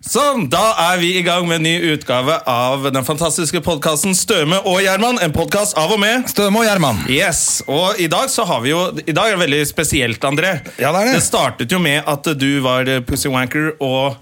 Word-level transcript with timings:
Sånn, 0.00 0.46
da 0.48 0.62
er 0.80 0.94
vi 1.02 1.10
i 1.18 1.22
gang 1.22 1.44
med 1.44 1.58
en 1.58 1.66
ny 1.66 1.90
utgave 1.92 2.38
av 2.48 2.86
den 2.88 3.04
fantastiske 3.04 3.60
podkasten 3.60 4.14
Støme 4.16 4.56
og 4.64 4.78
Gjerman. 4.80 5.18
En 5.20 5.32
podkast 5.34 5.76
av 5.76 5.92
og 5.92 5.98
med 6.00 6.24
Støme 6.30 6.62
og 6.62 6.64
Gjerman. 6.64 7.02
Yes, 7.12 7.60
og 7.68 8.00
i 8.00 8.06
dag 8.08 8.30
så 8.32 8.46
har 8.48 8.62
vi 8.64 8.72
jo 8.72 8.78
I 9.04 9.12
dag 9.12 9.28
er 9.28 9.36
det 9.36 9.42
veldig 9.42 9.58
spesielt, 9.68 10.24
André. 10.24 10.54
Ja, 10.80 10.88
det 10.96 11.02
er 11.02 11.10
det. 11.10 11.18
Det 11.18 11.26
startet 11.26 11.74
jo 11.76 11.82
med 11.84 12.08
at 12.08 12.30
du 12.40 12.48
var 12.64 12.88
eh, 12.88 13.02
Pussy 13.04 13.28
Wanker 13.28 13.74
og, 13.76 14.16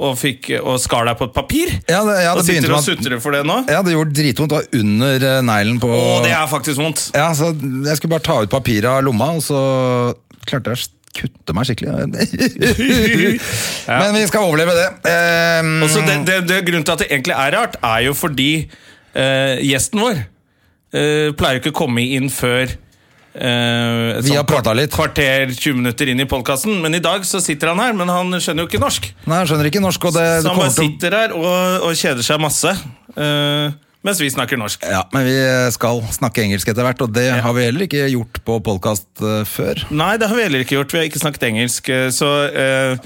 og, 0.00 0.14
fikk, 0.16 0.54
og 0.62 0.78
skar 0.80 1.04
deg 1.10 1.18
på 1.20 1.28
et 1.28 1.34
papir. 1.36 1.74
Ja, 1.84 2.00
det, 2.08 2.14
ja, 2.24 2.32
og 2.32 2.40
det 2.40 2.46
sitter 2.48 2.56
begynte 2.56 2.70
og 2.70 2.72
med 2.72 2.80
at 2.80 2.88
sutrer 2.88 3.20
for 3.26 3.36
det 3.36 3.42
nå. 3.50 3.58
ja, 3.68 3.82
det 3.84 3.92
gjorde 3.98 4.16
dritvondt. 4.22 4.54
Det 4.54 4.62
var 4.62 4.80
under 4.80 5.26
eh, 5.34 5.42
neglen 5.50 5.82
på 5.84 5.90
Å, 5.98 6.06
det 6.24 6.32
er 6.32 6.48
faktisk 6.48 6.80
vondt. 6.80 7.10
Ja, 7.12 7.28
så 7.36 7.52
Jeg 7.52 8.00
skulle 8.00 8.16
bare 8.16 8.24
ta 8.24 8.38
ut 8.40 8.56
papiret 8.56 8.88
av 8.88 9.04
lomma, 9.04 9.34
og 9.36 9.44
så 9.44 9.60
klarte 10.48 10.72
jeg 10.72 10.80
å 10.80 10.99
kutte 11.16 11.54
meg 11.56 11.66
skikkelig. 11.68 11.94
Men 14.00 14.14
vi 14.14 14.26
skal 14.30 14.46
overleve 14.46 14.74
det. 14.78 14.88
Um, 15.62 15.72
Og 15.84 15.90
så 15.92 16.04
det, 16.06 16.18
det, 16.28 16.36
det 16.48 16.60
Grunnen 16.68 16.86
til 16.86 16.94
at 16.96 17.02
det 17.04 17.08
egentlig 17.10 17.34
er 17.36 17.56
rart, 17.56 17.74
er 17.82 18.04
jo 18.06 18.14
fordi 18.16 18.50
uh, 19.16 19.56
gjesten 19.64 20.02
vår 20.04 20.20
uh, 20.22 21.28
pleier 21.38 21.58
ikke 21.60 21.74
å 21.74 21.80
komme 21.84 22.06
inn 22.18 22.30
før 22.32 22.76
Uh, 23.30 24.18
Vi 24.26 24.32
har 24.34 24.42
prata 24.42 24.72
litt. 24.74 24.90
kvarter 24.90 25.52
20 25.54 25.76
minutter 25.78 26.08
inn 26.10 26.18
i 26.18 26.24
podkasten. 26.26 26.80
Men 26.82 26.96
i 26.98 26.98
dag 26.98 27.22
så 27.22 27.38
sitter 27.38 27.70
han 27.70 27.78
her, 27.78 27.92
men 27.94 28.10
han 28.10 28.34
skjønner 28.42 28.66
jo 28.66 28.70
ikke 28.72 28.80
norsk. 28.82 29.06
Nei, 29.22 29.36
han 29.36 29.46
skjønner 29.46 29.68
ikke 29.70 29.82
norsk, 29.84 30.08
og 30.10 30.16
det, 30.16 30.24
Så 30.42 30.50
han 30.50 30.58
bare 30.58 30.72
sitter 30.74 31.14
her 31.14 31.34
og, 31.38 31.86
og 31.86 31.94
kjeder 31.94 32.26
seg 32.26 32.42
masse. 32.42 32.72
eh, 33.14 33.70
mens 34.06 34.20
vi 34.22 34.30
snakker 34.32 34.56
norsk. 34.60 34.84
ja, 34.88 35.02
Men 35.12 35.26
vi 35.26 35.36
skal 35.74 36.02
snakke 36.14 36.44
engelsk 36.44 36.68
etter 36.72 36.86
hvert, 36.86 37.02
og 37.04 37.12
det 37.14 37.26
har 37.44 37.52
vi 37.56 37.64
heller 37.66 37.86
ikke 37.86 38.06
gjort 38.08 38.40
på 38.46 38.60
podkast 38.64 39.08
før. 39.50 39.82
Nei, 39.90 40.14
det 40.20 40.28
har 40.30 40.36
vi 40.38 40.46
heller 40.46 40.64
ikke 40.64 40.78
gjort. 40.78 40.94
Vi 40.94 40.98
har 41.02 41.10
ikke 41.10 41.22
snakket 41.22 41.48
engelsk. 41.50 41.88
eh, 41.88 42.08
Så, 42.14 42.30
eh, 42.54 42.96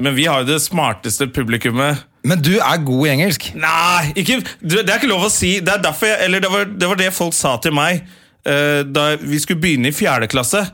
men 0.00 0.14
vi 0.16 0.24
har 0.24 0.40
jo 0.40 0.48
det 0.54 0.62
smarteste 0.64 1.26
publikummet 1.28 2.06
Men 2.24 2.40
du 2.40 2.58
er 2.58 2.80
god 2.84 3.06
i 3.06 3.10
engelsk. 3.10 3.50
Nei, 3.54 4.12
ikke, 4.16 4.40
det 4.60 4.82
er 4.88 4.98
ikke 4.98 5.08
lov 5.08 5.24
å 5.28 5.30
si. 5.32 5.60
Det 5.60 5.72
er 5.72 5.84
derfor 5.84 6.06
det 6.40 6.50
var, 6.52 6.64
det 6.64 6.88
var 6.88 6.96
det 7.00 7.12
folk 7.16 7.32
sa 7.36 7.56
til 7.60 7.72
meg 7.72 8.02
eh, 8.44 8.82
da 8.84 9.16
vi 9.20 9.38
skulle 9.40 9.60
begynne 9.60 9.88
i 9.88 9.96
fjerde 9.96 10.28
klasse. 10.28 10.66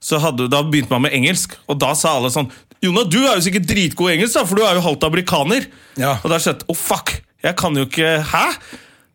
Så 0.00 0.20
hadde, 0.20 0.48
da 0.52 0.62
begynte 0.62 0.92
man 0.92 1.04
med 1.04 1.12
engelsk, 1.16 1.56
og 1.68 1.80
da 1.80 1.94
sa 1.96 2.16
alle 2.16 2.30
sånn 2.32 2.48
Jona, 2.84 3.06
du 3.08 3.22
er 3.24 3.38
jo 3.38 3.44
sikkert 3.46 3.64
dritgod 3.70 4.10
i 4.10 4.18
engelsk, 4.18 4.36
da, 4.36 4.44
for 4.44 4.60
du 4.60 4.62
er 4.62 4.76
jo 4.76 4.82
halvt 4.84 5.04
amerikaner. 5.08 5.64
Ja. 5.96 6.18
Og 6.22 6.28
da 6.30 6.36
skjønte 6.36 6.66
jeg 6.66 6.74
oh, 6.74 6.76
fuck, 6.76 7.14
jeg 7.46 7.56
kan 7.58 7.76
jo 7.78 7.86
ikke 7.86 8.18
Hæ? 8.32 8.46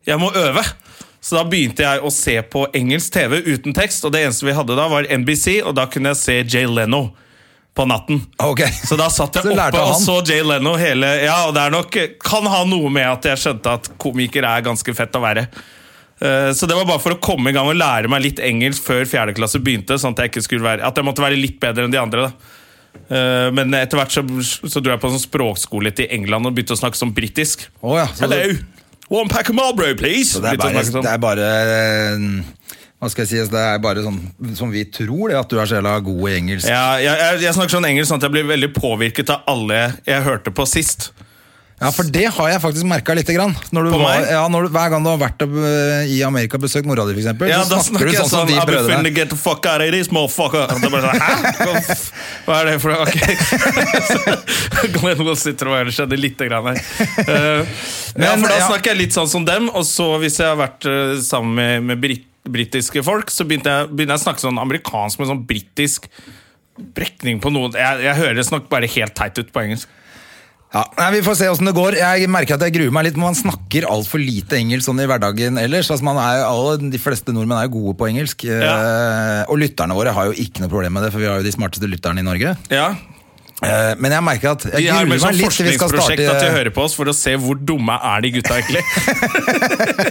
Jeg 0.08 0.18
må 0.18 0.32
øve. 0.34 0.64
Så 1.22 1.36
da 1.36 1.44
begynte 1.46 1.84
jeg 1.84 2.02
å 2.02 2.10
se 2.10 2.34
på 2.50 2.64
engelsk 2.74 3.12
TV 3.14 3.36
uten 3.46 3.74
tekst, 3.76 4.02
og 4.02 4.10
det 4.10 4.24
eneste 4.24 4.48
vi 4.48 4.54
hadde 4.56 4.74
da, 4.74 4.88
var 4.90 5.06
NBC, 5.06 5.60
og 5.62 5.76
da 5.78 5.84
kunne 5.86 6.10
jeg 6.10 6.18
se 6.18 6.34
Jay 6.42 6.66
Leno 6.66 7.12
på 7.78 7.86
natten. 7.86 8.18
Okay. 8.42 8.72
Så 8.74 8.98
da 8.98 9.06
satt 9.12 9.38
jeg 9.38 9.46
oppe 9.54 9.84
og 9.84 9.94
så 10.02 10.18
Jay 10.26 10.42
Leno 10.44 10.74
hele 10.80 11.08
Ja, 11.22 11.44
og 11.46 11.54
det 11.54 11.62
er 11.62 11.76
nok 11.76 12.00
kan 12.26 12.48
ha 12.50 12.64
noe 12.68 12.90
med 12.92 13.06
at 13.06 13.30
jeg 13.30 13.44
skjønte 13.44 13.76
at 13.78 13.86
komiker 14.02 14.48
er 14.48 14.66
ganske 14.66 14.96
fett 14.98 15.14
å 15.14 15.22
være. 15.22 15.46
Uh, 16.22 16.50
Så 16.58 16.66
det 16.66 16.74
var 16.76 16.90
bare 16.90 17.02
for 17.02 17.14
å 17.14 17.22
komme 17.22 17.50
i 17.50 17.56
gang 17.56 17.70
og 17.70 17.78
lære 17.78 18.10
meg 18.10 18.26
litt 18.26 18.42
engelsk 18.42 18.82
før 18.90 19.06
fjerde 19.08 19.36
klasse 19.38 19.62
begynte. 19.62 20.00
Sånn 20.02 20.18
at 20.18 20.24
jeg 20.24 20.34
ikke 20.34 20.44
skulle 20.48 20.66
være 20.66 20.84
At 20.90 20.98
jeg 20.98 21.06
måtte 21.06 21.24
være 21.24 21.38
litt 21.38 21.62
bedre 21.62 21.86
enn 21.86 21.94
de 21.94 22.02
andre. 22.02 22.28
da 22.28 22.58
Men 23.12 23.74
etter 23.76 23.98
hvert 23.98 24.14
så, 24.14 24.22
så 24.40 24.80
dro 24.80 24.94
jeg 24.94 25.00
på 25.02 25.10
sånn 25.12 25.20
språkskole 25.20 25.90
til 25.96 26.06
England 26.14 26.48
og 26.48 26.54
begynte 26.56 26.76
å 26.76 26.80
snakke 26.80 26.96
sånn 26.96 27.12
britisk. 27.12 27.66
Oh, 27.82 27.98
ja, 27.98 28.06
så 28.12 28.24
Hello! 28.24 28.56
One 29.12 29.28
pack 29.28 29.50
of 29.50 29.54
Marlboro, 29.54 29.94
please! 29.94 30.40
Det 30.40 30.54
er 30.54 30.56
bare, 30.56 30.84
sånn. 30.88 31.04
det 31.04 31.10
er 31.12 31.18
bare 31.20 31.48
eh, 31.60 32.22
Hva 32.96 33.10
skal 33.12 33.26
jeg 33.26 33.28
si? 33.28 33.40
Det 33.52 33.60
er 33.60 33.82
bare 33.84 34.04
sånn 34.06 34.20
som 34.56 34.72
vi 34.72 34.86
tror, 34.88 35.28
det, 35.28 35.36
at 35.36 35.52
du 35.52 35.58
er 35.60 35.68
så 35.68 35.76
jævla 35.76 35.98
god 36.06 36.22
i 36.30 36.36
engelsk. 36.38 36.70
Ja, 36.70 36.96
jeg, 37.02 37.18
jeg, 37.20 37.42
jeg 37.44 37.56
snakker 37.58 37.74
sånn 37.76 37.88
engelsk 37.90 38.08
sånn 38.08 38.22
at 38.22 38.28
jeg 38.28 38.34
blir 38.38 38.48
veldig 38.48 38.70
påvirket 38.78 39.34
av 39.34 39.44
alle 39.52 39.82
jeg 40.08 40.24
hørte 40.24 40.54
på 40.54 40.64
sist. 40.70 41.10
Ja, 41.82 41.90
for 41.94 42.08
det 42.14 42.24
har 42.36 42.50
jeg 42.52 42.62
faktisk 42.62 42.86
merka 42.88 43.14
lite 43.18 43.34
grann. 43.36 43.54
Når 43.74 43.88
du 43.88 43.90
var, 43.98 44.24
ja, 44.30 44.42
når 44.52 44.66
du, 44.66 44.72
hver 44.76 44.92
gang 44.92 45.04
du 45.04 45.10
har 45.10 45.20
vært 45.20 45.44
øh, 45.44 46.10
i 46.14 46.20
Amerika 46.26 46.58
og 46.58 46.64
besøkt 46.64 46.88
mora 46.88 47.04
di, 47.08 47.16
eksempel, 47.18 47.50
Ja, 47.50 47.60
så 47.66 47.74
da 47.74 47.82
snakker 47.82 47.90
snakker 47.90 48.12
du 48.12 48.18
sånn 48.20 48.30
som 48.30 48.44
sånn 48.44 48.52
de 48.52 48.66
brødrene. 48.70 49.14
get 49.16 49.32
the 49.34 49.38
fuck 49.38 49.66
out 49.66 49.84
of 49.84 49.90
this, 49.94 50.10
motherfucker. 50.14 50.70
Og 50.70 50.82
det 50.84 50.92
bare 50.94 51.10
sånn, 51.10 51.20
Hæ? 51.20 51.98
Hva, 52.46 52.60
er 52.60 52.70
det 52.70 52.76
for 52.82 52.94
noe? 52.94 53.06
Ok. 53.06 53.16
Glenn 54.96 55.36
sitter 55.38 55.70
og 55.70 55.78
bare 55.78 55.94
skjedde 55.94 56.18
lite 56.20 56.48
grann 56.50 56.72
her. 56.72 56.82
Men, 58.16 58.26
ja, 58.26 58.34
for 58.36 58.48
da 58.48 58.60
snakker 58.66 58.94
jeg 58.94 59.02
litt 59.06 59.16
sånn 59.16 59.30
som 59.30 59.46
dem, 59.48 59.70
og 59.72 59.86
så 59.88 60.12
hvis 60.22 60.38
jeg 60.40 60.52
har 60.52 60.60
vært 60.60 60.86
eh, 60.88 61.16
sammen 61.24 61.56
med, 61.58 61.88
med 61.92 62.02
brit 62.02 62.28
britiske 62.42 63.02
folk, 63.06 63.30
så 63.30 63.44
begynte 63.46 63.70
jeg, 63.70 63.90
begynte 63.92 64.16
jeg 64.16 64.22
å 64.22 64.24
snakke 64.24 64.42
sånn 64.42 64.58
amerikansk 64.58 65.20
med 65.20 65.28
sånn 65.30 65.42
britisk 65.46 66.08
brekning 66.96 67.40
på 67.42 67.52
noe. 67.54 67.70
Jeg, 67.76 68.02
jeg 68.06 68.18
høres 68.18 68.50
nok 68.52 68.68
bare 68.72 68.88
helt 68.90 69.14
teit 69.18 69.38
ut 69.38 69.52
på 69.54 69.62
engelsk. 69.62 69.90
Ja, 70.72 70.86
nei, 70.96 71.08
Vi 71.18 71.24
får 71.26 71.36
se 71.36 71.48
åssen 71.52 71.68
det 71.68 71.74
går. 71.76 71.98
Jeg 72.00 72.28
merker 72.32 72.56
at 72.56 72.64
jeg 72.64 72.74
gruer 72.78 72.92
meg 72.96 73.04
litt. 73.08 73.20
Man 73.20 73.36
snakker 73.36 73.84
altfor 73.92 74.22
lite 74.22 74.56
engelsk 74.56 74.88
sånn 74.88 75.02
i 75.04 75.08
hverdagen 75.08 75.60
ellers. 75.60 75.90
Altså, 75.92 76.06
man 76.08 76.20
er, 76.22 76.46
alle, 76.48 76.78
de 76.92 77.00
fleste 77.00 77.34
nordmenn 77.36 77.60
er 77.60 77.68
jo 77.68 77.74
gode 77.76 77.98
på 78.00 78.08
engelsk. 78.08 78.46
Eh, 78.48 79.42
og 79.52 79.60
lytterne 79.60 79.96
våre 79.98 80.14
har 80.16 80.30
jo 80.30 80.36
ikke 80.46 80.64
noe 80.64 80.72
problem 80.72 80.96
med 80.96 81.04
det, 81.06 81.12
for 81.12 81.20
vi 81.20 81.28
har 81.28 81.40
jo 81.42 81.46
de 81.46 81.52
smarteste 81.54 81.90
lytterne 81.92 82.24
i 82.24 82.26
Norge. 82.26 82.56
Ja, 82.72 82.94
men 83.62 84.10
jeg 84.16 84.22
merker 84.26 84.48
at 84.56 84.62
jeg 84.72 84.88
gruer 84.88 85.06
meg 85.10 85.20
sånn 85.22 85.36
litt 85.38 85.54
til 85.54 85.66
vi 85.68 85.72
skal 85.76 85.92
forskningsprosjekt 85.92 86.18
at 86.18 86.22
de 86.22 86.26
starte 86.26 86.48
hører 86.56 86.72
på 86.74 86.82
oss 86.82 86.94
for 86.98 87.06
å 87.10 87.14
se 87.14 87.32
hvor 87.38 87.54
dumme 87.62 87.94
er 87.94 88.18
de 88.24 88.28
gutta 88.34 88.52
egentlig. 88.58 88.82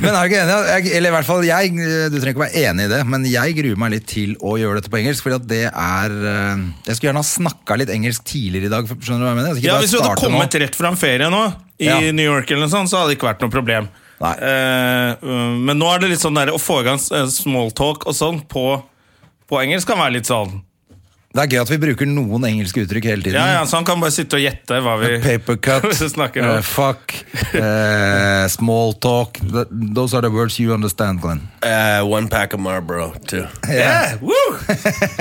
Men 0.00 0.14
er 0.16 0.24
du 0.24 0.30
ikke 0.30 0.40
enig? 0.40 0.54
Jeg, 0.70 0.92
eller 0.96 1.10
i 1.10 1.14
hvert 1.14 1.28
fall 1.28 1.42
jeg, 1.44 1.72
Du 2.10 2.16
trenger 2.16 2.32
ikke 2.32 2.42
være 2.44 2.62
enig 2.70 2.86
i 2.86 2.90
det, 2.92 3.00
men 3.08 3.24
jeg 3.28 3.56
gruer 3.58 3.80
meg 3.80 3.92
litt 3.94 4.06
til 4.10 4.32
å 4.40 4.54
gjøre 4.60 4.80
dette 4.80 4.92
på 4.92 5.00
engelsk. 5.00 5.24
Fordi 5.26 5.36
at 5.36 5.46
det 5.50 5.62
er 5.68 6.14
eh, 6.32 6.62
Jeg 6.86 6.96
skulle 6.96 7.10
gjerne 7.10 7.24
ha 7.24 7.28
snakka 7.30 7.76
litt 7.80 7.92
engelsk 7.94 8.24
tidligere 8.28 8.70
i 8.70 8.72
dag. 8.72 8.88
Skjønner 8.92 9.20
du 9.20 9.26
hva 9.26 9.32
jeg 9.32 9.40
mener? 9.40 9.60
Jeg 9.60 9.68
Ja, 9.68 9.78
Hvis 9.82 9.92
du 9.94 9.98
hadde 10.00 10.16
kommet 10.20 10.56
nå. 10.56 10.62
rett 10.64 10.76
fra 10.78 10.92
en 10.92 11.00
ferie 11.00 11.28
nå, 11.32 11.42
i 11.80 11.88
Ja. 11.90 11.98
New 12.12 12.24
York, 12.24 12.50
eller 12.50 12.66
noe 12.66 12.72
sånt, 12.72 12.90
så 12.92 13.00
hadde 13.00 13.12
det 13.12 13.16
ikke 13.20 13.28
vært 13.30 13.44
noe 13.44 13.52
problem. 13.52 13.88
Eh, 14.20 15.12
uh, 15.24 15.52
men 15.56 15.78
nå 15.80 15.86
er 15.94 16.02
det 16.02 16.10
litt 16.12 16.20
sånn 16.24 16.36
der, 16.36 16.50
å 16.52 16.60
få 16.60 16.82
i 16.82 16.88
gang 16.90 16.98
eh, 17.00 17.28
smalltalk 17.32 18.04
og 18.04 18.12
sånn 18.16 18.42
på, 18.52 18.64
på 19.48 19.60
engelsk 19.62 19.88
kan 19.88 19.96
være 20.02 20.18
litt 20.18 20.28
sånn 20.28 20.58
Det 21.30 21.44
er 21.44 21.50
gøy 21.52 21.60
at 21.62 21.70
vi 21.70 21.76
bruker 21.78 22.08
noen 22.10 22.42
engelske 22.48 22.82
uttrykk 22.82 23.04
hele 23.06 23.22
tiden. 23.22 23.36
Ja, 23.38 23.60
ja, 23.60 23.66
Så 23.70 23.76
han 23.78 23.84
kan 23.86 24.00
bare 24.02 24.10
sitte 24.10 24.34
og 24.34 24.42
gjette 24.42 24.80
hva 24.82 24.96
vi 24.98 25.10
Paper 25.22 25.58
cut, 25.66 25.84
snakker 25.94 26.42
om. 26.42 26.56
eh, 26.56 26.64
fuck, 26.66 27.14
uh, 27.54 28.48
small 28.50 28.96
talk. 28.98 29.38
Th- 29.38 29.70
Those 29.94 30.14
are 30.18 30.22
the 30.26 30.30
words 30.34 30.58
you 30.58 30.74
understand, 30.74 31.20
Glenn. 31.22 31.44
Uh, 31.62 32.02
one 32.04 32.26
pack 32.28 32.52
of 32.52 32.58
Marlboro, 32.58 33.12
too. 33.30 33.44
Yeah, 33.70 34.16
woo! 34.20 34.34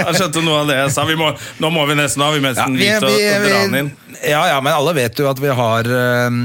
Han 0.01 0.17
skjønte 0.17 0.41
noe 0.41 0.63
av 0.63 0.71
det 0.71 0.79
jeg 0.79 0.95
sa. 0.97 1.05
Vi 1.05 1.17
må, 1.19 1.29
nå 1.61 1.69
må 1.77 1.85
vi 1.91 1.99
nesten 2.01 2.25
ha 2.25 2.31
vi 2.33 2.41
nesten 2.41 2.73
vi- 2.73 2.87
litt 2.89 3.05
å, 3.05 3.13
vi- 3.13 3.29
å 3.29 3.43
dra 3.45 3.61
den 3.67 3.79
inn. 3.83 3.91
Ja, 4.25 4.41
ja, 4.49 4.57
men 4.61 4.73
alle 4.73 4.93
vet 4.97 5.19
jo 5.21 5.27
at 5.29 5.39
vi 5.41 5.51
har, 5.53 5.85
eh, 5.85 6.37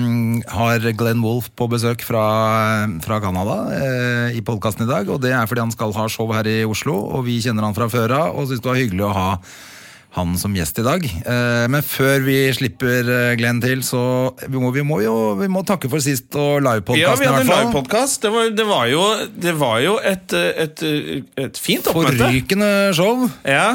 har 0.52 0.88
Glenn 0.98 1.22
Wolf 1.24 1.48
på 1.56 1.68
besøk 1.72 2.02
fra, 2.04 2.24
fra 3.04 3.20
Canada 3.24 3.56
eh, 3.74 4.36
i 4.38 4.42
podkasten 4.44 4.84
i 4.86 4.90
dag. 4.90 5.08
Og 5.10 5.20
det 5.24 5.32
er 5.32 5.46
fordi 5.50 5.64
han 5.64 5.72
skal 5.74 5.94
ha 5.96 6.08
show 6.12 6.28
her 6.36 6.46
i 6.50 6.60
Oslo, 6.68 6.94
og 7.16 7.24
vi 7.28 7.38
kjenner 7.44 7.64
han 7.66 7.76
fra 7.76 7.88
før 7.92 8.12
av 8.18 8.36
og 8.36 8.50
syns 8.50 8.60
det 8.64 8.70
var 8.70 8.80
hyggelig 8.82 9.06
å 9.08 9.14
ha 9.16 9.28
han 10.14 10.36
som 10.38 10.52
gjest 10.54 10.76
i 10.78 10.84
dag. 10.86 11.06
Eh, 11.10 11.64
men 11.72 11.82
før 11.82 12.20
vi 12.22 12.36
slipper 12.54 13.08
eh, 13.10 13.32
Glenn 13.40 13.58
til, 13.64 13.80
så 13.82 14.02
vi 14.46 14.60
må 14.62 14.70
vi 14.76 14.84
må 14.86 15.00
jo 15.02 15.14
vi 15.40 15.48
må 15.50 15.64
takke 15.66 15.90
for 15.90 16.04
sist 16.04 16.36
og 16.38 16.60
Ja, 16.60 16.68
livepodkasten 16.68 17.18
vi 17.18 17.26
i 17.26 17.32
hadde 17.32 17.48
livepodkast. 17.48 18.20
Det, 18.22 18.30
var- 18.36 18.52
det, 18.60 18.66
var 18.68 18.86
jo- 18.92 19.26
det 19.48 19.56
var 19.58 19.80
jo 19.82 19.96
et, 19.98 20.36
et, 20.68 20.84
et 21.48 21.58
fint 21.58 21.88
oppmøte. 21.90 22.20
Forrykende 22.22 22.70
show. 22.94 23.24
Ja, 23.42 23.72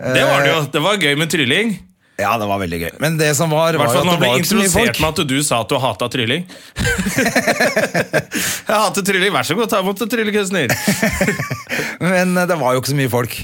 det 0.00 0.24
var 0.26 0.42
det 0.42 0.50
jo. 0.56 0.64
Det 0.74 0.82
var 0.88 0.98
gøy 1.04 1.14
med 1.22 1.30
trylling. 1.36 1.76
Ja, 2.16 2.30
det 2.40 2.46
var 2.48 2.60
veldig 2.62 2.78
gøy. 2.80 2.92
Men 3.02 3.18
det 3.20 3.28
som 3.36 3.50
var, 3.52 3.76
var 3.76 3.90
det 3.92 4.02
ble 4.06 4.16
mye 4.22 4.38
introdusert 4.40 4.72
folk. 4.72 5.00
med 5.04 5.08
at 5.20 5.28
du 5.28 5.36
sa 5.44 5.58
at 5.60 5.68
du 5.68 5.76
hata 5.82 6.06
trylling. 6.08 6.46
jeg 8.00 8.72
hater 8.72 9.04
trylling, 9.04 9.34
vær 9.34 9.44
så 9.44 9.56
god, 9.58 9.68
ta 9.68 9.82
imot 9.84 10.00
en 10.00 10.12
tryllekunstner. 10.14 10.72
Men 12.06 12.32
eh, 12.40 12.48
det 12.48 12.56
var 12.56 12.72
jo 12.72 12.80
ikke 12.80 12.94
så 12.94 12.98
mye 13.02 13.12
folk. 13.12 13.36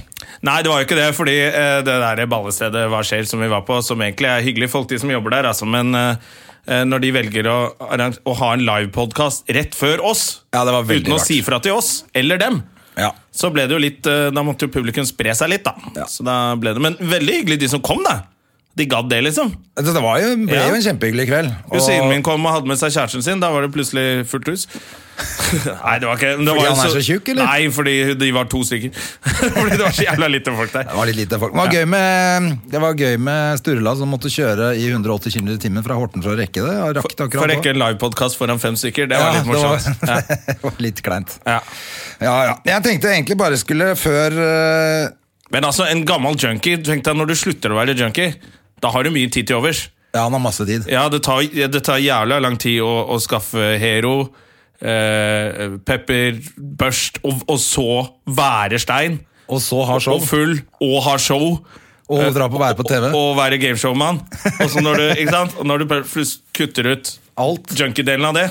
Nei, 0.42 0.56
det 0.64 0.72
var 0.72 0.80
jo 0.80 0.88
ikke 0.88 0.98
det, 1.02 1.10
fordi 1.18 1.36
eh, 1.50 1.82
det 1.84 1.98
der 2.06 2.24
ballestedet 2.32 2.86
Hva 2.90 3.02
skjer 3.06 3.28
som 3.28 3.44
vi 3.44 3.50
var 3.52 3.66
på, 3.68 3.76
som 3.84 4.00
egentlig 4.00 4.32
er 4.32 4.46
hyggelige 4.48 4.72
folk, 4.72 4.88
de 4.88 5.02
som 5.04 5.12
jobber 5.12 5.36
der, 5.36 5.50
altså, 5.52 5.68
men 5.68 5.92
eh, 5.98 6.82
når 6.88 7.04
de 7.04 7.12
velger 7.18 7.52
å, 7.52 7.58
å 7.76 8.38
ha 8.40 8.50
en 8.56 8.64
livepodkast 8.64 9.52
rett 9.52 9.76
før 9.76 10.00
oss, 10.14 10.24
Ja, 10.54 10.64
det 10.64 10.72
var 10.78 10.88
uten 10.88 11.12
å 11.12 11.20
rart. 11.20 11.28
si 11.28 11.42
fra 11.44 11.60
til 11.60 11.76
oss 11.76 12.06
eller 12.16 12.40
dem, 12.40 12.62
Ja. 12.96 13.12
så 13.36 13.52
ble 13.52 13.68
det 13.68 13.72
jo 13.76 13.80
litt 13.80 14.04
Da 14.04 14.42
måtte 14.44 14.66
jo 14.68 14.72
publikum 14.72 15.04
spre 15.08 15.32
seg 15.36 15.48
litt, 15.48 15.64
da. 15.64 15.72
Ja. 15.96 16.04
Så 16.08 16.24
da 16.24 16.54
det, 16.60 16.76
Men 16.80 16.96
veldig 17.00 17.38
hyggelig, 17.42 17.58
de 17.64 17.70
som 17.72 17.82
kom, 17.84 18.00
da. 18.06 18.20
De 18.74 18.86
gadd 18.88 19.10
det, 19.12 19.18
liksom. 19.26 19.50
Det 19.76 19.92
var 20.00 20.16
jo, 20.22 20.32
ble 20.48 20.56
Ja. 20.56 20.68
jo 20.70 20.74
en 20.78 20.82
kjempehyggelig 20.86 21.26
kveld. 21.28 21.50
Kusinen 21.68 22.08
min 22.08 22.22
kom 22.24 22.46
og 22.48 22.54
hadde 22.54 22.70
med 22.70 22.78
seg 22.80 22.94
kjæresten 22.94 23.22
sin. 23.22 23.40
Da 23.42 23.50
var 23.52 23.66
det 23.66 23.72
plutselig 23.74 24.24
fullt 24.30 24.48
hus. 24.48 24.62
Nei, 25.52 25.98
det 26.00 26.08
var 26.08 26.16
ikke 26.16 26.30
det 26.32 26.46
Fordi 26.48 26.54
var 26.56 26.70
han 26.72 26.80
er 26.86 26.92
så 26.94 27.02
tjukk, 27.04 27.28
eller? 27.34 27.44
Nei, 27.44 27.66
fordi 27.76 27.94
de 28.16 28.30
var 28.32 28.46
to 28.48 28.62
stykker. 28.64 28.94
fordi 29.58 29.76
det 29.76 29.82
var 29.84 29.92
så 29.92 30.06
jævla 30.06 30.28
lite 30.32 30.54
folk 30.56 30.72
der. 30.72 30.86
Det 30.88 30.96
var 30.96 31.10
litt 31.10 31.18
lite 31.20 31.38
folk. 31.42 31.52
Det 31.52 31.60
var, 31.60 31.74
gøy 31.76 31.84
med, 31.92 32.48
det 32.72 32.80
var 32.86 32.96
gøy 33.02 33.16
med 33.28 33.60
Sturla 33.60 33.92
som 34.00 34.08
måtte 34.16 34.32
kjøre 34.32 34.70
i 34.80 34.86
180 34.88 35.36
km 35.36 35.50
i 35.52 35.58
timen 35.66 35.84
fra 35.84 35.98
Horten 36.00 36.24
for 36.24 36.32
å 36.32 36.38
rekke 36.40 36.64
det. 36.64 36.76
og 36.86 36.96
rakk 36.96 37.12
det 37.12 37.26
akkurat 37.26 37.42
For 37.44 37.44
å 37.44 37.52
rekke 37.52 37.74
en 37.74 37.80
livepodkast 37.84 38.40
foran 38.40 38.62
fem 38.62 38.78
stykker, 38.80 39.10
det 39.12 39.20
var 39.20 39.28
Ja, 39.28 39.34
litt 39.36 39.50
morsomt. 39.52 40.00
Det 40.00 40.08
var, 40.08 40.24
Ja. 40.32 40.46
det 40.48 40.56
var 40.64 40.80
litt 40.88 41.04
kleint. 41.04 41.36
Ja. 41.44 41.58
Ja, 42.24 42.36
ja. 42.48 42.56
Jeg 42.72 42.86
tenkte 42.88 43.12
egentlig 43.12 43.36
bare 43.44 43.60
skulle 43.60 43.92
før 44.00 44.40
uh... 44.40 45.12
Men 45.52 45.68
altså, 45.68 45.84
en 45.92 46.00
gammel 46.08 46.38
junkie 46.40 46.80
Tenk 46.80 47.04
deg 47.04 47.16
når 47.20 47.28
du 47.28 47.36
slutter 47.36 47.74
å 47.74 47.76
være 47.76 47.92
junkie. 48.00 48.32
Da 48.82 48.90
har 48.90 49.04
du 49.06 49.12
mye 49.14 49.30
tid 49.30 49.46
til 49.48 49.60
overs. 49.60 49.84
Ja, 50.12 50.26
han 50.26 50.34
har 50.36 50.42
masse 50.44 50.64
tid. 50.68 50.88
Ja, 50.90 51.06
det 51.08 51.22
tar, 51.24 51.40
det 51.46 51.82
tar 51.86 52.00
jævla 52.02 52.40
lang 52.42 52.58
tid 52.60 52.82
å, 52.84 52.90
å 53.14 53.16
skaffe 53.22 53.76
Hero, 53.80 54.16
eh, 54.82 55.78
pepper, 55.88 56.40
børst, 56.58 57.20
og, 57.24 57.44
og 57.48 57.60
så 57.62 57.86
være 58.28 58.80
stein. 58.82 59.20
Og 59.52 59.60
så 59.62 59.82
ha 59.88 59.96
show. 60.02 60.18
Og 60.18 60.26
full, 60.28 60.58
og 60.84 60.98
ha 61.06 61.16
show. 61.20 61.46
Og 62.12 62.34
dra 62.36 62.48
på 62.52 62.60
være 62.60 62.76
på 62.76 62.84
TV. 62.88 63.06
Og, 63.08 63.16
og 63.16 63.36
være 63.38 63.58
gameshowman. 63.62 64.18
Og 64.60 64.68
så 64.72 64.82
når 64.84 64.98
du, 65.00 65.04
ikke 65.22 65.32
sant? 65.32 65.54
Og 65.62 65.68
når 65.70 65.84
du 65.84 65.94
kutter 66.58 66.90
ut 66.92 67.12
Alt. 67.40 67.72
junkie-delen 67.78 68.26
av 68.28 68.36
det, 68.36 68.48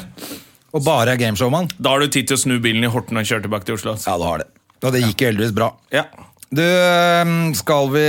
Og 0.73 0.81
bare 0.85 1.13
er 1.13 1.19
gameshowman. 1.19 1.67
da 1.77 1.93
har 1.93 1.99
du 2.01 2.07
tid 2.07 2.29
til 2.31 2.39
å 2.39 2.41
snu 2.41 2.55
bilen 2.63 2.83
i 2.87 2.89
Horten 2.89 3.19
og 3.19 3.27
kjøre 3.27 3.45
tilbake 3.45 3.67
til 3.67 3.75
Oslo. 3.77 3.93
Ja, 4.01 4.15
du 4.17 4.25
har 4.25 4.41
det. 4.41 4.47
Og 4.81 4.95
det 4.95 5.03
gikk 5.03 5.21
jo 5.21 5.29
heldigvis 5.29 5.53
bra. 5.53 5.67
Ja. 5.93 6.07
Du, 6.49 6.63
eh, 6.63 7.33
skal 7.59 7.91
vi 7.93 8.07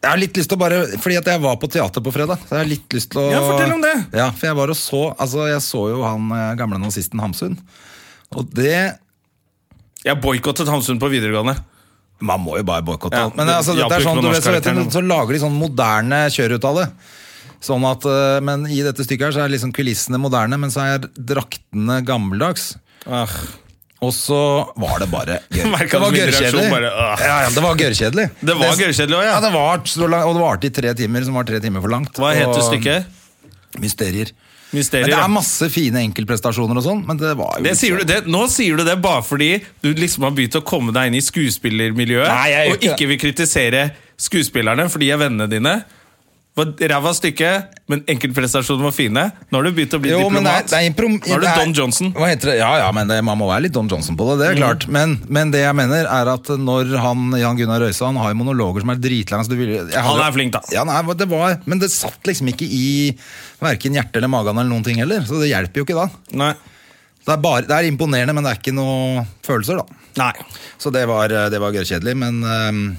Jeg 0.00 0.08
har 0.08 0.20
litt 0.20 0.38
lyst 0.38 0.48
til 0.48 0.56
å 0.56 0.60
bare 0.62 0.76
Fordi 0.96 1.18
at 1.20 1.26
jeg 1.28 1.40
var 1.42 1.58
på 1.60 1.68
teater 1.72 2.04
på 2.04 2.12
fredag. 2.14 2.40
Så 2.46 2.56
jeg 2.56 2.62
har 2.62 2.70
litt 2.70 2.96
lyst 2.96 3.10
til 3.12 3.20
å 3.20 3.26
Ja, 3.34 3.40
fortell 3.44 3.74
om 3.74 3.84
det. 3.84 3.94
Ja, 4.16 4.30
for 4.32 4.48
jeg 4.48 4.56
var 4.56 4.72
og 4.72 4.78
så 4.80 5.02
Altså, 5.20 5.44
jeg 5.50 5.60
så 5.66 5.82
jo 5.92 6.04
han 6.06 6.30
eh, 6.36 6.54
gamle 6.60 6.80
nazisten 6.80 7.20
Hamsun. 7.20 7.58
Og 8.32 8.54
det 8.56 8.96
Jeg 10.06 10.20
boikottet 10.24 10.70
Hamsun 10.72 11.00
på 11.02 11.10
videregående. 11.12 11.58
Man 12.20 12.42
må 12.44 12.58
jo 12.60 12.66
bare 12.68 12.84
boikotte 12.84 13.16
Ja, 13.16 13.28
alt. 13.28 13.36
Men 13.36 13.48
det 13.48 13.56
altså, 13.56 13.76
det 13.76 13.84
dette 13.84 14.00
er 14.00 14.04
sånn, 14.04 14.20
du 14.20 14.28
vet, 14.28 14.44
så, 14.44 14.52
vet 14.52 14.68
du, 14.68 14.82
så 14.92 15.02
lager 15.04 15.36
de 15.36 15.42
sånn 15.44 15.56
moderne 15.56 16.20
kjør 16.32 16.56
ut 16.56 16.68
av 16.68 16.80
det. 16.82 16.86
Sånn 17.64 17.84
at, 17.88 18.04
eh, 18.08 18.40
men 18.44 18.66
i 18.72 18.80
dette 18.84 19.04
stykket 19.04 19.28
her 19.28 19.36
så 19.36 19.42
er 19.44 19.52
liksom 19.52 19.72
kulissene 19.76 20.20
moderne, 20.20 20.56
men 20.60 20.72
så 20.72 20.84
er 20.84 21.08
draktene 21.16 22.00
gammeldags. 22.08 22.74
Ah. 23.08 23.32
Og 24.00 24.12
så 24.16 24.40
var 24.80 25.02
det 25.02 25.10
bare 25.12 25.40
gøy. 25.52 25.64
Det 25.64 26.00
var 26.00 26.14
gørrkjedelig. 26.14 26.68
Ja, 26.72 27.38
ja, 27.44 27.48
det 27.52 27.64
var 27.64 27.80
gørrkjedelig. 27.80 28.28
Det 28.40 28.54
var 28.56 28.76
gørrkjedelig 28.80 29.16
også, 29.18 29.26
ja. 29.26 29.32
ja. 29.34 29.40
det 29.44 29.50
var 29.52 29.82
og 30.24 30.36
det 30.36 30.44
varte 30.44 30.70
i 30.70 30.76
tre 30.80 30.94
timer, 30.96 31.26
som 31.26 31.36
var 31.36 31.48
tre 31.48 31.60
timer 31.60 31.84
for 31.84 31.92
langt. 31.92 32.16
Hva 32.20 32.32
heter 32.36 32.56
Og- 32.56 32.68
stykket? 32.70 33.16
Mysterier. 33.80 34.32
Mysterier. 34.70 35.08
Men 35.10 35.16
det 35.16 35.24
er 35.24 35.30
masse 35.34 35.66
fine 35.74 36.00
enkeltprestasjoner 36.06 36.78
og 36.78 36.84
sånn, 36.84 37.00
men 37.06 37.18
det 37.18 37.32
var 37.38 37.58
jo 37.58 37.64
Det 37.66 37.72
sier 37.78 37.98
du, 37.98 38.04
det, 38.06 38.20
nå 38.30 38.44
sier 38.50 38.78
du 38.78 38.84
det 38.86 38.96
bare 39.02 39.22
fordi 39.26 39.48
du 39.82 39.90
liksom 39.98 40.26
har 40.28 40.34
begynt 40.36 40.58
å 40.60 40.62
komme 40.66 40.94
deg 40.94 41.10
inn 41.10 41.18
i 41.18 41.22
skuespillermiljøet 41.26 42.30
Nei, 42.30 42.50
jeg 42.52 42.74
og 42.76 42.86
ikke 42.86 43.08
vil 43.10 43.18
kritisere 43.18 43.82
skuespillerne, 44.20 44.86
for 44.92 45.02
de 45.02 45.08
er 45.10 45.18
vennene 45.18 45.48
dine. 45.50 45.74
Var 46.58 46.66
Ræva 46.90 47.12
stykke, 47.14 47.48
men 47.88 48.00
enkeltprestasjonene 48.10 48.82
var 48.88 48.92
fine. 48.92 49.22
Nå 49.52 49.58
har 49.60 49.66
du 49.68 49.70
begynt 49.76 49.92
å 49.94 50.00
bli 50.02 50.10
Jo, 50.10 50.18
diplomat. 50.26 50.66
det 50.66 50.80
er, 50.80 50.90
det 50.90 50.98
er. 50.98 51.04
Nå 51.06 51.36
er 51.36 51.44
du 51.44 51.46
Don 51.60 51.74
Johnson. 51.78 52.10
Hva 52.16 52.26
heter 52.32 52.50
det? 52.50 52.56
Ja, 52.58 52.70
ja, 52.82 52.88
men 52.96 53.06
det, 53.08 53.20
man 53.24 53.38
må 53.38 53.46
være 53.48 53.62
litt 53.68 53.72
Don 53.76 53.88
Johnson 53.88 54.16
på 54.18 54.26
det, 54.32 54.36
det 54.42 54.48
er 54.48 54.56
Mm. 54.58 54.62
klart. 54.64 54.86
Men, 54.90 55.14
men 55.30 55.52
det 55.54 55.60
jeg 55.62 55.76
mener 55.78 56.08
er 56.10 56.30
at 56.34 56.50
når 56.58 56.90
han, 57.00 57.30
Jan 57.38 57.56
Gunnar 57.56 57.80
Røise, 57.84 58.02
han 58.04 58.18
har 58.18 58.34
monologer 58.34 58.82
som 58.82 58.90
er 58.90 58.98
dritlange 59.00 59.46
Han 59.94 60.20
er 60.26 60.32
flink, 60.34 60.52
da. 60.58 60.60
Ja, 60.74 60.82
nei, 60.84 60.98
det 61.14 61.28
var, 61.30 61.60
men 61.70 61.78
det 61.78 61.88
satt 61.94 62.18
liksom 62.26 62.50
ikke 62.50 62.66
i 62.66 63.14
hverken 63.62 63.94
hjertet 63.94 64.16
eller 64.18 64.28
magen 64.34 64.58
eller 64.58 64.68
noen 64.74 64.84
ting 64.84 64.98
heller, 64.98 65.22
så 65.22 65.38
det 65.40 65.52
hjelper 65.54 65.80
jo 65.80 65.86
ikke 65.86 65.96
da. 66.02 66.08
Nei. 66.34 66.52
Det 67.20 67.34
er, 67.36 67.40
bare, 67.46 67.62
det 67.68 67.76
er 67.78 67.86
imponerende, 67.92 68.34
men 68.34 68.42
det 68.44 68.50
er 68.56 68.58
ikke 68.58 68.74
noe 68.74 69.22
følelser 69.46 69.78
da. 69.78 69.86
Nei. 70.18 70.32
Så 70.82 70.90
det 70.90 71.06
var, 71.06 71.28
det 71.28 71.60
var 71.62 71.70
gørrkjedelig, 71.78 72.16
men 72.18 72.42
øh, 72.42 72.96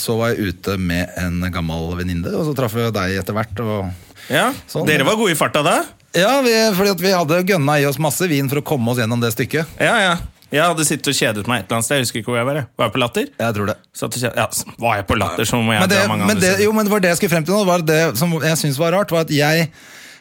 så 0.00 0.14
var 0.16 0.32
jeg 0.32 0.52
ute 0.54 0.76
med 0.80 1.10
en 1.20 1.42
gammel 1.52 1.90
venninne, 1.98 2.30
og 2.32 2.46
så 2.48 2.54
traff 2.56 2.72
jeg 2.78 2.94
deg 2.96 3.18
etter 3.20 3.36
hvert. 3.36 3.60
Og, 3.60 3.90
Ja, 4.32 4.52
Sånn, 4.70 4.86
Dere 4.86 5.04
var 5.04 5.16
gode 5.18 5.34
i 5.34 5.38
farta 5.38 5.60
da? 5.66 5.80
ja, 6.14 6.40
vi, 6.44 6.52
fordi 6.76 6.92
vi 7.02 7.10
hadde 7.12 7.40
gønna 7.48 7.78
i 7.80 7.86
oss 7.88 7.98
masse 7.98 8.28
vin 8.30 8.48
for 8.48 8.60
å 8.60 8.64
komme 8.64 8.92
oss 8.92 9.00
gjennom 9.02 9.20
det 9.20 9.32
stykket. 9.34 9.66
Ja, 9.82 9.96
ja. 10.00 10.12
Jeg 10.52 10.60
hadde 10.68 10.84
sittet 10.84 11.08
og 11.08 11.16
kjedet 11.16 11.46
meg 11.48 11.62
et 11.62 11.64
eller 11.64 11.78
annet 11.78 11.86
sted. 11.86 11.96
Jeg 11.96 12.04
husker 12.04 12.20
ikke 12.20 12.28
hvor 12.34 12.36
jeg 12.36 12.44
var. 12.48 12.58
jeg. 12.60 12.66
Var 12.76 12.84
jeg 12.88 12.92
på 12.92 13.00
Latter? 13.00 13.28
Jeg 13.40 13.54
tror 13.56 13.70
det. 13.70 13.76
Ja, 14.36 14.46
var 14.84 14.98
jeg 14.98 15.06
på 15.08 15.16
Latter, 15.16 15.48
så 15.48 15.56
må 15.64 15.72
jeg 15.72 15.80
Men 15.80 15.88
det, 15.88 15.96
dra 16.02 16.08
mange 16.10 16.26
men 16.28 16.36
andre 16.36 16.50
det, 16.58 16.64
jo, 16.66 16.72
men 16.76 16.84
det 16.84 16.92
var 16.92 17.00
det 17.04 17.08
jeg 17.12 17.20
skulle 17.22 17.32
frem 17.32 17.46
til 17.48 17.56
nå. 17.56 17.62
Var 17.70 17.84
det 17.88 18.00
som 18.20 18.34
jeg 18.36 18.58
syntes 18.60 18.80
var 18.82 18.92
rart, 18.92 19.14
var 19.16 19.24
at 19.24 19.32
jeg 19.32 19.70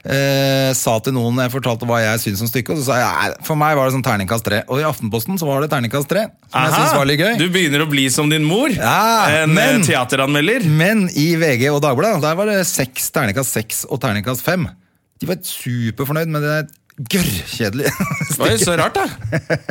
eh, 0.06 0.71
sa 0.77 0.95
til 1.03 1.13
noen 1.13 1.38
jeg 1.44 1.51
fortalte 1.53 1.86
hva 1.89 2.00
jeg 2.01 2.21
syntes 2.24 2.42
om 2.45 2.50
stykket, 2.50 2.74
og 2.75 2.81
så 2.81 2.86
sa 2.92 3.00
jeg 3.01 3.36
for 3.48 3.59
meg 3.59 3.75
var 3.77 3.88
det 3.89 3.95
sånn 3.98 4.06
terningkast 4.06 4.45
tre. 4.48 4.63
Og 4.71 4.81
i 4.81 4.88
Aftenposten 4.88 5.38
så 5.42 5.45
var 5.50 5.62
det 5.65 5.69
terningkast 5.74 6.09
tre, 6.12 6.27
som 6.51 6.65
jeg 6.68 6.74
synes 6.77 6.98
var 6.98 7.06
litt 7.09 7.21
gøy. 7.21 7.33
Du 7.42 7.48
begynner 7.53 7.86
å 7.86 7.89
bli 7.92 8.07
som 8.13 8.30
din 8.31 8.44
mor. 8.48 8.69
Ja, 8.74 9.44
en 9.44 9.53
men- 9.53 9.81
eh, 9.81 9.88
teateranmelder. 9.92 10.65
Men 10.65 11.07
i 11.13 11.36
VG 11.36 11.69
og 11.74 11.81
Dagbladet 11.86 12.21
der 12.25 12.36
var 12.36 12.45
det 12.51 12.59
seks, 12.68 13.12
terningkast 13.12 13.51
seks 13.57 13.86
og 13.89 14.00
terningkast 14.01 14.42
fem. 14.45 14.68
De 15.21 15.27
var 15.30 15.38
superfornøyd 15.45 16.27
med 16.33 16.42
det 16.42 16.59
gørrkjedelige 17.12 17.92
Oi, 18.44 18.56
så 18.62 18.74
rart, 18.77 18.98
da. 18.98 19.06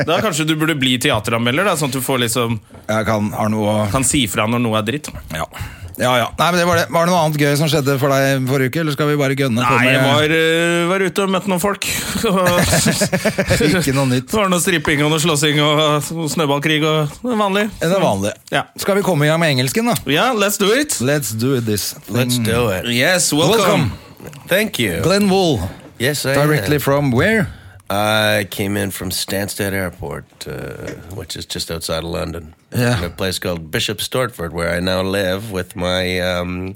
Da 0.07 0.17
kanskje 0.23 0.45
du 0.47 0.55
burde 0.59 0.75
bli 0.79 0.95
teateranmelder, 0.99 1.67
da, 1.69 1.75
sånn 1.79 1.91
at 1.91 1.97
du 1.99 2.01
får 2.03 2.19
liksom 2.25 2.57
Jeg 2.87 3.05
kan, 3.07 3.29
har 3.35 3.51
noe 3.53 3.75
kan 3.91 4.03
si 4.07 4.25
fra 4.31 4.47
når 4.49 4.63
noe 4.63 4.79
er 4.79 4.87
dritt. 4.89 5.11
ja. 5.35 5.45
Ja, 5.97 6.11
ja. 6.17 6.27
Nei, 6.37 6.47
men 6.51 6.59
det 6.59 6.65
var, 6.67 6.79
det. 6.79 6.85
var 6.93 7.05
det 7.07 7.11
noe 7.11 7.21
annet 7.25 7.41
gøy 7.41 7.55
som 7.59 7.69
skjedde 7.71 7.95
for 8.01 8.13
deg 8.13 8.45
forrige 8.49 8.71
uke, 8.71 8.81
eller 8.83 8.95
skal 8.95 9.09
vi 9.11 9.17
bare 9.19 9.37
gønne 9.37 9.65
på 9.65 9.75
Nei, 9.75 9.85
med 9.85 9.95
jeg 9.95 10.03
var, 10.05 10.35
eh, 10.37 10.85
var 10.91 11.05
ute 11.07 11.25
og 11.25 11.33
møtte 11.35 11.51
noen 11.51 11.63
folk. 11.63 11.87
Ikke 13.81 13.95
noe 13.97 14.07
nytt. 14.11 14.29
Det 14.31 14.39
var 14.39 14.51
noe 14.51 14.63
stripping 14.63 15.03
og 15.05 15.11
noe 15.13 15.21
slåssing 15.23 15.61
og 15.65 16.29
snøballkrig 16.33 16.79
og 16.87 17.17
det 17.25 17.39
vanlig. 17.41 17.65
Det 17.81 17.91
er 17.91 18.03
vanlig. 18.03 18.33
Ja. 18.53 18.65
Skal 18.81 18.99
vi 19.01 19.05
komme 19.05 19.27
i 19.27 19.31
gang 19.31 19.41
med 19.43 19.55
engelsken, 19.55 19.91
da? 19.91 19.97
Ja, 20.11 20.31
let's 20.37 20.59
do 20.61 20.71
it. 20.73 20.99
Let's 21.03 21.33
do 21.35 21.59
this. 21.59 21.91
Let's 22.09 22.39
do 22.39 22.69
it. 22.71 22.87
Yes, 22.91 23.31
welcome. 23.33 23.91
Welcome. 23.91 23.91
Thank 24.47 24.79
you. 24.79 25.01
Glenn 25.01 25.29
Wool, 25.29 25.59
Yes, 25.99 26.25
I 26.25 26.33
directly 26.33 26.75
am. 26.75 26.81
from 26.81 27.11
where? 27.11 27.47
I 27.93 28.47
came 28.49 28.77
in 28.77 28.91
from 28.91 29.09
Stansted 29.09 29.73
Airport, 29.73 30.47
uh, 30.47 30.93
which 31.13 31.35
is 31.35 31.45
just 31.45 31.69
outside 31.69 32.03
of 32.05 32.09
London. 32.09 32.55
Yeah. 32.73 32.97
In 32.99 33.03
a 33.03 33.09
place 33.09 33.37
called 33.37 33.69
Bishop 33.69 33.97
Stortford, 33.99 34.51
where 34.51 34.69
I 34.69 34.79
now 34.79 35.01
live 35.01 35.51
with 35.51 35.75
my 35.75 36.19
um, 36.21 36.73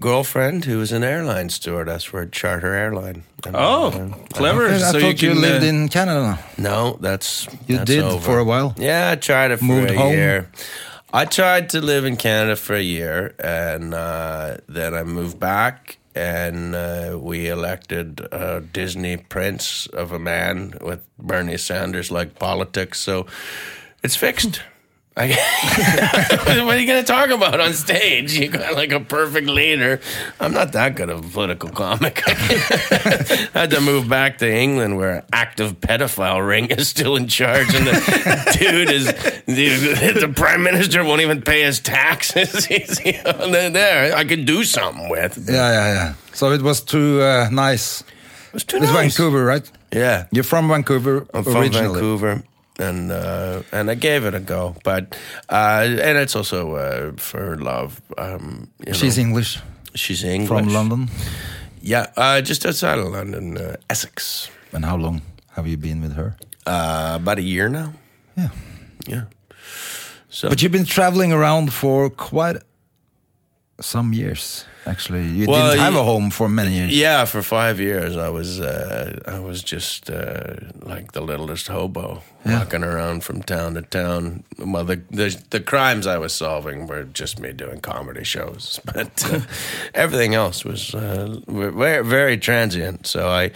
girlfriend, 0.00 0.64
who 0.64 0.80
is 0.80 0.90
an 0.90 1.04
airline 1.04 1.50
stewardess 1.50 2.04
for 2.04 2.22
a 2.22 2.26
charter 2.26 2.72
airline. 2.72 3.24
And, 3.44 3.54
Oh, 3.56 3.88
uh, 3.88 4.08
clever. 4.32 4.68
I 4.68 4.78
so 4.78 4.98
thought 5.00 5.20
you, 5.20 5.32
can, 5.32 5.40
lived 5.42 5.64
uh, 5.64 5.68
in 5.68 5.88
Canada. 5.90 6.38
No, 6.56 6.96
that's 7.00 7.46
You 7.66 7.76
that's 7.76 7.90
did 7.90 8.04
over. 8.04 8.24
for 8.24 8.38
a 8.38 8.44
while? 8.44 8.74
Yeah, 8.78 9.10
I 9.12 9.16
tried 9.16 9.50
it 9.50 9.58
for 9.58 9.64
Moved 9.66 9.90
a 9.90 9.98
home? 9.98 10.12
year. 10.12 10.50
I 11.12 11.26
tried 11.26 11.68
to 11.70 11.80
live 11.82 12.06
in 12.06 12.16
Canada 12.16 12.56
for 12.56 12.74
a 12.74 12.82
year, 12.82 13.34
and 13.38 13.92
uh, 13.92 14.58
then 14.66 14.94
I 14.94 15.02
moved 15.04 15.38
back, 15.38 15.98
and 16.18 16.74
uh, 16.74 17.16
we 17.16 17.48
elected 17.48 18.26
a 18.32 18.60
Disney 18.60 19.16
prince 19.16 19.86
of 19.86 20.10
a 20.10 20.18
man 20.18 20.74
with 20.80 21.00
Bernie 21.16 21.56
Sanders 21.56 22.10
like 22.10 22.38
politics. 22.40 23.00
So 23.00 23.26
it's 24.02 24.16
fixed. 24.16 24.62
What 26.68 26.76
are 26.76 26.80
you 26.80 26.86
going 26.86 27.04
to 27.04 27.06
talk 27.06 27.30
about 27.30 27.58
on 27.60 27.72
stage? 27.72 28.38
You 28.38 28.48
got 28.48 28.74
like 28.74 28.92
a 28.92 29.00
perfect 29.00 29.48
leader. 29.48 30.00
I'm 30.38 30.52
not 30.52 30.72
that 30.72 30.94
good 30.94 31.10
of 31.10 31.24
a 31.24 31.28
political 31.28 31.70
comic. 31.70 32.22
I 32.26 33.50
had 33.52 33.70
to 33.70 33.80
move 33.80 34.08
back 34.08 34.38
to 34.38 34.50
England 34.50 34.96
where 34.96 35.16
an 35.16 35.22
active 35.32 35.80
pedophile 35.80 36.46
ring 36.46 36.66
is 36.66 36.88
still 36.88 37.16
in 37.16 37.26
charge, 37.26 37.74
and 37.74 37.86
the 37.86 38.56
dude 38.58 38.90
is 38.90 39.06
the, 39.46 40.20
the 40.20 40.32
prime 40.34 40.62
minister 40.62 41.02
won't 41.04 41.20
even 41.20 41.42
pay 41.42 41.62
his 41.62 41.80
taxes. 41.80 42.66
He's, 42.66 43.04
you 43.04 43.20
know, 43.24 43.70
there, 43.70 44.14
I 44.14 44.24
could 44.24 44.44
do 44.46 44.62
something 44.64 45.08
with. 45.08 45.48
It 45.48 45.52
Yeah, 45.52 45.72
yeah, 45.72 45.92
yeah. 45.94 46.14
So 46.32 46.52
it 46.52 46.62
was 46.62 46.80
too 46.80 47.20
uh, 47.22 47.48
nice. 47.50 48.04
was 48.52 48.64
too 48.64 48.76
It's 48.76 48.86
nice. 48.86 49.16
Vancouver, 49.16 49.44
right? 49.44 49.68
Yeah, 49.92 50.26
You're 50.30 50.44
from 50.44 50.68
Vancouver 50.68 51.26
I'm 51.32 51.44
from 51.44 51.56
originally. 51.56 51.94
Vancouver, 51.94 52.42
and 52.78 53.10
uh, 53.12 53.62
and 53.72 53.90
I 53.90 53.94
gave 53.94 54.24
it 54.24 54.34
a 54.34 54.40
go, 54.40 54.74
but 54.84 55.16
uh, 55.48 55.84
and 55.84 56.18
it's 56.18 56.36
also 56.36 56.74
uh, 56.76 57.12
for 57.16 57.56
love. 57.56 58.00
Um, 58.16 58.68
She's 58.92 59.16
know. 59.16 59.22
English, 59.24 59.58
she's 59.94 60.24
English 60.24 60.48
from 60.48 60.68
London. 60.68 61.08
Yeah, 61.82 62.06
uh, 62.16 62.40
just 62.40 62.66
outside 62.66 62.98
of 62.98 63.06
London, 63.12 63.56
uh, 63.58 63.76
Essex. 63.90 64.50
And 64.72 64.84
how 64.84 64.96
long 64.96 65.22
have 65.56 65.66
you 65.66 65.76
been 65.76 66.00
with 66.02 66.12
her? 66.14 66.36
Uh, 66.66 67.16
about 67.20 67.38
a 67.38 67.42
year 67.42 67.68
now. 67.68 67.92
Yeah. 68.36 68.50
Yeah. 69.06 69.22
So, 70.28 70.48
But 70.48 70.60
you've 70.62 70.72
been 70.72 70.84
traveling 70.84 71.32
around 71.32 71.72
for 71.72 72.10
quite 72.10 72.56
some 73.80 74.12
years. 74.12 74.64
Actually, 74.86 75.26
you 75.26 75.46
Well, 75.46 75.70
didn't 75.70 75.84
have 75.84 75.94
a 75.94 76.02
home 76.02 76.30
for 76.30 76.48
many 76.48 76.72
years. 76.72 76.96
Yeah, 76.96 77.26
for 77.26 77.42
five 77.42 77.78
years 77.78 78.16
I 78.16 78.30
was 78.30 78.58
uh, 78.58 79.18
I 79.26 79.38
was 79.38 79.62
just 79.62 80.08
uh, 80.10 80.54
like 80.80 81.12
the 81.12 81.20
littlest 81.20 81.68
hobo, 81.68 82.22
walking 82.46 82.82
around 82.84 83.22
from 83.22 83.42
town 83.42 83.74
to 83.74 83.82
town. 83.82 84.44
Well, 84.58 84.84
the, 84.84 85.02
the 85.10 85.36
the 85.50 85.60
crimes 85.60 86.06
I 86.06 86.16
was 86.18 86.32
solving 86.32 86.86
were 86.86 87.04
just 87.04 87.38
me 87.38 87.52
doing 87.52 87.80
comedy 87.80 88.24
shows, 88.24 88.80
but 88.94 89.24
uh, 89.32 89.40
everything 89.94 90.34
else 90.34 90.64
was 90.64 90.94
uh, 90.94 91.38
very 91.46 92.02
very 92.04 92.38
transient. 92.38 93.06
So 93.06 93.28
I 93.28 93.50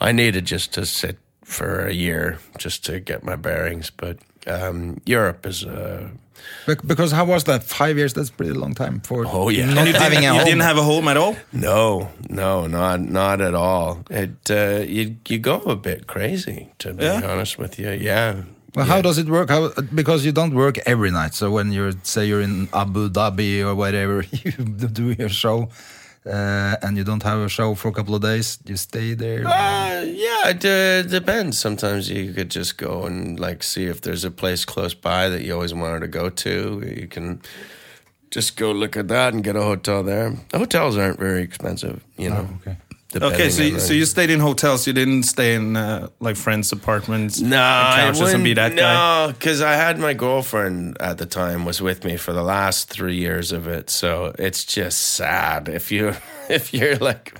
I 0.00 0.12
needed 0.12 0.46
just 0.46 0.72
to 0.74 0.86
sit 0.86 1.18
for 1.44 1.86
a 1.86 1.92
year 1.92 2.38
just 2.58 2.84
to 2.86 2.98
get 3.00 3.22
my 3.24 3.36
bearings. 3.36 3.90
But 3.90 4.16
um, 4.46 5.00
Europe 5.06 5.46
is. 5.46 5.64
Uh, 5.64 6.08
Bec- 6.08 6.27
Because 6.86 7.12
how 7.12 7.24
was 7.24 7.44
that? 7.44 7.62
Five 7.64 7.96
years? 7.96 8.12
That's 8.12 8.28
a 8.30 8.32
pretty 8.32 8.52
long 8.52 8.74
time 8.74 9.00
for 9.00 9.24
Oh, 9.26 9.48
yeah. 9.48 9.66
not 9.66 9.78
And 9.78 9.86
You, 9.88 9.92
having 9.94 10.20
didn't, 10.20 10.30
a 10.30 10.32
you 10.34 10.38
home. 10.38 10.44
didn't 10.44 10.62
have 10.62 10.78
a 10.78 10.82
home 10.82 11.08
at 11.08 11.16
all? 11.16 11.36
No, 11.52 12.08
no, 12.28 12.66
not 12.66 13.00
not 13.00 13.40
at 13.40 13.54
all. 13.54 13.98
It 14.10 14.50
uh, 14.50 14.84
you 14.86 15.16
you 15.28 15.38
go 15.38 15.56
a 15.66 15.76
bit 15.76 16.06
crazy 16.06 16.68
to 16.78 16.92
be 16.94 17.04
Yeah? 17.04 17.22
honest 17.32 17.58
with 17.58 17.78
you. 17.78 17.90
Yeah. 17.90 18.42
Well, 18.74 18.86
how 18.86 19.00
does 19.02 19.18
it 19.18 19.28
work? 19.28 19.48
How 19.50 19.70
because 19.94 20.24
you 20.26 20.32
don't 20.32 20.54
work 20.54 20.78
every 20.86 21.10
night. 21.10 21.34
So 21.34 21.50
when 21.50 21.72
you're 21.72 21.92
say 22.02 22.26
you're 22.26 22.42
in 22.42 22.68
Abu 22.72 23.08
Dhabi 23.08 23.64
or 23.64 23.74
whatever, 23.74 24.22
you 24.44 24.52
do 24.92 25.14
your 25.18 25.30
show, 25.30 25.68
uh, 26.28 26.76
and 26.82 26.96
you 26.96 27.04
don't 27.04 27.22
have 27.22 27.38
a 27.38 27.48
show 27.48 27.74
for 27.74 27.88
a 27.88 27.92
couple 27.92 28.14
of 28.14 28.22
days. 28.22 28.58
You 28.64 28.76
stay 28.76 29.14
there. 29.14 29.46
Uh, 29.46 30.02
yeah, 30.02 30.48
it 30.48 30.64
uh, 30.64 31.02
depends. 31.02 31.58
Sometimes 31.58 32.10
you 32.10 32.32
could 32.32 32.50
just 32.50 32.78
go 32.78 33.04
and 33.04 33.38
like 33.40 33.62
see 33.62 33.86
if 33.86 34.00
there's 34.00 34.24
a 34.24 34.30
place 34.30 34.64
close 34.64 34.94
by 34.94 35.28
that 35.28 35.42
you 35.42 35.54
always 35.54 35.74
wanted 35.74 36.00
to 36.00 36.08
go 36.08 36.30
to. 36.30 36.82
You 36.96 37.06
can 37.06 37.40
just 38.30 38.56
go 38.56 38.72
look 38.72 38.96
at 38.96 39.08
that 39.08 39.32
and 39.32 39.42
get 39.42 39.56
a 39.56 39.62
hotel 39.62 40.02
there. 40.02 40.36
Hotels 40.52 40.96
aren't 40.96 41.18
very 41.18 41.42
expensive, 41.42 42.04
you 42.16 42.30
know. 42.30 42.48
okay. 42.60 42.76
Okay, 43.16 43.48
so 43.48 43.62
you, 43.62 43.78
so 43.80 43.94
you 43.94 44.04
stayed 44.04 44.28
in 44.28 44.38
hotels. 44.38 44.86
You 44.86 44.92
didn't 44.92 45.22
stay 45.22 45.54
in 45.54 45.76
uh, 45.76 46.08
like 46.20 46.36
friends' 46.36 46.72
apartments, 46.72 47.40
No, 47.40 47.56
I 47.58 48.02
and 48.02 48.14
be 48.16 48.20
wouldn't- 48.50 48.54
that. 48.56 48.74
No, 48.74 49.32
because 49.32 49.62
I 49.62 49.72
had 49.74 49.98
my 49.98 50.12
girlfriend 50.12 50.98
at 51.00 51.16
the 51.16 51.24
time 51.24 51.64
was 51.64 51.80
with 51.80 52.04
me 52.04 52.18
for 52.18 52.34
the 52.34 52.42
last 52.42 52.90
three 52.90 53.16
years 53.16 53.50
of 53.50 53.66
it. 53.66 53.88
So 53.88 54.34
it's 54.38 54.62
just 54.64 55.00
sad 55.00 55.68
if 55.70 55.90
you 55.90 56.14
if 56.50 56.72
you're 56.72 56.96
like 56.96 57.34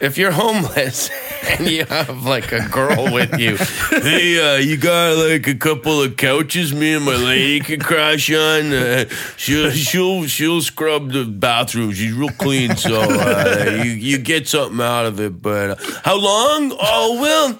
if 0.00 0.16
you're 0.16 0.30
homeless 0.30 1.10
and 1.58 1.68
you 1.68 1.84
have 1.84 2.24
like 2.24 2.52
a 2.52 2.66
girl 2.68 3.12
with 3.12 3.38
you. 3.38 3.56
hey, 3.90 4.56
uh, 4.56 4.58
you 4.58 4.76
got 4.76 5.16
like 5.16 5.46
a 5.46 5.54
couple 5.54 6.02
of 6.02 6.16
couches 6.16 6.72
me 6.72 6.94
and 6.94 7.04
my 7.04 7.16
lady 7.16 7.60
can 7.60 7.80
crash 7.80 8.30
on. 8.32 8.72
Uh, 8.72 9.08
she'll 9.36 9.70
she'll 9.70 10.24
she'll 10.26 10.62
scrub 10.62 11.12
the 11.12 11.24
bathroom. 11.24 11.92
She's 11.92 12.12
real 12.12 12.30
clean, 12.30 12.76
so 12.76 13.00
uh, 13.00 13.80
you 13.84 13.90
you 13.90 14.18
get 14.18 14.48
something 14.48 14.80
out 14.80 15.06
of 15.06 15.20
it. 15.20 15.42
But 15.42 15.70
uh, 15.70 15.76
how 16.04 16.18
long? 16.18 16.76
Oh 16.80 17.18
well. 17.20 17.58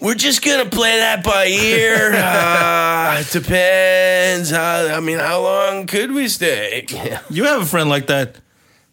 We're 0.00 0.14
just 0.14 0.44
gonna 0.44 0.70
play 0.70 0.96
that 0.98 1.24
by 1.24 1.46
ear. 1.46 2.12
Uh, 2.14 3.18
it 3.18 3.32
depends. 3.32 4.48
How, 4.50 4.86
I 4.86 5.00
mean, 5.00 5.18
how 5.18 5.42
long 5.42 5.88
could 5.88 6.12
we 6.12 6.28
stay? 6.28 6.86
You 7.28 7.42
have 7.46 7.62
a 7.62 7.66
friend 7.66 7.88
like 7.88 8.06
that. 8.06 8.36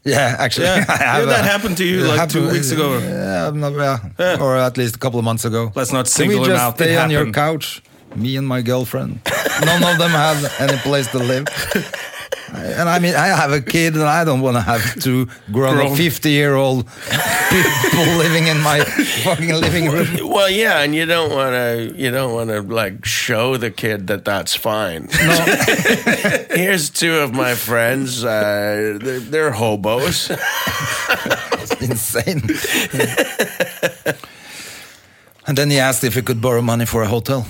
Yeah, 0.06 0.36
actually, 0.38 0.68
Yeah. 0.68 0.86
Did 1.20 1.30
that 1.30 1.46
a- 1.46 1.52
happen 1.52 1.76
to 1.76 1.84
you, 1.84 2.02
like, 2.02 2.18
happened- 2.20 2.32
two 2.32 2.50
weeks 2.52 2.72
ago? 2.72 3.00
Yeah, 3.00 3.48
I'm 3.48 3.60
not- 3.60 3.74
yeah, 3.74 3.98
Yeah. 4.20 4.38
or 4.44 4.56
at 4.56 4.78
least 4.78 4.96
a 4.96 5.00
couple 5.00 5.18
of 5.20 5.26
months 5.26 5.46
ago. 5.46 5.72
Let's 5.76 5.92
not 5.92 6.06
Can 6.06 6.28
we 6.28 6.34
single 6.36 6.46
just 6.46 6.62
out. 6.62 6.80
It 6.80 6.84
stay 6.84 6.98
on 6.98 7.10
your 7.10 7.32
couch? 7.32 7.82
Me 8.16 8.38
and 8.38 8.48
my 8.48 8.62
girlfriend. 8.62 9.20
None 9.66 9.84
of 9.84 9.98
them 9.98 10.12
have 10.12 10.40
any 10.60 10.78
place 10.78 11.08
to 11.12 11.18
live. 11.20 11.46
And 12.54 12.88
I 12.90 13.00
mean, 13.00 13.16
I 13.16 13.28
have 13.28 13.52
a 13.52 13.62
kid, 13.62 13.94
and 13.96 14.04
I 14.04 14.24
don't 14.24 14.42
want 14.42 14.56
to 14.56 14.62
have 14.62 15.00
two 15.02 15.28
grown, 15.52 15.76
Grown. 15.76 15.96
fifty-year-old 15.96 16.86
people 16.88 18.06
living 18.18 18.48
in 18.48 18.62
my 18.62 18.84
fucking 19.24 19.54
living 19.54 19.90
room. 19.90 20.30
Well, 20.30 20.50
yeah, 20.50 20.82
and 20.82 20.94
you 20.94 21.06
don't 21.06 21.32
want 21.32 21.54
to. 21.54 21.94
You 21.98 22.12
don't 22.12 22.34
want 22.34 22.50
to 22.52 22.62
like 22.62 23.04
show 23.06 23.58
the 23.58 23.72
kid 23.72 24.08
that 24.08 24.26
that's 24.26 24.54
fine. 24.56 25.08
Here's 26.52 26.90
two 26.90 27.16
of 27.18 27.34
my 27.34 27.56
friends. 27.56 28.24
Uh, 28.24 28.98
they're, 29.02 29.20
they're 29.20 29.52
hobos. 29.52 30.30
It's 30.30 31.82
insane. 31.82 32.42
and 35.48 35.58
then 35.58 35.70
he 35.72 35.80
asked 35.80 36.04
if 36.04 36.16
he 36.16 36.22
could 36.22 36.42
borrow 36.42 36.62
money 36.62 36.86
for 36.86 37.02
a 37.04 37.08
hotel. 37.08 37.48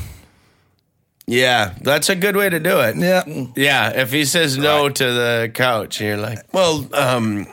Yeah, 1.27 1.74
that's 1.82 2.10
a 2.10 2.15
good 2.15 2.36
way 2.36 2.50
to 2.50 2.60
do 2.60 2.79
it. 2.82 2.96
Yeah. 2.98 3.24
Yeah, 3.55 3.89
if 4.01 4.12
he 4.12 4.25
says 4.25 4.58
no 4.58 4.89
to 4.89 5.03
the 5.03 5.51
couch, 5.53 6.00
you're 6.00 6.17
like, 6.17 6.39
well, 6.53 6.88
um, 6.94 7.48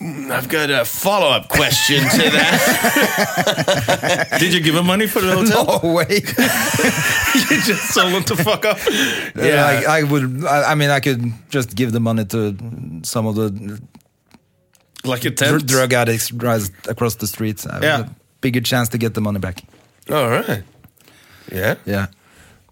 I've 0.00 0.48
got 0.50 0.68
a 0.70 0.84
follow 0.84 1.28
up 1.28 1.48
question 1.48 2.02
to 2.02 2.30
that. 2.30 4.28
Did 4.40 4.52
you 4.52 4.60
give 4.60 4.74
him 4.74 4.84
money 4.86 5.06
for 5.06 5.20
the 5.22 5.32
hotel? 5.32 5.80
No 5.82 5.92
way. 5.94 6.06
you 6.14 7.60
just 7.62 7.94
sold 7.94 8.12
him 8.12 8.24
to 8.24 8.36
fuck 8.36 8.64
up. 8.66 8.78
Yeah, 9.36 9.82
I, 9.88 10.00
I 10.00 10.02
would. 10.02 10.44
I, 10.44 10.72
I 10.72 10.74
mean, 10.74 10.90
I 10.90 11.00
could 11.00 11.32
just 11.48 11.74
give 11.74 11.92
the 11.92 12.00
money 12.00 12.24
to 12.26 12.54
some 13.04 13.26
of 13.26 13.36
the 13.36 13.80
Like 15.04 15.24
a 15.24 15.30
dr- 15.30 15.64
drug 15.66 15.92
addicts 15.94 16.30
right 16.32 16.68
across 16.88 17.14
the 17.14 17.26
streets. 17.26 17.64
I 17.66 17.74
have 17.74 17.82
Yeah. 17.82 18.00
a 18.00 18.10
bigger 18.40 18.60
chance 18.60 18.88
to 18.90 18.98
get 18.98 19.14
the 19.14 19.20
money 19.20 19.38
back. 19.38 19.62
All 20.10 20.28
right. 20.28 20.62
Yeah. 21.50 21.76
Yeah. 21.86 22.06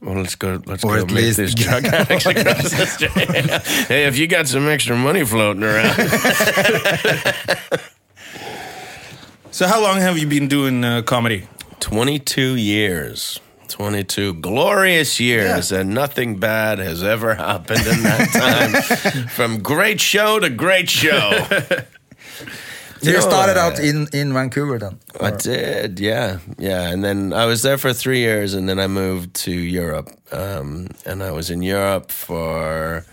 Well, 0.00 0.16
let's 0.16 0.34
go. 0.34 0.62
Let's 0.64 0.82
Or 0.82 0.96
go 0.96 1.02
at 1.02 1.06
make 1.08 1.16
least- 1.16 1.36
this 1.36 1.54
drug 1.54 1.84
addicts 1.84 2.24
across 2.26 2.70
the 2.70 2.86
street. 2.86 3.12
hey, 3.88 4.06
if 4.06 4.16
you 4.18 4.26
got 4.26 4.48
some 4.48 4.66
extra 4.68 4.96
money 4.96 5.24
floating 5.24 5.62
around, 5.62 5.94
So 9.52 9.66
how 9.66 9.82
long 9.82 9.98
have 10.00 10.16
you 10.16 10.26
been 10.26 10.48
doing 10.48 10.84
uh, 10.84 11.02
comedy? 11.02 11.48
twenty-two 11.80 12.56
years. 12.56 13.40
22 13.68 14.34
glorious 14.34 15.20
years, 15.20 15.70
and 15.70 15.94
nothing 15.94 16.40
bad 16.40 16.80
has 16.80 17.04
ever 17.04 17.36
happened 17.36 17.86
in 17.86 18.02
that 18.02 18.28
time. 18.32 19.26
From 19.28 19.60
great 19.62 20.00
show 20.00 20.40
to 20.40 20.50
great 20.50 20.90
show. 20.90 21.46
You 23.02 23.20
started 23.20 23.56
out 23.56 23.78
in 23.78 24.08
in 24.12 24.32
Vancouver 24.32 24.78
then. 24.78 24.98
I 25.20 25.30
did, 25.30 26.00
yeah, 26.00 26.38
yeah. 26.58 26.92
And 26.92 27.02
then 27.02 27.32
I 27.32 27.46
was 27.46 27.62
there 27.62 27.78
for 27.78 27.92
three 27.92 28.20
years, 28.20 28.54
and 28.54 28.68
then 28.68 28.78
I 28.78 28.86
moved 28.86 29.34
to 29.44 29.52
Europe. 29.52 30.10
Um, 30.32 30.88
and 31.06 31.22
I 31.22 31.30
was 31.30 31.50
in 31.50 31.62
Europe 31.62 32.12
for 32.12 33.04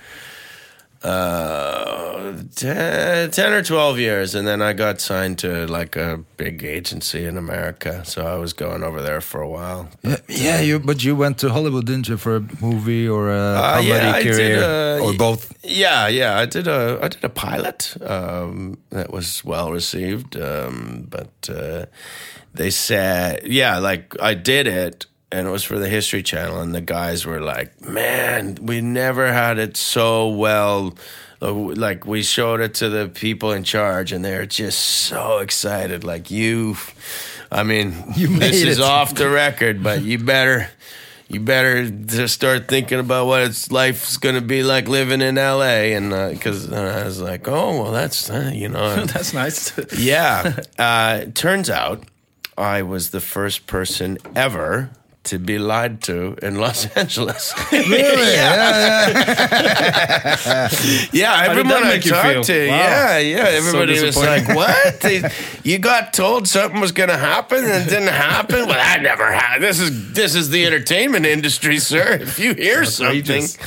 uh, 1.03 2.33
10, 2.55 3.31
10 3.31 3.53
or 3.53 3.61
12 3.63 3.99
years. 3.99 4.35
And 4.35 4.47
then 4.47 4.61
I 4.61 4.73
got 4.73 4.99
signed 5.01 5.39
to 5.39 5.65
like 5.67 5.95
a 5.95 6.23
big 6.37 6.63
agency 6.63 7.25
in 7.25 7.37
America. 7.37 8.03
So 8.05 8.25
I 8.25 8.35
was 8.35 8.53
going 8.53 8.83
over 8.83 9.01
there 9.01 9.21
for 9.21 9.41
a 9.41 9.49
while. 9.49 9.89
Yeah, 10.03 10.17
yeah, 10.27 10.61
you. 10.61 10.79
But 10.79 11.03
you 11.03 11.15
went 11.15 11.37
to 11.39 11.49
Hollywood, 11.49 11.85
didn't 11.85 12.07
you, 12.07 12.17
for 12.17 12.37
a 12.37 12.43
movie 12.61 13.07
or 13.07 13.29
a 13.29 13.37
Uh, 13.37 13.81
yeah, 13.83 14.13
I 14.15 14.23
did, 14.23 14.33
career, 14.35 14.63
uh, 14.63 15.03
or 15.05 15.13
both? 15.13 15.53
Yeah, 15.63 16.07
yeah. 16.07 16.37
I 16.37 16.45
did 16.45 16.67
a 16.67 16.99
I 17.01 17.07
did 17.09 17.23
a 17.23 17.29
pilot 17.29 17.95
um, 18.01 18.77
that 18.89 19.11
was 19.11 19.43
well 19.45 19.71
received, 19.71 20.35
um, 20.35 21.05
but 21.09 21.49
uh, 21.49 21.85
they 22.53 22.69
said, 22.71 23.41
yeah, 23.45 23.77
like 23.79 24.15
I 24.21 24.33
did 24.33 24.67
it, 24.67 25.05
and 25.31 25.47
it 25.47 25.51
was 25.51 25.63
for 25.63 25.77
the 25.79 25.89
History 25.89 26.23
Channel, 26.23 26.61
and 26.61 26.73
the 26.73 26.81
guys 26.81 27.25
were 27.25 27.41
like, 27.41 27.81
"Man, 27.87 28.57
we 28.61 28.81
never 28.81 29.31
had 29.33 29.57
it 29.59 29.77
so 29.77 30.29
well." 30.29 30.95
Uh, 31.41 31.53
Like 31.53 32.05
we 32.07 32.23
showed 32.23 32.61
it 32.61 32.73
to 32.75 32.89
the 32.89 33.07
people 33.09 33.51
in 33.51 33.63
charge, 33.63 34.11
and 34.11 34.23
they're 34.25 34.45
just 34.47 34.79
so 34.79 35.37
excited. 35.39 36.03
Like 36.03 36.31
you, 36.31 36.77
I 37.51 37.63
mean, 37.63 37.93
You 38.15 38.27
this 38.39 38.63
is 38.63 38.79
it. 38.79 38.83
off 38.83 39.13
the 39.13 39.29
record, 39.29 39.83
but 39.83 40.01
you 40.01 40.17
better 40.17 40.69
you 41.29 41.41
better 41.41 41.89
just 41.89 42.33
start 42.33 42.69
thinking 42.69 42.99
about 42.99 43.27
what 43.27 43.41
it's 43.41 43.69
life's 43.69 44.15
going 44.15 44.35
to 44.35 44.41
be 44.41 44.63
like 44.63 44.87
living 44.87 45.21
in 45.21 45.35
LA 45.35 45.91
and 45.93 46.09
because 46.33 46.71
I 46.71 47.03
was 47.03 47.19
like 47.19 47.49
oh 47.49 47.83
well 47.83 47.91
that's 47.91 48.29
uh, 48.29 48.49
you 48.53 48.69
know 48.69 49.05
That's 49.13 49.33
nice. 49.33 49.73
yeah 49.99 50.55
uh, 50.79 51.25
turns 51.33 51.69
out 51.69 52.05
I 52.57 52.81
was 52.81 53.09
the 53.11 53.19
first 53.19 53.67
person 53.67 54.17
ever 54.37 54.89
to 55.27 55.39
be 55.39 55.59
lied 55.59 56.01
to 56.03 56.35
in 56.41 56.55
Los 56.59 56.85
Angeles 56.97 57.53
Really? 57.71 57.91
yeah, 58.33 59.09
yeah. 59.09 60.69
yeah 61.11 61.43
everyone 61.47 61.83
I 61.83 61.99
talked 61.99 62.47
to 62.47 62.67
Wow. 62.69 62.75
yeah 62.75 63.17
yeah 63.19 63.45
everybody 63.59 64.01
was 64.01 64.17
like 64.17 64.47
what 64.49 65.05
you 65.63 65.77
got 65.79 66.13
told 66.13 66.47
something 66.47 66.79
was 66.81 66.91
going 66.91 67.09
to 67.09 67.17
happen 67.17 67.63
and 67.63 67.83
it 67.83 67.89
didn't 67.89 68.09
happen 68.13 68.67
well 68.67 68.73
that 68.75 69.01
never 69.01 69.31
happened 69.31 69.63
this 69.63 69.79
is 69.79 70.13
this 70.13 70.35
is 70.35 70.49
the 70.49 70.65
entertainment 70.65 71.25
industry 71.25 71.79
sir 71.79 72.13
if 72.21 72.39
you 72.39 72.53
hear 72.53 72.83
something 72.85 73.17
Outrageous. 73.43 73.57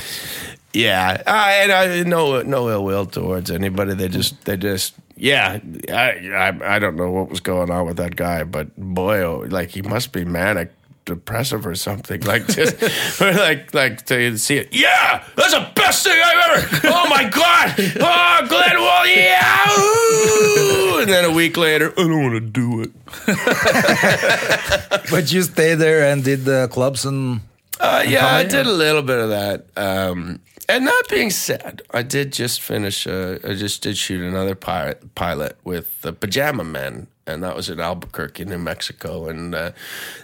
Yeah, 0.73 1.21
I, 1.27 1.51
and 1.63 1.71
I 1.71 2.03
no 2.03 2.41
no 2.43 2.69
ill 2.69 2.85
will 2.85 3.05
towards 3.05 3.51
anybody. 3.51 3.93
They 3.93 4.07
just 4.07 4.45
they 4.45 4.55
just 4.55 4.93
yeah. 5.17 5.59
I, 5.89 6.29
I 6.33 6.75
I 6.75 6.79
don't 6.79 6.95
know 6.95 7.11
what 7.11 7.29
was 7.29 7.41
going 7.41 7.69
on 7.69 7.85
with 7.85 7.97
that 7.97 8.15
guy, 8.15 8.45
but 8.45 8.73
boy, 8.77 9.21
oh, 9.21 9.45
like 9.49 9.71
he 9.71 9.81
must 9.81 10.13
be 10.13 10.23
manic 10.23 10.71
depressive 11.05 11.65
or 11.65 11.75
something. 11.75 12.21
Like 12.21 12.47
just 12.47 12.81
or 13.21 13.31
like 13.33 13.73
like 13.73 14.05
to 14.07 14.37
see 14.37 14.57
it. 14.57 14.69
Yeah, 14.73 15.23
that's 15.35 15.53
the 15.53 15.67
best 15.75 16.03
thing 16.05 16.19
I've 16.23 16.57
ever. 16.57 16.79
Oh 16.87 17.07
my 17.09 17.29
god! 17.29 17.75
Oh, 17.99 18.45
Glenn 18.47 18.77
Wool, 18.79 19.07
yeah! 19.07 19.67
ooh!" 19.79 20.99
And 21.01 21.09
then 21.11 21.25
a 21.25 21.31
week 21.33 21.57
later, 21.57 21.91
I 21.97 22.03
don't 22.03 22.23
want 22.23 22.35
to 22.35 22.39
do 22.41 22.81
it. 22.81 22.91
But 25.09 25.31
you 25.31 25.41
stayed 25.41 25.75
there 25.75 26.09
and 26.11 26.23
did 26.23 26.45
the 26.45 26.67
clubs 26.71 27.05
and 27.05 27.41
Uh, 27.79 28.03
yeah, 28.07 28.27
I 28.27 28.43
did 28.43 28.67
a 28.67 28.71
little 28.71 29.01
bit 29.01 29.17
of 29.19 29.29
that. 29.29 29.65
Um, 29.75 30.39
and 30.69 30.87
that 30.87 31.03
being 31.09 31.31
said, 31.31 31.81
I 31.91 32.03
did 32.03 32.31
just 32.31 32.61
finish. 32.61 33.07
Uh, 33.07 33.39
I 33.43 33.55
just 33.55 33.81
did 33.81 33.97
shoot 33.97 34.21
another 34.21 34.55
pilot 34.55 35.15
pilot 35.15 35.57
with 35.63 36.01
the 36.01 36.13
Pajama 36.13 36.63
Men, 36.63 37.07
and 37.27 37.43
that 37.43 37.55
was 37.55 37.69
in 37.69 37.79
Albuquerque, 37.79 38.45
New 38.45 38.57
Mexico. 38.57 39.27
And 39.29 39.53
uh, 39.55 39.71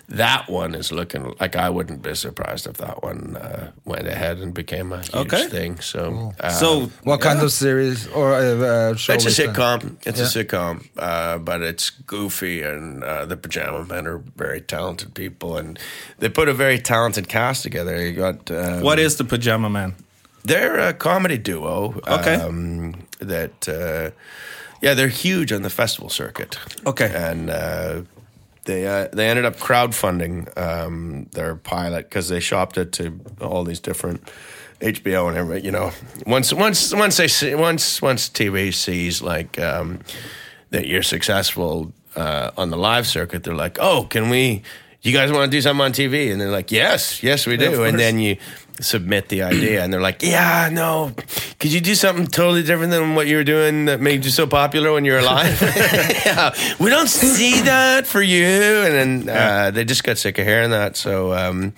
that 0.09 0.49
one 0.49 0.73
is 0.75 0.91
looking 0.91 1.35
like 1.39 1.55
I 1.55 1.69
wouldn't 1.69 2.01
be 2.01 2.15
surprised 2.15 2.65
if 2.67 2.77
that 2.77 3.03
one 3.03 3.37
uh, 3.37 3.71
went 3.85 4.07
ahead 4.07 4.39
and 4.39 4.53
became 4.53 4.91
a 4.91 5.01
huge 5.01 5.33
Okay. 5.33 5.47
thing. 5.47 5.79
So, 5.79 6.33
uh, 6.39 6.49
So 6.49 6.89
what 7.03 7.21
kind 7.21 7.39
of 7.41 7.51
series 7.51 8.07
or 8.07 8.33
uh, 8.33 8.41
uh, 8.41 8.95
show? 8.95 9.13
it's 9.13 9.25
a 9.25 9.29
is 9.29 9.37
that? 9.37 9.49
sitcom. 9.55 9.95
It's 10.05 10.19
Yeah. 10.19 10.25
a 10.25 10.45
sitcom, 10.45 10.87
uh, 10.97 11.37
but 11.37 11.61
it's 11.61 11.89
goofy, 11.91 12.63
and 12.63 13.03
uh, 13.03 13.25
the 13.25 13.37
Pajama 13.37 13.85
Men 13.85 14.07
are 14.07 14.21
very 14.35 14.61
talented 14.61 15.13
people, 15.13 15.57
and 15.57 15.79
they 16.19 16.29
put 16.29 16.49
a 16.49 16.53
very 16.53 16.79
talented 16.79 17.27
cast 17.29 17.63
together. 17.63 18.01
You 18.01 18.13
got 18.13 18.49
um, 18.51 18.81
what 18.81 18.97
is 18.99 19.15
the 19.17 19.23
Pajama 19.23 19.69
Man? 19.69 19.93
They're 20.43 20.79
a 20.79 20.93
comedy 20.93 21.37
duo. 21.37 21.99
Okay. 22.07 22.35
Um, 22.35 22.93
that, 23.19 23.67
uh, 23.67 24.11
yeah, 24.81 24.93
they're 24.93 25.07
huge 25.07 25.51
on 25.51 25.61
the 25.61 25.69
festival 25.69 26.09
circuit. 26.09 26.57
Okay. 26.85 27.11
And 27.13 27.49
uh, 27.49 28.01
they 28.67 28.85
uh, 28.85 29.07
they 29.11 29.27
ended 29.27 29.45
up 29.45 29.57
crowdfunding 29.57 30.55
um, 30.57 31.27
their 31.31 31.55
pilot 31.55 32.09
because 32.09 32.29
they 32.29 32.39
shopped 32.39 32.77
it 32.77 32.91
to 32.93 33.19
all 33.41 33.63
these 33.63 33.79
different 33.79 34.29
HBO 34.81 35.27
and 35.27 35.37
everything. 35.37 35.65
You 35.65 35.71
know, 35.71 35.91
once 36.27 36.53
once 36.53 36.93
once 36.93 37.17
they 37.17 37.27
see, 37.27 37.55
once 37.55 38.01
once 38.01 38.29
TV 38.29 38.73
sees 38.73 39.21
like 39.21 39.59
um, 39.59 40.01
that 40.69 40.85
you're 40.85 41.03
successful 41.03 41.93
uh, 42.15 42.51
on 42.57 42.69
the 42.69 42.77
live 42.77 43.07
circuit, 43.07 43.43
they're 43.43 43.55
like, 43.55 43.77
oh, 43.79 44.03
can 44.03 44.29
we? 44.29 44.61
You 45.01 45.13
guys 45.13 45.31
want 45.31 45.49
to 45.49 45.55
do 45.55 45.61
something 45.61 45.85
on 45.85 45.93
TV? 45.93 46.31
And 46.31 46.41
they're 46.41 46.51
like, 46.51 46.71
yes, 46.71 47.23
yes, 47.23 47.47
we 47.47 47.55
do. 47.55 47.81
of 47.81 47.87
and 47.87 47.97
then 47.99 48.19
you 48.19 48.35
submit 48.79 49.29
the 49.29 49.43
idea, 49.43 49.83
and 49.83 49.91
they're 49.91 50.01
like, 50.01 50.21
yeah, 50.23 50.69
no, 50.71 51.13
could 51.59 51.71
you 51.73 51.81
do 51.81 51.95
something 51.95 52.27
totally 52.27 52.63
different 52.63 52.91
than 52.91 53.15
what 53.15 53.27
you 53.27 53.37
were 53.37 53.43
doing 53.43 53.85
that 53.85 54.01
made 54.01 54.25
you 54.25 54.31
so 54.31 54.47
popular 54.47 54.93
when 54.93 55.05
you 55.05 55.13
were 55.13 55.19
alive? 55.19 55.61
yeah, 56.25 56.53
we 56.79 56.89
don't 56.89 57.09
see 57.09 57.61
that 57.61 58.07
for 58.07 58.21
you. 58.21 58.45
And 58.45 59.27
then 59.27 59.29
uh, 59.29 59.71
they 59.71 59.85
just 59.85 60.03
got 60.03 60.17
sick 60.17 60.37
of 60.39 60.45
hearing 60.45 60.71
that, 60.71 60.97
so. 60.97 61.33
Um, 61.33 61.73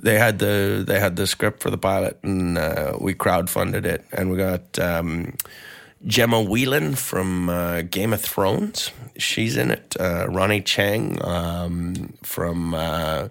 they 0.00 0.16
had 0.16 0.38
the 0.38 0.84
they 0.86 1.00
had 1.00 1.16
the 1.16 1.26
script 1.26 1.60
for 1.60 1.70
the 1.70 1.78
pilot, 1.78 2.18
and 2.22 2.56
uh, 2.56 2.96
we 3.00 3.14
crowdfunded 3.14 3.84
it, 3.84 4.04
and 4.12 4.30
we 4.30 4.36
got 4.36 4.78
um, 4.78 5.34
Gemma 6.06 6.42
Whelan 6.42 6.94
from 6.94 7.48
uh, 7.48 7.82
Game 7.82 8.12
of 8.12 8.20
Thrones. 8.20 8.92
She's 9.16 9.56
in 9.56 9.70
it. 9.70 9.96
Uh, 9.98 10.26
Ronny 10.28 10.62
Chieng 10.62 11.24
um, 11.24 12.14
from 12.22 12.74
uh, 12.74 13.28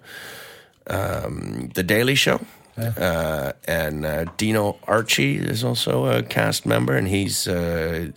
um, 0.86 1.70
The 1.74 1.82
Daily 1.82 2.14
Show. 2.14 2.40
Uh, 2.78 3.52
and 3.66 4.04
uh, 4.04 4.24
Dino 4.36 4.78
Archie 4.86 5.36
is 5.36 5.64
also 5.64 6.06
a 6.06 6.22
cast 6.22 6.64
member, 6.64 6.96
and 6.96 7.08
he's. 7.08 7.48
Uh, 7.48 8.12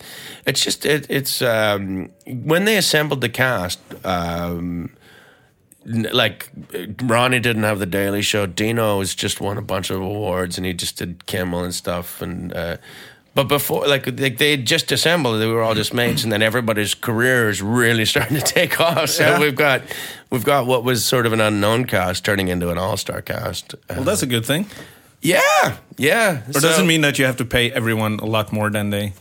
it's 0.45 0.63
just 0.63 0.85
it, 0.85 1.07
it's 1.09 1.41
um, 1.41 2.09
when 2.25 2.65
they 2.65 2.77
assembled 2.77 3.21
the 3.21 3.29
cast. 3.29 3.79
Um, 4.05 4.91
like 5.83 6.51
Ronny 7.01 7.39
didn't 7.39 7.63
have 7.63 7.79
the 7.79 7.87
Daily 7.87 8.21
Show. 8.21 8.45
Dino 8.45 8.99
has 8.99 9.15
just 9.15 9.41
won 9.41 9.57
a 9.57 9.63
bunch 9.63 9.89
of 9.89 9.99
awards, 9.99 10.57
and 10.57 10.65
he 10.65 10.73
just 10.73 10.97
did 10.97 11.25
Kimmel 11.25 11.63
and 11.63 11.73
stuff. 11.73 12.21
And 12.21 12.53
uh, 12.53 12.77
but 13.33 13.45
before, 13.47 13.87
like 13.87 14.05
they, 14.15 14.29
they 14.29 14.57
just 14.57 14.91
assembled, 14.91 15.39
they 15.41 15.47
were 15.47 15.61
all 15.61 15.73
just 15.75 15.93
mates, 15.93 16.23
and 16.23 16.31
then 16.31 16.41
everybody's 16.41 16.93
career 16.93 17.49
is 17.49 17.61
really 17.61 18.05
starting 18.13 18.37
to 18.37 18.43
take 18.43 18.79
off. 18.79 19.09
So 19.09 19.23
Yeah. 19.23 19.39
we've 19.39 19.55
got 19.55 19.81
we've 20.29 20.43
got 20.43 20.65
what 20.65 20.83
was 20.83 21.05
sort 21.05 21.25
of 21.25 21.33
an 21.33 21.41
unknown 21.41 21.85
cast 21.85 22.25
turning 22.25 22.47
into 22.49 22.69
an 22.69 22.77
all 22.77 22.97
star 22.97 23.21
cast. 23.21 23.73
Uh, 23.73 23.95
Well, 23.95 24.03
that's 24.03 24.21
a 24.23 24.27
good 24.27 24.45
thing. 24.45 24.65
yeah, 25.21 25.77
yeah. 25.97 26.41
Or 26.49 26.59
does 26.59 26.79
it 26.79 26.85
mean 26.85 27.01
that 27.01 27.17
you 27.19 27.25
have 27.25 27.37
to 27.37 27.45
pay 27.45 27.71
everyone 27.71 28.19
a 28.19 28.25
lot 28.25 28.51
more 28.51 28.69
than 28.69 28.89
they 28.89 29.13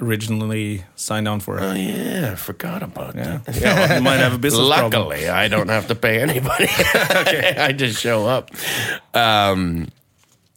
originally 0.00 0.82
signed 0.96 1.28
on 1.28 1.40
for? 1.40 1.60
Oh 1.60 1.72
yeah, 1.74 2.30
I 2.32 2.34
forgot 2.34 2.82
about 2.82 3.14
yeah. 3.14 3.38
that. 3.44 3.56
yeah 3.60 3.74
well, 3.74 3.96
you 3.98 4.02
might 4.02 4.18
have 4.20 4.34
a 4.34 4.38
business 4.38 4.66
problem. 4.68 4.90
Luckily, 5.08 5.28
I 5.28 5.48
don't 5.48 5.68
have 5.68 5.86
to 5.88 5.94
pay 5.94 6.20
anybody. 6.20 6.66
I 7.68 7.72
just 7.76 8.00
show 8.00 8.26
up. 8.26 8.50
Um, 9.14 9.88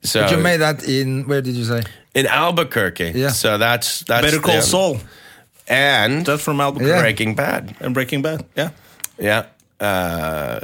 so 0.03 0.21
But 0.21 0.31
you 0.31 0.37
made 0.37 0.57
that 0.57 0.83
in 0.87 1.27
where 1.27 1.41
did 1.41 1.55
you 1.55 1.65
say? 1.65 1.83
In 2.17 2.25
Albuquerque. 2.25 3.11
Yeah. 3.15 3.29
So 3.29 3.57
that's 3.57 4.01
that's 4.01 4.25
Better 4.25 4.39
Call 4.41 4.53
them. 4.55 4.63
Saul. 4.63 4.97
and 5.67 6.25
That's 6.25 6.41
from 6.43 6.59
Albuquerque. 6.59 6.89
Yeah. 6.91 7.01
Breaking 7.01 7.35
Bad. 7.35 7.75
And 7.79 7.93
Breaking 7.93 8.21
Bad. 8.21 8.45
Yeah. 8.55 8.71
Yeah. 9.19 9.45
Uh, 9.79 10.59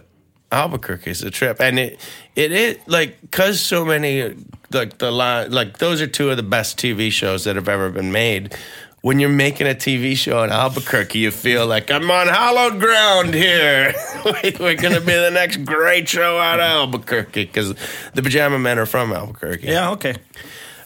Albuquerque 0.51 1.09
is 1.11 1.23
a 1.23 1.31
trip, 1.31 1.59
and 1.59 1.79
it 1.79 1.99
it 2.35 2.51
is 2.51 2.77
like 2.85 3.19
because 3.21 3.59
so 3.59 3.83
many 3.85 4.35
like 4.71 4.97
the 4.99 5.11
la- 5.11 5.45
like 5.49 5.77
those 5.79 5.99
are 6.01 6.07
two 6.07 6.29
of 6.29 6.37
the 6.37 6.43
best 6.43 6.77
TV 6.77 7.11
shows 7.11 7.43
that 7.45 7.55
have 7.55 7.67
ever 7.69 7.89
been 7.89 8.11
made. 8.11 8.55
When 9.01 9.19
you're 9.19 9.29
making 9.29 9.67
a 9.67 9.75
TV 9.75 10.15
show 10.15 10.43
in 10.43 10.49
Albuquerque, 10.49 11.19
you 11.19 11.31
feel 11.31 11.67
like 11.67 11.91
I'm 11.91 12.09
on 12.09 12.27
hallowed 12.27 12.79
ground 12.79 13.33
here. 13.33 13.93
We're 14.25 14.75
going 14.75 14.93
to 14.93 15.01
be 15.01 15.11
the 15.11 15.29
next 15.29 15.57
great 15.65 16.07
show 16.07 16.39
out 16.39 16.61
of 16.61 16.65
Albuquerque 16.65 17.43
because 17.45 17.73
the 18.13 18.21
Pajama 18.23 18.59
Men 18.59 18.79
are 18.79 18.85
from 18.85 19.11
Albuquerque. 19.11 19.67
Yeah. 19.67 19.91
Okay. 19.91 20.15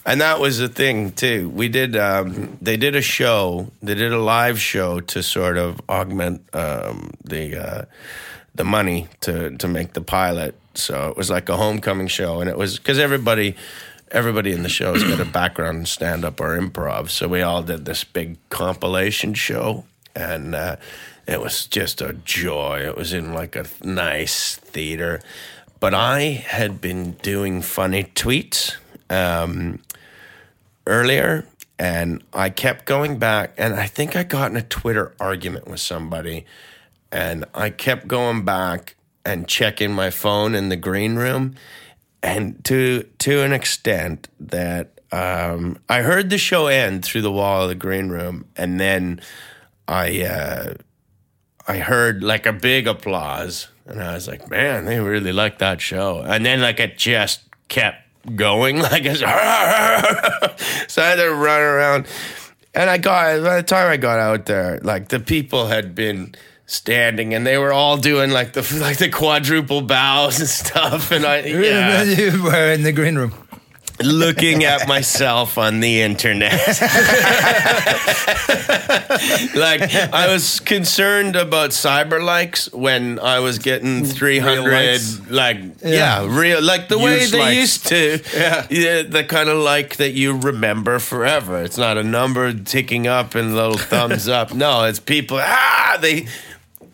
And 0.08 0.22
that 0.22 0.40
was 0.40 0.58
the 0.58 0.70
thing 0.70 1.12
too. 1.12 1.50
We 1.50 1.68
did. 1.68 1.98
Um, 1.98 2.58
they 2.62 2.78
did 2.78 2.96
a 2.96 3.02
show. 3.02 3.70
They 3.84 3.94
did 3.94 4.14
a 4.14 4.18
live 4.18 4.58
show 4.58 5.02
to 5.02 5.22
sort 5.22 5.58
of 5.58 5.82
augment 5.90 6.48
um, 6.54 7.12
the 7.26 7.58
uh, 7.58 7.86
the 8.56 8.64
money 8.64 9.10
to 9.22 9.58
to 9.58 9.68
make 9.68 9.92
the 9.94 10.02
pilot. 10.02 10.56
So 10.76 11.10
it 11.10 11.18
was 11.18 11.30
like 11.30 11.50
a 11.50 11.58
homecoming 11.58 12.08
show, 12.08 12.40
and 12.40 12.50
it 12.50 12.58
was 12.58 12.78
because 12.78 13.00
everybody 13.00 13.58
everybody 14.10 14.54
in 14.54 14.64
the 14.64 14.70
show 14.70 14.94
has 14.94 15.04
got 15.04 15.20
a 15.20 15.26
background 15.26 15.80
in 15.80 15.86
stand 15.86 16.24
up 16.24 16.40
or 16.40 16.58
improv. 16.58 17.10
So 17.10 17.28
we 17.28 17.42
all 17.42 17.62
did 17.62 17.84
this 17.84 18.06
big 18.06 18.38
compilation 18.50 19.34
show, 19.34 19.84
and 20.16 20.56
uh, 20.56 20.78
it 21.28 21.42
was 21.42 21.66
just 21.66 22.00
a 22.00 22.14
joy. 22.14 22.80
It 22.80 22.96
was 22.96 23.12
in 23.12 23.34
like 23.34 23.58
a 23.58 23.66
nice 23.84 24.56
theater, 24.56 25.20
but 25.82 25.94
I 25.94 26.22
had 26.22 26.80
been 26.80 27.12
doing 27.22 27.62
funny 27.62 28.06
tweets. 28.16 28.78
Um, 29.10 29.80
earlier 30.88 31.46
and 31.80 32.24
I 32.34 32.50
kept 32.50 32.86
going 32.86 33.20
back 33.20 33.54
and 33.58 33.76
I 33.76 33.86
think 33.88 34.16
I 34.16 34.24
got 34.24 34.52
in 34.52 34.58
a 34.58 34.62
Twitter 34.62 35.14
argument 35.20 35.68
with 35.68 35.80
somebody 35.80 36.46
and 37.12 37.46
I 37.54 37.70
kept 37.70 38.08
going 38.08 38.46
back 38.46 38.96
and 39.26 39.48
checking 39.48 39.94
my 39.94 40.10
phone 40.10 40.56
in 40.56 40.70
the 40.70 40.76
green 40.76 41.16
room 41.16 41.56
and 42.24 42.64
to 42.66 43.04
to 43.20 43.42
an 43.42 43.54
extent 43.54 44.28
that 44.40 45.00
um, 45.12 45.78
I 45.88 46.02
heard 46.02 46.30
the 46.30 46.38
show 46.38 46.68
end 46.68 47.06
through 47.06 47.22
the 47.22 47.32
wall 47.32 47.64
of 47.64 47.70
the 47.70 47.76
green 47.76 48.10
room 48.10 48.46
and 48.56 48.80
then 48.80 49.22
I 49.88 50.24
uh, 50.24 50.74
I 51.68 51.78
heard 51.78 52.24
like 52.24 52.46
a 52.46 52.54
big 52.54 52.88
applause 52.88 53.68
and 53.86 54.02
I 54.02 54.14
was 54.14 54.28
like, 54.28 54.50
man, 54.50 54.86
they 54.86 55.00
really 55.00 55.32
like 55.32 55.60
that 55.60 55.80
show. 55.80 56.20
And 56.20 56.46
then 56.46 56.62
like 56.62 56.80
it 56.80 56.98
just 56.98 57.42
kept 57.70 58.07
going 58.36 58.80
like 58.82 59.04
it's 59.06 59.20
so 60.94 61.02
I 61.02 61.06
had 61.06 61.16
to 61.16 61.34
run 61.34 61.62
around. 61.62 62.08
And 62.74 62.90
I 62.90 62.98
got 62.98 63.44
by 63.44 63.58
the 63.58 63.64
time 63.64 63.90
I 63.90 63.98
got 63.98 64.20
out 64.20 64.46
there, 64.46 64.80
like 64.84 65.08
the 65.08 65.20
people 65.20 65.68
had 65.68 65.96
been 65.96 66.36
standing 66.68 67.34
and 67.34 67.48
they 67.48 67.58
were 67.58 67.72
all 67.72 67.98
doing 67.98 68.30
like 68.30 68.54
the 68.54 68.62
like 68.82 68.98
the 68.98 69.10
quadruple 69.10 69.82
bows 69.82 70.40
and 70.40 70.50
stuff. 70.50 71.12
And 71.12 71.26
I 71.26 71.40
yeah 71.42 72.04
you 72.04 72.44
were 72.44 72.74
in 72.74 72.84
the 72.84 72.92
green 72.92 73.16
room. 73.16 73.47
Looking 74.00 74.64
at 74.64 74.88
myself 74.88 75.58
on 75.58 75.80
the 75.80 76.02
internet. 76.02 76.52
like 79.56 79.82
I 79.94 80.28
was 80.32 80.60
concerned 80.60 81.36
about 81.36 81.72
cyber 81.72 82.24
likes 82.24 82.72
when 82.72 83.20
I 83.20 83.40
was 83.40 83.60
getting 83.60 84.06
300 84.06 85.32
like 85.32 85.58
yeah. 85.84 86.26
real 86.30 86.62
like 86.62 86.90
the 86.90 86.98
way 86.98 87.26
they 87.26 87.40
likes. 87.40 87.56
used 87.56 87.88
to 87.88 88.22
yeah. 88.34 89.02
the 89.02 89.24
kind 89.28 89.50
of 89.50 89.58
like 89.58 89.98
that 89.98 90.12
you 90.12 90.38
remember 90.38 91.00
forever. 91.00 91.62
It's 91.62 91.78
not 91.78 91.98
a 91.98 92.04
number 92.04 92.54
ticking 92.54 93.08
up 93.08 93.36
and 93.36 93.56
little 93.56 93.78
thumbs 93.78 94.28
up. 94.38 94.54
No, 94.54 94.84
it's 94.84 95.00
people 95.00 95.40
ah 95.42 95.98
they 96.00 96.28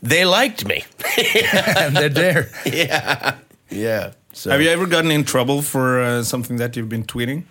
they 0.01 0.25
liked 0.25 0.65
me. 0.65 0.83
and 1.77 1.95
they're 1.95 2.09
there. 2.09 2.49
yeah. 2.65 3.37
Yeah. 3.69 4.11
So 4.33 4.49
Have 4.49 4.61
you 4.61 4.69
ever 4.69 4.87
gotten 4.87 5.11
in 5.11 5.23
trouble 5.23 5.61
for 5.61 6.01
uh, 6.01 6.23
something 6.23 6.57
that 6.57 6.75
you've 6.75 6.89
been 6.89 7.05
tweeting? 7.05 7.43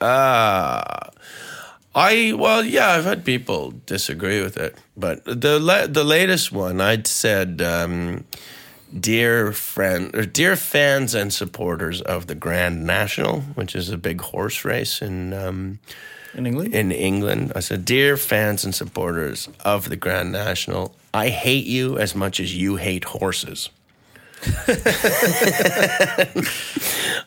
Uh, 0.00 1.08
I 1.94 2.32
well, 2.36 2.64
yeah, 2.64 2.90
I've 2.90 3.04
had 3.04 3.24
people 3.24 3.74
disagree 3.86 4.42
with 4.42 4.56
it, 4.56 4.76
but 4.96 5.24
the 5.24 5.58
la- 5.58 5.86
the 5.86 6.04
latest 6.04 6.52
one 6.52 6.80
I'd 6.80 7.06
said 7.06 7.60
um, 7.60 8.24
dear 8.98 9.52
friend 9.52 10.14
or 10.14 10.24
dear 10.24 10.56
fans 10.56 11.14
and 11.14 11.32
supporters 11.32 12.00
of 12.02 12.26
the 12.28 12.34
Grand 12.34 12.86
National, 12.86 13.40
which 13.56 13.74
is 13.74 13.90
a 13.90 13.98
big 13.98 14.20
horse 14.20 14.64
race 14.64 15.02
in 15.02 15.32
um, 15.32 15.80
In 16.34 16.46
England? 16.46 16.74
in 16.74 16.92
England. 16.92 17.52
I 17.56 17.60
said, 17.60 17.84
dear 17.84 18.16
fans 18.16 18.64
and 18.64 18.74
supporters 18.74 19.48
of 19.64 19.88
the 19.88 19.96
Grand 19.96 20.32
National, 20.32 20.94
I 21.12 21.28
hate 21.28 21.66
you 21.66 21.98
as 21.98 22.14
much 22.14 22.40
as 22.40 22.54
you 22.56 22.76
hate 22.76 23.04
horses. 23.04 23.68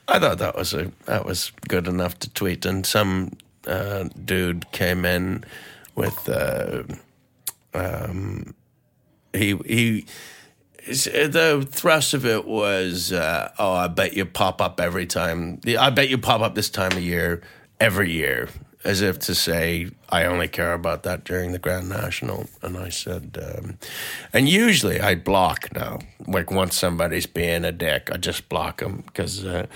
I 0.08 0.20
thought 0.20 0.40
that 0.40 0.56
was 0.56 0.74
a 0.74 0.92
that 1.06 1.26
was 1.26 1.52
good 1.68 1.88
enough 1.88 2.18
to 2.20 2.30
tweet, 2.30 2.66
and 2.66 2.86
some 2.86 3.38
uh, 3.68 4.06
dude 4.26 4.72
came 4.72 5.06
in 5.06 5.44
with 5.96 6.28
uh, 6.28 6.84
um, 7.74 8.56
he 9.34 9.56
he 9.66 10.06
the 10.86 11.68
thrust 11.70 12.14
of 12.14 12.26
it 12.26 12.46
was 12.46 13.12
uh, 13.12 13.52
oh 13.60 13.74
I 13.74 13.88
bet 13.88 14.14
you 14.14 14.26
pop 14.26 14.62
up 14.62 14.80
every 14.80 15.06
time 15.06 15.60
I 15.80 15.90
bet 15.92 16.10
you 16.10 16.18
pop 16.18 16.42
up 16.42 16.56
this 16.56 16.70
time 16.70 16.92
of 16.94 17.04
year 17.04 17.42
every 17.80 18.12
year 18.12 18.50
as 18.84 19.02
if 19.02 19.20
to 19.20 19.36
say 19.36 19.90
I 20.10 20.26
only 20.26 20.48
care 20.48 20.74
about 20.74 21.04
that 21.04 21.24
during 21.24 21.52
the 21.52 21.60
Grand 21.60 21.90
National 21.90 22.48
and 22.62 22.78
I 22.78 22.90
said 22.90 23.38
um, 23.42 23.78
and 24.32 24.50
usually 24.50 25.00
I 25.00 25.16
block 25.16 25.74
now 25.74 26.00
like 26.28 26.52
once 26.52 26.78
somebody's 26.78 27.26
being 27.26 27.66
a 27.66 27.72
dick 27.72 28.10
I 28.12 28.18
just 28.18 28.50
block 28.50 28.80
them 28.80 29.04
because 29.06 29.46
uh, 29.46 29.68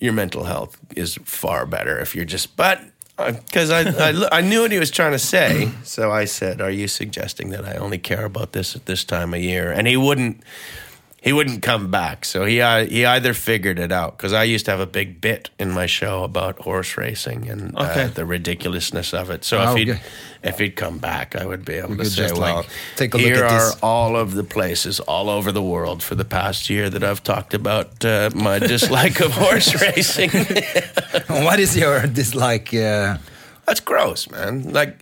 your 0.00 0.12
mental 0.12 0.44
health 0.44 0.78
is 0.96 1.18
far 1.24 1.66
better 1.66 1.98
if 1.98 2.14
you're 2.14 2.24
just 2.24 2.56
but 2.56 2.80
because 3.16 3.70
I, 3.70 3.82
I, 3.82 4.38
I 4.38 4.40
knew 4.40 4.62
what 4.62 4.72
he 4.72 4.78
was 4.78 4.90
trying 4.90 5.12
to 5.12 5.18
say, 5.20 5.70
so 5.84 6.10
I 6.10 6.24
said, 6.24 6.60
"Are 6.60 6.70
you 6.70 6.88
suggesting 6.88 7.50
that 7.50 7.64
I 7.64 7.76
only 7.76 7.98
care 7.98 8.24
about 8.24 8.52
this 8.52 8.74
at 8.74 8.86
this 8.86 9.04
time 9.04 9.34
of 9.34 9.40
year?" 9.40 9.70
And 9.70 9.86
he 9.86 9.96
wouldn't. 9.96 10.42
He 11.24 11.32
wouldn't 11.32 11.62
come 11.62 11.90
back, 11.90 12.26
so 12.26 12.44
he 12.44 12.60
uh, 12.60 12.84
he 12.84 13.06
either 13.06 13.32
figured 13.32 13.78
it 13.78 13.90
out 13.90 14.18
because 14.18 14.34
I 14.34 14.42
used 14.44 14.66
to 14.66 14.70
have 14.72 14.80
a 14.80 14.86
big 14.86 15.22
bit 15.22 15.48
in 15.58 15.70
my 15.70 15.86
show 15.86 16.22
about 16.22 16.58
horse 16.58 16.98
racing 16.98 17.48
and 17.48 17.74
Okay. 17.74 18.02
uh, 18.04 18.08
the 18.08 18.26
ridiculousness 18.26 19.14
of 19.14 19.30
it. 19.30 19.42
So 19.42 19.56
Oh, 19.58 19.70
if 19.72 19.76
he'd 19.78 19.90
okay. 19.90 20.00
if 20.42 20.58
he'd 20.58 20.76
come 20.76 20.98
back, 20.98 21.34
I 21.34 21.46
would 21.46 21.64
be 21.64 21.76
able 21.80 21.96
to 21.96 22.04
say, 22.04 22.24
just, 22.28 22.34
"Well, 22.38 22.56
like, 22.56 22.66
take 22.96 23.14
a 23.14 23.16
look 23.16 23.24
here 23.26 23.44
at 23.44 23.52
are 23.52 23.70
this." 23.70 23.76
all 23.82 24.16
of 24.16 24.34
the 24.34 24.44
places 24.44 25.00
all 25.00 25.30
over 25.30 25.50
the 25.50 25.62
world 25.62 26.02
for 26.02 26.14
the 26.14 26.26
past 26.26 26.68
year 26.68 26.90
that 26.90 27.02
I've 27.02 27.22
talked 27.22 27.54
about 27.54 28.04
uh, 28.04 28.28
my 28.34 28.58
dislike 28.72 29.20
of 29.24 29.32
horse 29.32 29.80
racing." 29.80 30.28
what 31.46 31.58
is 31.58 31.74
your 31.74 32.06
dislike? 32.06 32.68
Uh, 32.74 33.16
That's 33.66 33.80
gross, 33.80 34.28
man. 34.30 34.72
Like. 34.74 34.98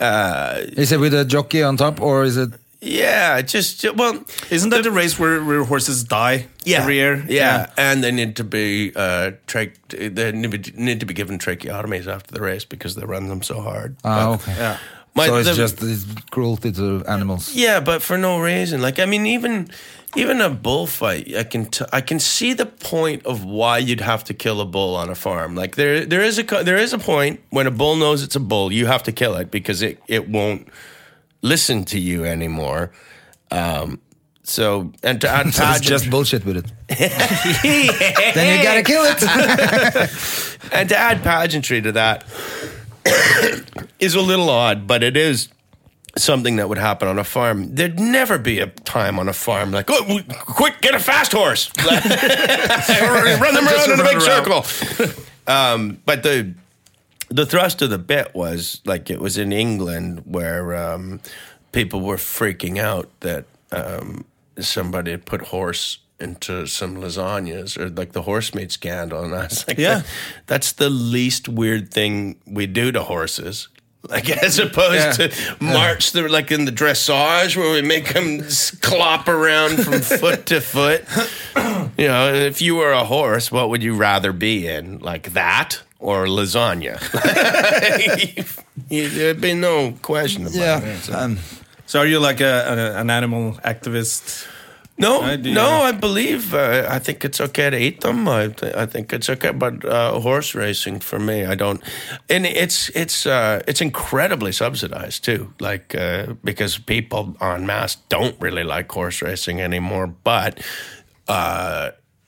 Uh, 0.00 0.62
is 0.76 0.90
it 0.92 0.98
with 1.00 1.14
a 1.14 1.24
jockey 1.24 1.62
on 1.62 1.76
top, 1.76 2.00
or 2.00 2.24
is 2.24 2.36
it? 2.36 2.50
Yeah, 2.84 3.42
just 3.42 3.84
well, 3.94 4.24
Isn't 4.50 4.70
that 4.70 4.82
the 4.82 4.90
race 4.90 5.16
where, 5.16 5.40
where 5.44 5.62
horses 5.62 6.02
die 6.02 6.46
yeah, 6.64 6.80
every 6.80 6.96
year? 6.96 7.24
Yeah. 7.28 7.70
and 7.78 8.02
they 8.02 8.10
need 8.10 8.34
to 8.36 8.44
be 8.44 8.90
uh, 8.96 9.32
trach- 9.46 9.76
they 10.14 10.32
need 10.32 10.50
to 10.50 10.58
be, 10.58 10.72
need 10.76 10.98
to 11.00 11.06
be 11.06 11.14
given 11.14 11.38
tracheotomies 11.38 12.08
after 12.08 12.34
the 12.34 12.40
race 12.40 12.64
because 12.64 12.96
they 12.96 13.04
run 13.06 13.28
them 13.28 13.42
so 13.42 13.60
hard. 13.60 13.94
Ah, 14.04 14.08
But- 14.08 14.34
okay. 14.42 14.54
Yeah. 14.58 14.76
My- 15.14 15.26
so 15.26 15.36
it's 15.36 15.48
the- 15.50 15.54
just 15.54 15.82
it's 15.82 16.04
cruelty 16.30 16.72
to 16.72 17.04
animals. 17.06 17.54
Yeah, 17.54 17.78
but 17.80 18.02
for 18.02 18.18
no 18.18 18.40
reason. 18.40 18.82
Like 18.82 18.98
I 18.98 19.06
mean, 19.06 19.26
even 19.26 19.68
even 20.16 20.40
a 20.40 20.48
bullfight, 20.50 21.36
I 21.36 21.44
can 21.44 21.66
t- 21.66 21.84
I 21.92 22.00
can 22.00 22.18
see 22.18 22.52
the 22.54 22.66
point 22.66 23.24
of 23.26 23.44
why 23.44 23.78
you'd 23.78 24.00
have 24.00 24.24
to 24.24 24.34
kill 24.34 24.60
a 24.60 24.64
bull 24.66 24.96
on 24.96 25.08
a 25.10 25.14
farm. 25.14 25.54
Like 25.54 25.76
there 25.76 26.04
there 26.06 26.22
is 26.22 26.38
a 26.38 26.42
there 26.64 26.78
is 26.78 26.92
a 26.92 26.98
point 26.98 27.40
when 27.50 27.66
a 27.66 27.70
bull 27.70 27.94
knows 27.96 28.22
it's 28.24 28.36
a 28.36 28.40
bull, 28.40 28.72
you 28.72 28.86
have 28.86 29.02
to 29.04 29.12
kill 29.12 29.36
it 29.36 29.50
because 29.50 29.82
it 29.82 29.98
it 30.08 30.28
won't 30.28 30.66
listen 31.42 31.84
to 31.86 31.98
you 31.98 32.24
anymore. 32.24 32.92
Um, 33.50 34.00
so 34.44 34.92
and 35.02 35.20
to 35.20 35.28
add 35.28 35.52
So 35.54 35.64
it's 35.70 35.80
just 35.80 36.10
bullshit 36.10 36.44
with 36.44 36.56
it. 36.56 36.72
then 38.34 38.58
you 38.58 38.64
gotta 38.64 38.82
kill 38.82 39.02
it. 39.04 39.22
and 40.72 40.88
to 40.88 40.96
add 40.96 41.22
pageantry 41.22 41.82
to 41.82 41.92
that 41.92 42.24
is 43.98 44.14
a 44.14 44.20
little 44.20 44.48
odd, 44.48 44.86
but 44.86 45.02
it 45.02 45.16
is 45.16 45.48
something 46.16 46.56
that 46.56 46.68
would 46.68 46.78
happen 46.78 47.08
on 47.08 47.18
a 47.18 47.24
farm. 47.24 47.74
There'd 47.74 47.98
never 47.98 48.38
be 48.38 48.58
a 48.58 48.66
time 48.66 49.18
on 49.18 49.28
a 49.28 49.32
farm 49.32 49.72
like, 49.72 49.86
oh, 49.88 50.20
quick, 50.30 50.80
get 50.80 50.94
a 50.94 50.98
fast 50.98 51.32
horse, 51.32 51.70
run 51.78 53.54
them 53.54 53.66
around 53.66 53.90
in 53.92 54.00
a 54.00 54.04
big 54.04 54.16
around. 54.16 54.64
circle. 54.64 55.22
um, 55.46 56.00
but 56.04 56.22
the 56.22 56.54
the 57.32 57.46
thrust 57.46 57.82
of 57.82 57.90
the 57.90 57.98
bit 57.98 58.34
was 58.34 58.80
like 58.84 59.10
it 59.10 59.20
was 59.20 59.38
in 59.38 59.52
England 59.52 60.22
where 60.24 60.74
um, 60.76 61.20
people 61.72 62.00
were 62.00 62.16
freaking 62.16 62.78
out 62.78 63.08
that 63.20 63.44
um, 63.72 64.24
somebody 64.60 65.10
had 65.10 65.24
put 65.24 65.42
horse 65.48 65.98
into 66.20 66.66
some 66.66 66.96
lasagnas 66.98 67.76
or 67.76 67.88
like 67.88 68.12
the 68.12 68.22
horse 68.22 68.54
meat 68.54 68.70
scandal, 68.70 69.24
and 69.24 69.34
I 69.34 69.44
was 69.44 69.66
like, 69.66 69.78
Yeah. 69.78 70.02
that's 70.46 70.72
the 70.72 70.88
least 70.90 71.48
weird 71.48 71.90
thing 71.92 72.36
we 72.46 72.66
do 72.66 72.92
to 72.92 73.02
horses." 73.02 73.68
Like 74.08 74.28
as 74.42 74.58
opposed 74.58 75.20
Yeah. 75.20 75.28
to 75.28 75.56
march 75.60 76.10
the 76.12 76.28
like 76.28 76.50
in 76.50 76.64
the 76.64 76.72
dressage 76.72 77.56
where 77.56 77.72
we 77.72 77.82
make 77.82 78.12
them 78.14 78.42
clop 78.80 79.28
around 79.28 79.82
from 79.84 80.00
foot 80.20 80.46
to 80.46 80.60
foot. 80.60 81.04
You 81.96 82.08
know, 82.08 82.32
if 82.34 82.60
you 82.60 82.74
were 82.76 82.90
a 82.92 83.04
horse, 83.04 83.52
what 83.52 83.68
would 83.70 83.82
you 83.82 83.94
rather 83.94 84.32
be 84.32 84.66
in? 84.66 84.98
Like 84.98 85.32
that 85.34 85.82
or 86.02 86.26
lasagna? 86.26 86.98
There'd 88.88 89.40
be 89.40 89.54
no 89.54 89.92
question 90.02 90.42
about 90.46 90.54
yeah. 90.56 90.78
it. 90.80 90.98
so. 91.02 91.12
Um, 91.18 91.38
So 91.86 91.98
are 91.98 92.06
you 92.08 92.20
like 92.20 92.40
a, 92.40 92.54
a, 92.96 93.00
an 93.00 93.10
animal 93.10 93.52
activist? 93.64 94.46
No, 94.98 95.20
Uh, 95.22 95.36
do 95.36 95.48
you- 95.48 95.54
no, 95.54 95.82
I 95.88 95.92
believe 95.92 96.54
uh, 96.54 96.86
I 96.96 96.98
think 97.00 97.24
it's 97.24 97.40
okay 97.40 97.70
to 97.70 97.76
eat 97.76 98.00
them. 98.00 98.26
I, 98.28 98.48
th- 98.48 98.74
I 98.74 98.86
think 98.86 99.12
it's 99.12 99.28
okay, 99.30 99.52
but 99.52 99.84
uh, 99.84 100.20
horse 100.20 100.54
racing 100.58 101.00
for 101.00 101.18
me, 101.18 101.44
I 101.52 101.54
don't. 101.54 101.82
And 102.30 102.46
it's 102.46 102.90
it's 102.94 103.26
uh, 103.26 103.60
it's 103.68 103.80
incredibly 103.80 104.52
subsidized 104.52 105.24
too, 105.24 105.52
like 105.60 105.94
uh, 105.98 106.34
because 106.44 106.78
people 106.78 107.36
en 107.40 107.66
masse 107.66 107.98
don't 108.08 108.36
really 108.40 108.64
like 108.64 108.92
horse 108.94 109.22
racing 109.26 109.60
anymore, 109.60 110.06
but. 110.24 110.60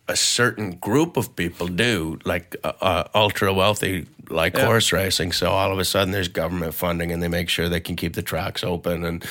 A 0.07 0.17
certain 0.17 0.73
group 0.73 1.17
of 1.17 1.35
people 1.35 1.67
do, 1.67 2.19
like 2.27 2.57
uh, 2.63 2.73
uh, 2.83 3.05
ultra 3.15 3.55
wealthy, 3.55 4.07
like 4.29 4.55
Yeah. 4.55 4.67
horse 4.67 4.93
racing. 4.93 5.33
So 5.33 5.51
all 5.51 5.73
of 5.73 5.79
a 5.79 5.85
sudden, 5.85 6.13
there's 6.13 6.29
government 6.29 6.75
funding, 6.75 7.11
and 7.11 7.23
they 7.23 7.29
make 7.29 7.49
sure 7.49 7.71
they 7.71 7.81
can 7.81 7.97
keep 7.97 8.13
the 8.15 8.23
tracks 8.23 8.63
open. 8.63 9.03
And 9.05 9.25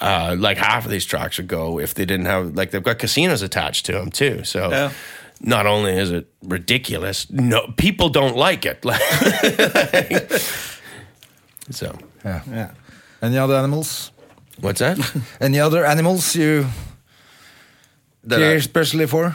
uh, 0.00 0.36
like 0.38 0.58
half 0.58 0.84
of 0.84 0.90
these 0.90 1.06
tracks 1.06 1.38
would 1.38 1.48
go 1.48 1.78
if 1.80 1.94
they 1.94 2.04
didn't 2.04 2.26
have, 2.26 2.54
like 2.54 2.70
they've 2.72 2.82
got 2.82 2.98
casinos 2.98 3.40
attached 3.42 3.86
to 3.86 3.92
them 3.92 4.10
too. 4.10 4.44
So 4.44 4.68
Yeah. 4.70 4.90
not 5.40 5.64
only 5.66 5.96
is 5.96 6.10
it 6.10 6.26
ridiculous, 6.42 7.26
no 7.30 7.72
people 7.78 8.10
don't 8.10 8.36
like 8.36 8.66
it. 8.66 8.84
so 11.70 11.96
yeah. 12.24 12.42
Yeah. 12.50 12.70
Any 13.22 13.38
other 13.38 13.54
animals? 13.56 14.12
what's 14.60 14.80
that? 14.80 14.98
Any 15.40 15.58
other 15.60 15.86
animals 15.86 16.34
you 16.36 16.66
That 18.24 18.38
care 18.40 18.52
I- 18.52 18.56
especially 18.58 19.06
for? 19.06 19.34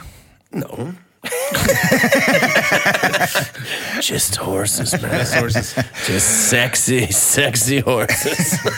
No. 0.54 0.94
Just 4.00 4.36
horses, 4.36 4.92
man. 5.00 5.24
Horses. 5.26 5.74
Just 6.06 6.48
sexy, 6.50 7.06
sexy 7.10 7.80
horses. 7.80 8.58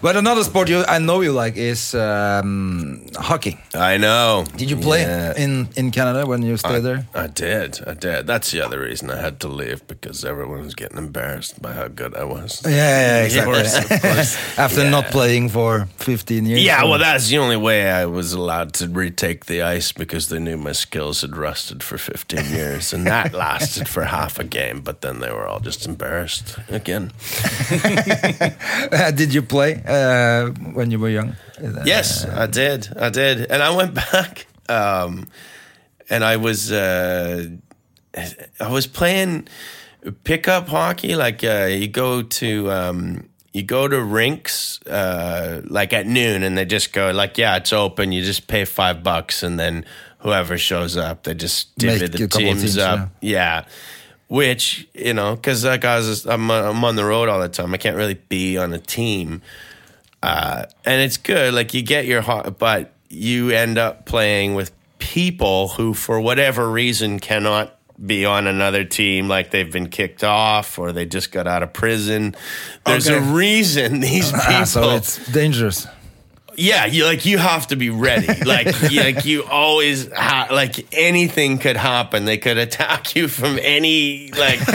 But 0.00 0.16
another 0.16 0.44
sport 0.44 0.68
you 0.68 0.84
I 0.86 0.98
know 0.98 1.20
you 1.22 1.32
like 1.32 1.56
is 1.56 1.94
um, 1.94 3.00
hockey. 3.16 3.58
I 3.74 3.96
know. 3.98 4.44
Did 4.56 4.70
you 4.70 4.76
play 4.76 5.02
Yeah. 5.02 5.34
in 5.36 5.68
in 5.76 5.90
Canada 5.90 6.26
when 6.26 6.42
you 6.42 6.52
I, 6.52 6.56
stayed 6.56 6.82
there? 6.84 7.06
I 7.14 7.26
did. 7.26 7.80
I 7.86 7.94
did. 7.94 8.26
That's 8.26 8.50
the 8.52 8.60
other 8.64 8.80
reason 8.80 9.10
I 9.10 9.16
had 9.20 9.40
to 9.40 9.48
leave 9.48 9.86
because 9.88 10.24
everyone 10.24 10.62
was 10.64 10.74
getting 10.74 10.98
embarrassed 10.98 11.60
by 11.62 11.72
how 11.72 11.88
good 11.88 12.14
I 12.14 12.24
was. 12.24 12.62
Yeah, 12.64 12.70
yeah, 12.72 13.24
exactly. 13.24 13.60
exactly. 13.60 13.96
Of 13.96 14.02
course, 14.14 14.36
After 14.58 14.82
Yeah. 14.82 14.90
not 14.90 15.06
playing 15.10 15.48
for 15.50 15.86
15 15.98 16.46
years. 16.46 16.62
Yeah, 16.62 16.80
so- 16.82 16.88
well, 16.90 16.98
that's 16.98 17.28
the 17.28 17.38
only 17.38 17.56
way 17.56 17.90
I 17.90 18.06
was 18.06 18.32
allowed 18.32 18.72
to 18.74 18.88
retake 18.88 19.46
the 19.46 19.62
ice 19.62 19.92
because 19.92 20.28
they 20.28 20.38
knew 20.38 20.56
my 20.56 20.72
skills 20.98 21.20
had 21.20 21.36
rusted 21.36 21.80
for 21.82 21.96
15 21.96 22.46
years. 22.46 22.92
And 22.92 23.06
that 23.06 23.32
lasted 23.46 23.88
for 23.88 24.02
half 24.04 24.40
a 24.40 24.44
game, 24.44 24.80
but 24.80 25.00
then 25.00 25.20
they 25.20 25.30
were 25.30 25.46
all 25.46 25.60
just 25.60 25.86
embarrassed 25.86 26.58
again. 26.68 27.12
Uh, 28.90 29.10
did 29.14 29.32
you 29.32 29.42
play 29.42 29.80
uh, 29.86 30.48
when 30.74 30.90
you 30.90 30.98
were 30.98 31.08
young? 31.08 31.36
Uh, 31.62 31.84
Yes, 31.84 32.24
I 32.24 32.46
did. 32.46 32.88
I 32.96 33.10
did. 33.10 33.46
And 33.48 33.62
I 33.62 33.70
went 33.76 33.94
back 34.12 34.48
um, 34.68 35.28
and 36.10 36.24
I 36.24 36.36
was 36.36 36.72
uh, 36.72 37.46
I 38.58 38.68
was 38.68 38.88
playing 38.88 39.46
pickup 40.24 40.68
hockey 40.68 41.14
like 41.14 41.44
uh, 41.44 41.68
you 41.70 41.86
go 41.86 42.22
to 42.22 42.72
um, 42.72 43.28
you 43.52 43.62
go 43.62 43.86
to 43.86 44.02
rinks 44.02 44.80
uh, 44.86 45.62
like 45.64 45.92
at 45.92 46.06
noon 46.06 46.42
and 46.42 46.58
they 46.58 46.64
just 46.64 46.92
go 46.92 47.12
like 47.12 47.38
yeah, 47.38 47.56
it's 47.56 47.72
open, 47.72 48.10
you 48.10 48.24
just 48.24 48.48
pay 48.48 48.64
5 48.64 49.02
bucks 49.04 49.44
and 49.44 49.60
then 49.60 49.84
whoever 50.18 50.58
shows 50.58 50.96
up, 50.96 51.24
they 51.24 51.34
just 51.34 51.76
divvy 51.76 52.06
the 52.06 52.24
a 52.24 52.28
couple 52.28 52.48
of 52.48 52.58
teams 52.58 52.62
teams, 52.62 52.78
up. 52.78 53.10
yeah. 53.20 53.64
Which 54.28 54.86
you 54.94 55.14
know, 55.14 55.34
because 55.36 55.64
like 55.64 55.84
I 55.84 55.96
was, 55.96 56.26
I'm, 56.26 56.50
I'm 56.50 56.84
on 56.84 56.96
the 56.96 57.04
road 57.04 57.28
all 57.28 57.40
the 57.40 57.48
time. 57.48 57.72
I 57.72 57.78
can't 57.78 57.96
really 57.96 58.20
be 58.28 58.58
on 58.58 58.72
a 58.74 58.78
team 58.78 59.40
uh, 60.22 60.64
and 60.84 61.00
it's 61.02 61.16
good. 61.16 61.54
Like 61.54 61.74
you 61.74 61.82
get 61.82 62.06
your 62.06 62.22
heart, 62.22 62.58
but 62.58 62.92
you 63.08 63.50
end 63.50 63.78
up 63.78 64.04
playing 64.06 64.54
with 64.54 64.72
people 64.98 65.68
who, 65.68 65.94
for 65.94 66.20
whatever 66.20 66.70
reason, 66.70 67.20
cannot 67.20 67.74
be 68.04 68.24
on 68.24 68.46
another 68.46 68.84
team 68.84 69.26
like 69.26 69.50
they've 69.50 69.72
been 69.72 69.88
kicked 69.88 70.22
off 70.22 70.78
or 70.78 70.92
they 70.92 71.04
just 71.04 71.32
got 71.32 71.48
out 71.48 71.64
of 71.64 71.72
prison 71.72 72.32
there's 72.86 73.08
a 73.08 73.20
reason 73.20 73.98
these 73.98 74.30
people 74.30 74.44
Ah, 74.48 74.62
so 74.62 74.90
it's 74.90 75.32
dangerous. 75.32 75.84
Yeah, 76.58 76.86
you 76.86 77.04
like 77.04 77.24
you 77.24 77.38
have 77.38 77.68
to 77.68 77.76
be 77.76 77.88
ready. 77.88 78.26
Like 78.44 78.66
you, 78.90 79.00
like 79.00 79.24
you 79.24 79.44
always 79.44 80.10
ha- 80.12 80.48
like 80.50 80.92
anything 80.92 81.58
could 81.58 81.76
happen. 81.76 82.24
They 82.24 82.36
could 82.36 82.58
attack 82.58 83.14
you 83.14 83.28
from 83.28 83.60
any 83.62 84.32
like. 84.32 84.58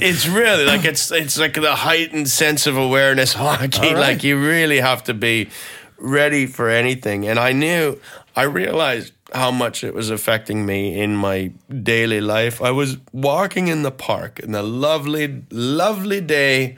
it's 0.00 0.26
really 0.26 0.64
like 0.64 0.84
it's 0.84 1.12
it's 1.12 1.38
like 1.38 1.54
the 1.54 1.76
heightened 1.76 2.28
sense 2.28 2.66
of 2.66 2.76
awareness 2.76 3.32
hockey. 3.34 3.94
Like 3.94 4.24
you 4.24 4.40
really 4.40 4.80
have 4.80 5.04
to 5.04 5.14
be 5.14 5.48
ready 5.96 6.46
for 6.46 6.68
anything. 6.68 7.28
And 7.28 7.38
I 7.38 7.52
knew 7.52 8.00
I 8.34 8.42
realized 8.42 9.12
how 9.32 9.52
much 9.52 9.84
it 9.84 9.94
was 9.94 10.10
affecting 10.10 10.66
me 10.66 11.00
in 11.00 11.14
my 11.14 11.52
daily 11.82 12.20
life. 12.20 12.60
I 12.60 12.72
was 12.72 12.98
walking 13.12 13.68
in 13.68 13.82
the 13.82 13.92
park 13.92 14.40
in 14.40 14.56
a 14.56 14.62
lovely, 14.62 15.44
lovely 15.50 16.20
day 16.20 16.76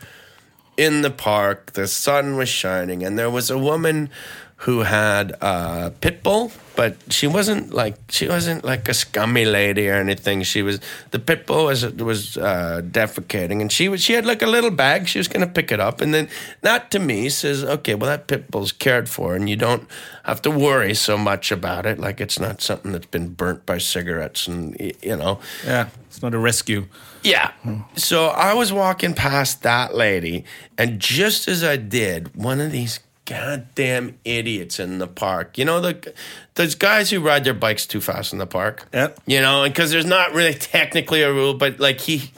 in 0.76 1.02
the 1.02 1.10
park. 1.10 1.72
The 1.72 1.86
sun 1.86 2.36
was 2.36 2.48
shining, 2.48 3.02
and 3.02 3.18
there 3.18 3.30
was 3.30 3.50
a 3.50 3.58
woman 3.58 4.10
who 4.58 4.80
had 4.80 5.32
a 5.40 5.92
pit 6.00 6.22
bull, 6.22 6.52
but 6.76 6.96
she 7.10 7.26
wasn't 7.26 7.72
like 7.72 7.96
she 8.08 8.28
wasn't 8.28 8.64
like 8.64 8.88
a 8.88 8.94
scummy 8.94 9.44
lady 9.44 9.88
or 9.88 9.94
anything. 9.94 10.42
She 10.42 10.62
was 10.62 10.80
the 11.10 11.18
pit 11.18 11.46
bull 11.46 11.66
was 11.66 11.86
was 11.94 12.36
uh, 12.36 12.82
defecating, 12.84 13.60
and 13.60 13.70
she 13.70 13.88
was 13.88 14.02
she 14.02 14.14
had 14.14 14.26
like 14.26 14.42
a 14.42 14.46
little 14.46 14.70
bag. 14.70 15.06
She 15.06 15.18
was 15.18 15.28
going 15.28 15.46
to 15.46 15.52
pick 15.52 15.70
it 15.70 15.80
up, 15.80 16.00
and 16.00 16.12
then 16.12 16.28
that 16.62 16.90
to 16.92 16.98
me 16.98 17.28
says, 17.28 17.64
okay, 17.64 17.94
well 17.94 18.10
that 18.10 18.26
pit 18.26 18.50
bull's 18.50 18.72
cared 18.72 19.08
for, 19.08 19.34
and 19.34 19.48
you 19.48 19.56
don't 19.56 19.88
have 20.24 20.42
to 20.42 20.50
worry 20.50 20.94
so 20.94 21.16
much 21.16 21.52
about 21.52 21.86
it. 21.86 21.98
Like 21.98 22.20
it's 22.20 22.40
not 22.40 22.60
something 22.60 22.92
that's 22.92 23.06
been 23.06 23.34
burnt 23.34 23.66
by 23.66 23.78
cigarettes, 23.78 24.48
and 24.48 24.76
you 25.02 25.16
know. 25.16 25.40
Yeah, 25.64 25.88
it's 26.06 26.22
not 26.22 26.34
a 26.34 26.38
rescue. 26.38 26.86
Yeah. 27.22 27.52
So 27.96 28.26
I 28.26 28.52
was 28.52 28.72
walking 28.72 29.14
past 29.14 29.62
that 29.62 29.94
lady, 29.94 30.44
and 30.76 31.00
just 31.00 31.48
as 31.48 31.64
I 31.64 31.76
did, 31.76 32.36
one 32.36 32.60
of 32.60 32.70
these 32.70 33.00
goddamn 33.26 34.18
idiots 34.24 34.78
in 34.80 34.98
the 34.98 35.06
park. 35.06 35.56
You 35.58 35.64
know, 35.64 35.80
the 35.80 36.12
those 36.54 36.74
guys 36.74 37.10
who 37.10 37.20
ride 37.20 37.44
their 37.44 37.54
bikes 37.54 37.86
too 37.86 38.00
fast 38.00 38.32
in 38.32 38.38
the 38.38 38.46
park. 38.46 38.86
Yep. 38.92 39.20
You 39.26 39.40
know, 39.40 39.64
and 39.64 39.72
because 39.74 39.90
there's 39.90 40.04
not 40.06 40.32
really 40.32 40.54
technically 40.54 41.22
a 41.22 41.32
rule, 41.32 41.54
but 41.54 41.80
like 41.80 42.00
he. 42.00 42.30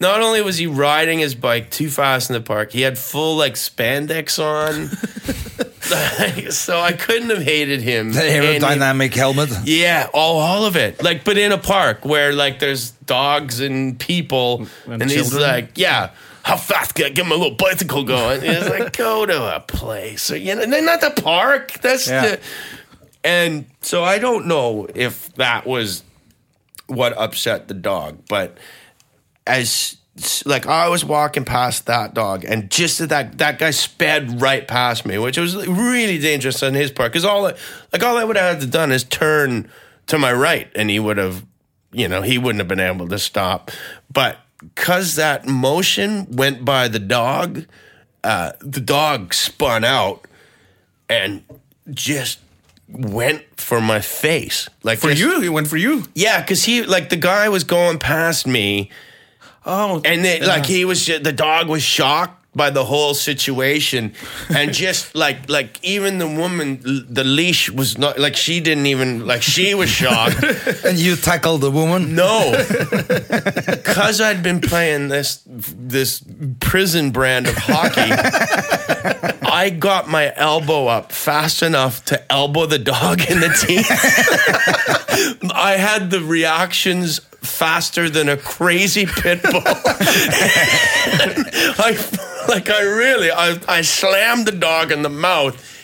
Not 0.00 0.20
only 0.22 0.40
was 0.42 0.58
he 0.58 0.68
riding 0.68 1.18
his 1.18 1.34
bike 1.34 1.72
too 1.72 1.90
fast 1.90 2.30
in 2.30 2.34
the 2.34 2.40
park, 2.40 2.70
he 2.70 2.82
had 2.82 2.96
full 2.96 3.36
like 3.36 3.54
spandex 3.54 4.38
on. 4.38 4.86
so 6.52 6.78
I 6.78 6.92
couldn't 6.92 7.30
have 7.30 7.42
hated 7.42 7.80
him. 7.82 8.12
The 8.12 8.22
any- 8.24 8.58
aerodynamic 8.60 9.12
helmet. 9.14 9.50
yeah, 9.64 10.08
all 10.14 10.38
all 10.38 10.66
of 10.66 10.76
it. 10.76 11.02
Like, 11.02 11.24
but 11.24 11.36
in 11.36 11.50
a 11.50 11.58
park 11.58 12.04
where 12.04 12.32
like 12.32 12.60
there's 12.60 12.92
dogs 13.06 13.58
and 13.58 13.98
people, 13.98 14.68
And 14.86 15.02
and, 15.02 15.10
he's 15.10 15.30
children. 15.30 15.42
like, 15.42 15.70
yeah. 15.78 16.10
How 16.48 16.56
fast 16.56 16.94
can 16.94 17.04
I 17.04 17.08
get 17.10 17.26
my 17.26 17.34
little 17.36 17.56
bicycle 17.56 18.04
going? 18.04 18.40
He's 18.40 18.66
like, 18.70 18.96
go 18.96 19.26
to 19.26 19.56
a 19.56 19.60
place, 19.60 20.30
or 20.30 20.36
you 20.38 20.54
know, 20.54 20.64
not 20.80 21.02
the 21.02 21.10
park. 21.10 21.72
That's 21.82 22.08
Yeah. 22.08 22.22
the. 22.22 22.40
And 23.22 23.66
so 23.82 24.02
I 24.02 24.18
don't 24.18 24.46
know 24.46 24.88
if 24.94 25.34
that 25.34 25.66
was 25.66 26.02
what 26.86 27.12
upset 27.18 27.68
the 27.68 27.74
dog, 27.74 28.20
but 28.30 28.56
as 29.46 29.96
like 30.46 30.66
I 30.66 30.88
was 30.88 31.04
walking 31.04 31.44
past 31.44 31.84
that 31.84 32.14
dog, 32.14 32.44
and 32.46 32.70
just 32.70 33.06
that 33.10 33.36
that 33.36 33.58
guy 33.58 33.70
sped 33.70 34.40
right 34.40 34.66
past 34.66 35.04
me, 35.04 35.18
which 35.18 35.36
was 35.36 35.54
really 35.66 36.18
dangerous 36.18 36.62
on 36.62 36.72
his 36.72 36.90
part. 36.90 37.12
Because 37.12 37.26
all 37.26 37.46
I- 37.46 37.54
like 37.92 38.02
all 38.02 38.16
I 38.16 38.24
would 38.24 38.36
have 38.36 38.54
had 38.54 38.60
to 38.62 38.66
done 38.66 38.90
is 38.90 39.04
turn 39.04 39.68
to 40.06 40.16
my 40.18 40.32
right, 40.32 40.70
and 40.74 40.88
he 40.88 40.98
would 40.98 41.18
have, 41.18 41.44
you 41.92 42.08
know, 42.08 42.22
he 42.22 42.38
wouldn't 42.38 42.60
have 42.60 42.68
been 42.68 42.80
able 42.80 43.06
to 43.08 43.18
stop. 43.18 43.70
But 44.10 44.38
because 44.60 45.16
that 45.16 45.46
motion 45.46 46.26
went 46.30 46.64
by 46.64 46.88
the 46.88 46.98
dog, 46.98 47.64
uh, 48.24 48.52
the 48.60 48.80
dog 48.80 49.32
spun 49.34 49.84
out 49.84 50.26
and 51.08 51.42
just 51.90 52.38
went 52.88 53.44
for 53.60 53.80
my 53.80 54.00
face. 54.00 54.68
Like 54.82 54.98
For 54.98 55.08
this- 55.08 55.18
you, 55.20 55.40
he 55.40 55.48
went 55.48 55.68
for 55.68 55.76
you. 55.76 56.04
yeah, 56.14 56.40
because 56.40 56.64
he 56.64 56.82
like 56.82 57.08
the 57.10 57.16
guy 57.16 57.48
was 57.48 57.64
going 57.64 57.98
past 57.98 58.46
me, 58.46 58.90
Oh, 59.66 60.00
and 60.04 60.24
then 60.24 60.46
like 60.46 60.64
he 60.66 60.84
was 60.86 61.04
ju- 61.04 61.18
the 61.18 61.32
dog 61.32 61.68
was 61.68 61.82
shocked 61.82 62.37
by 62.58 62.68
the 62.68 62.84
whole 62.84 63.14
situation, 63.14 64.12
and 64.50 64.74
just 64.74 65.14
like 65.24 65.48
like 65.48 65.82
even 65.82 66.18
the 66.18 66.26
woman, 66.26 66.80
the 67.08 67.24
leash 67.24 67.70
was 67.70 67.96
not 67.96 68.18
like 68.18 68.36
she 68.36 68.60
didn't 68.60 68.84
even 68.84 69.26
like 69.26 69.40
she 69.40 69.74
was 69.74 69.88
shocked. 69.88 70.44
And 70.84 70.98
you 70.98 71.16
tackled 71.16 71.60
the 71.60 71.70
woman. 71.70 72.14
No, 72.14 72.52
because 73.68 74.20
I'd 74.20 74.42
been 74.42 74.60
playing 74.60 75.08
this 75.08 75.42
this 75.46 76.22
prison 76.60 77.10
brand 77.10 77.46
of 77.46 77.54
hockey. 77.56 78.10
I 79.42 79.70
got 79.70 80.08
my 80.08 80.32
elbow 80.36 80.86
up 80.88 81.12
fast 81.12 81.62
enough 81.62 82.04
to 82.06 82.32
elbow 82.32 82.66
the 82.66 82.78
dog 82.78 83.22
in 83.30 83.40
the 83.40 83.48
teeth. 83.48 83.90
I 85.52 85.76
had 85.78 86.10
the 86.10 86.20
reactions 86.20 87.20
faster 87.42 88.10
than 88.10 88.28
a 88.28 88.36
crazy 88.36 89.06
pit 89.06 89.42
bull. 89.42 89.62
I 91.80 91.96
like 92.48 92.68
I 92.70 92.82
really 92.82 93.30
I 93.30 93.58
I 93.68 93.82
slammed 93.82 94.46
the 94.46 94.52
dog 94.52 94.92
in 94.92 95.02
the 95.02 95.08
mouth. 95.08 95.74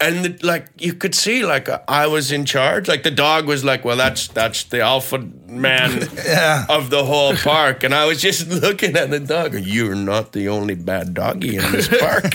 And 0.00 0.24
the, 0.24 0.46
like 0.46 0.68
you 0.78 0.92
could 0.94 1.12
see, 1.12 1.44
like 1.44 1.68
I 1.88 2.06
was 2.06 2.30
in 2.30 2.44
charge. 2.44 2.86
Like 2.86 3.02
the 3.02 3.10
dog 3.10 3.46
was 3.48 3.64
like, 3.64 3.84
"Well, 3.84 3.96
that's 3.96 4.28
that's 4.28 4.62
the 4.62 4.80
alpha 4.80 5.18
man 5.48 6.08
Yeah. 6.24 6.66
of 6.68 6.90
the 6.90 7.04
whole 7.04 7.34
park," 7.34 7.82
and 7.82 7.92
I 7.92 8.04
was 8.06 8.20
just 8.22 8.46
looking 8.62 8.96
at 8.96 9.10
the 9.10 9.18
dog. 9.18 9.54
You're 9.54 9.96
not 9.96 10.30
the 10.32 10.48
only 10.50 10.76
bad 10.76 11.14
doggy 11.14 11.56
in 11.56 11.72
this 11.72 11.88
park. 11.88 12.32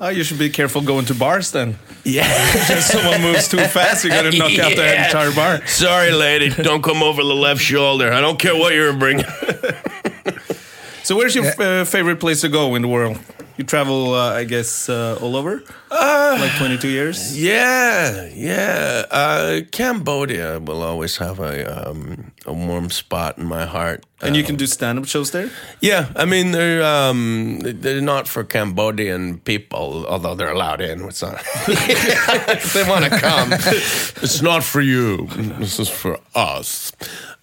Oh, 0.00 0.08
you 0.08 0.24
should 0.24 0.38
be 0.38 0.50
careful 0.50 0.80
going 0.82 1.04
to 1.06 1.14
bars 1.14 1.50
then. 1.52 1.78
yeah. 2.04 2.24
If 2.70 2.82
someone 2.84 3.20
moves 3.22 3.48
too 3.48 3.58
fast, 3.58 4.04
you're 4.04 4.14
gonna 4.14 4.30
knock 4.36 4.58
out 4.58 4.74
the 4.76 5.04
entire 5.06 5.32
bar. 5.32 5.66
Sorry, 5.66 6.10
lady. 6.12 6.48
Don't 6.50 6.82
come 6.82 7.02
over 7.02 7.22
the 7.22 7.34
left 7.34 7.60
shoulder. 7.60 8.12
I 8.12 8.20
don't 8.20 8.38
care 8.38 8.56
what 8.56 8.74
you're 8.74 8.92
bringing. 8.96 9.26
So, 11.02 11.16
where's 11.16 11.34
your 11.34 11.46
uh, 11.60 11.84
favorite 11.86 12.20
place 12.20 12.42
to 12.42 12.48
go 12.48 12.74
in 12.76 12.82
the 12.82 12.88
world? 12.88 13.18
You 13.60 13.64
travel, 13.64 14.14
uh, 14.14 14.32
I 14.32 14.44
guess, 14.44 14.88
uh, 14.88 15.18
all 15.20 15.36
over. 15.36 15.62
like 15.90 16.56
22 16.56 16.88
years. 16.88 17.38
Yeah, 17.38 18.26
yeah. 18.32 19.04
Uh, 19.10 19.60
Cambodia 19.70 20.58
will 20.58 20.82
always 20.82 21.18
have 21.18 21.40
a 21.40 21.90
um, 21.90 22.32
a 22.46 22.54
warm 22.54 22.88
spot 22.88 23.36
in 23.36 23.44
my 23.44 23.66
heart. 23.66 24.06
And 24.22 24.34
you 24.34 24.44
can 24.44 24.56
do 24.56 24.66
stand-up 24.66 25.04
shows 25.04 25.32
there. 25.32 25.50
Yeah, 25.82 26.08
I 26.16 26.24
mean 26.24 26.52
they're 26.52 26.82
um, 26.82 27.58
they're 27.60 28.00
not 28.00 28.28
for 28.28 28.44
Cambodian 28.44 29.40
people, 29.40 30.06
although 30.08 30.34
they're 30.34 30.52
allowed 30.52 30.80
in. 30.80 31.04
It's 31.04 31.20
not. 31.20 31.42
if 31.68 32.72
they 32.74 32.88
want 32.88 33.04
to 33.04 33.10
come, 33.10 33.52
it's 34.22 34.40
not 34.40 34.64
for 34.64 34.80
you. 34.80 35.26
This 35.58 35.78
is 35.78 35.90
for 35.90 36.18
us. 36.34 36.92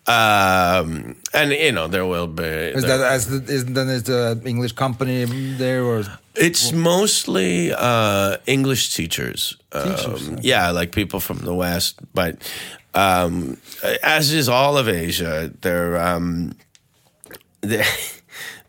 Um, 0.08 1.18
and 1.34 1.52
you 1.52 1.74
know 1.74 1.88
there 1.90 2.06
will 2.06 2.28
be. 2.28 2.44
Is 2.44 2.84
that 2.84 3.02
as 3.02 3.28
the, 3.28 3.54
is 3.54 3.66
then 3.66 3.90
is 3.90 4.04
the 4.04 4.42
English 4.46 4.72
company 4.72 5.26
there 5.26 5.84
or 5.84 6.06
It's 6.34 6.72
mostly 6.72 7.74
uh, 7.74 8.38
English 8.46 8.96
teachers. 8.96 9.58
Um, 9.74 10.40
yeah, 10.42 10.70
like 10.72 10.94
people 10.94 11.20
from 11.20 11.40
the 11.40 11.54
West. 11.54 12.00
But 12.14 12.38
um, 12.94 13.58
as 14.02 14.32
is 14.32 14.48
all 14.48 14.78
of 14.78 14.88
Asia, 14.88 15.52
there, 15.62 15.98
um, 15.98 16.56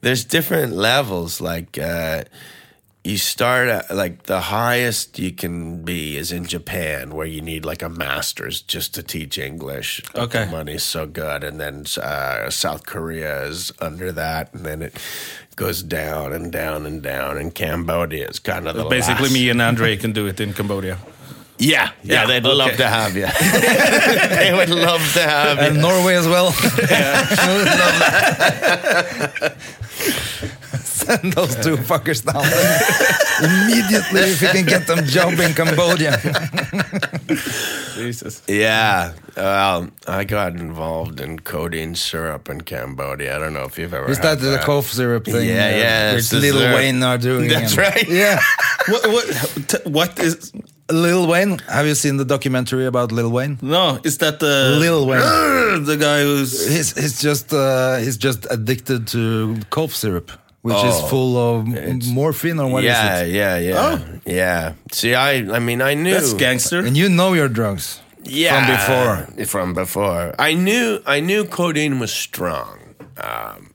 there's 0.00 0.24
different 0.24 0.72
levels. 0.72 1.40
Like 1.40 1.78
uh, 1.78 2.24
you 3.04 3.16
start 3.16 3.68
at 3.68 3.90
like 3.94 4.24
the 4.24 4.40
highest 4.40 5.18
you 5.18 5.32
can 5.32 5.82
be 5.84 6.16
is 6.16 6.30
in 6.32 6.44
Japan, 6.44 7.14
where 7.14 7.26
you 7.26 7.40
need 7.40 7.64
like 7.64 7.82
a 7.82 7.88
master's 7.88 8.60
just 8.60 8.94
to 8.96 9.02
teach 9.02 9.38
English. 9.38 10.02
Okay. 10.14 10.44
the 10.44 10.50
money's 10.50 10.82
so 10.82 11.06
good, 11.06 11.42
and 11.44 11.58
then 11.60 11.84
uh, 12.02 12.50
South 12.50 12.84
Korea 12.86 13.44
is 13.44 13.72
under 13.80 14.12
that, 14.12 14.52
and 14.52 14.66
then 14.66 14.82
it 14.82 14.94
goes 15.56 15.82
down 15.82 16.32
and 16.32 16.52
down 16.52 16.84
and 16.86 17.02
down. 17.02 17.38
And 17.38 17.54
Cambodia 17.54 18.28
is 18.28 18.38
kind 18.38 18.68
of 18.68 18.76
the 18.76 18.84
Basically, 18.84 19.24
last. 19.24 19.32
me 19.34 19.48
and 19.48 19.62
Andre 19.62 19.96
can 19.96 20.12
do 20.12 20.26
it 20.26 20.40
in 20.40 20.52
Cambodia. 20.52 20.98
Yeah, 21.60 21.90
yeah, 22.04 22.20
Yeah, 22.22 22.26
they'd 22.26 22.46
okay. 22.46 22.54
love 22.54 22.76
to 22.76 22.86
have 22.88 23.16
you. 23.16 23.26
they 24.36 24.52
would 24.54 24.70
love 24.70 25.00
to 25.14 25.22
have 25.22 25.58
and 25.58 25.76
you. 25.76 25.82
Norway 25.82 26.14
as 26.14 26.28
well? 26.28 26.52
Send 31.08 31.32
those 31.38 31.54
two 31.64 31.76
fuckers 31.78 32.20
down 32.24 32.44
there 32.44 32.80
immediately 33.48 34.20
if 34.32 34.42
you 34.42 34.48
can 34.48 34.66
get 34.66 34.86
them 34.86 35.04
job 35.06 35.32
in 35.40 35.54
Cambodia. 35.54 36.12
Jesus. 37.94 38.42
Yeah, 38.46 39.12
well, 39.36 39.88
I 40.06 40.24
got 40.24 40.52
involved 40.56 41.20
in 41.20 41.40
codeine 41.40 41.94
syrup 41.94 42.48
in 42.48 42.60
Cambodia. 42.62 43.36
I 43.36 43.38
don't 43.38 43.54
know 43.54 43.64
if 43.64 43.78
you've 43.78 43.94
ever. 43.94 44.10
Is 44.10 44.18
had 44.18 44.38
that 44.38 44.44
the 44.44 44.58
cough 44.58 44.86
syrup 44.86 45.24
thing? 45.24 45.48
Yeah, 45.48 45.66
uh, 45.66 45.76
yeah, 45.84 46.12
Which 46.12 46.18
it's 46.24 46.32
Little 46.32 46.60
syrup. 46.60 46.76
Wayne 46.76 47.02
are 47.02 47.18
doing. 47.18 47.48
That's 47.48 47.72
and- 47.76 47.78
right. 47.78 48.08
Yeah. 48.08 48.40
what, 48.88 49.06
what, 49.08 49.64
t- 49.68 49.90
what 49.90 50.18
is 50.20 50.52
Lil 50.90 51.26
Wayne. 51.26 51.58
Have 51.68 51.86
you 51.86 51.94
seen 51.94 52.16
the 52.16 52.24
documentary 52.24 52.86
about 52.86 53.12
Lil 53.12 53.30
Wayne? 53.30 53.58
no? 53.62 53.98
Is 54.04 54.18
that 54.18 54.40
the 54.40 54.76
Lil 54.80 55.06
Wayne. 55.06 55.20
Urgh, 55.20 55.86
the 55.92 55.96
guy 55.96 56.22
who's 56.22 56.52
He's, 56.68 56.94
he's 56.98 57.20
just 57.20 57.52
uh, 57.52 57.96
he's 57.96 58.16
just 58.16 58.46
addicted 58.50 59.06
to 59.08 59.60
cough 59.70 59.94
syrup, 59.94 60.30
which 60.62 60.76
is 60.76 60.94
Oh, 61.02 61.06
full 61.08 61.36
of 61.36 61.68
it's- 61.74 62.06
morphine 62.06 62.58
or 62.60 62.68
what 62.70 62.84
is 62.84 62.88
yeah, 62.90 63.20
it? 63.22 63.30
yeah, 63.30 63.56
yeah, 63.58 63.98
yeah. 63.98 64.18
yeah. 64.26 64.72
See, 64.92 65.14
I, 65.14 65.56
I 65.56 65.58
mean, 65.58 65.80
I 65.80 65.94
knew 65.94 66.12
that's 66.12 66.32
gangster. 66.34 66.80
And 66.80 66.96
you 66.96 67.08
know 67.08 67.32
your 67.34 67.48
drugs. 67.48 68.00
yeah, 68.24 68.54
from 68.54 68.74
before. 68.76 69.46
From 69.46 69.74
before, 69.74 70.34
I 70.38 70.54
knew, 70.54 71.00
I 71.06 71.20
knew 71.20 71.44
codeine 71.44 71.98
was 72.00 72.12
strong, 72.12 72.78
um, 73.16 73.72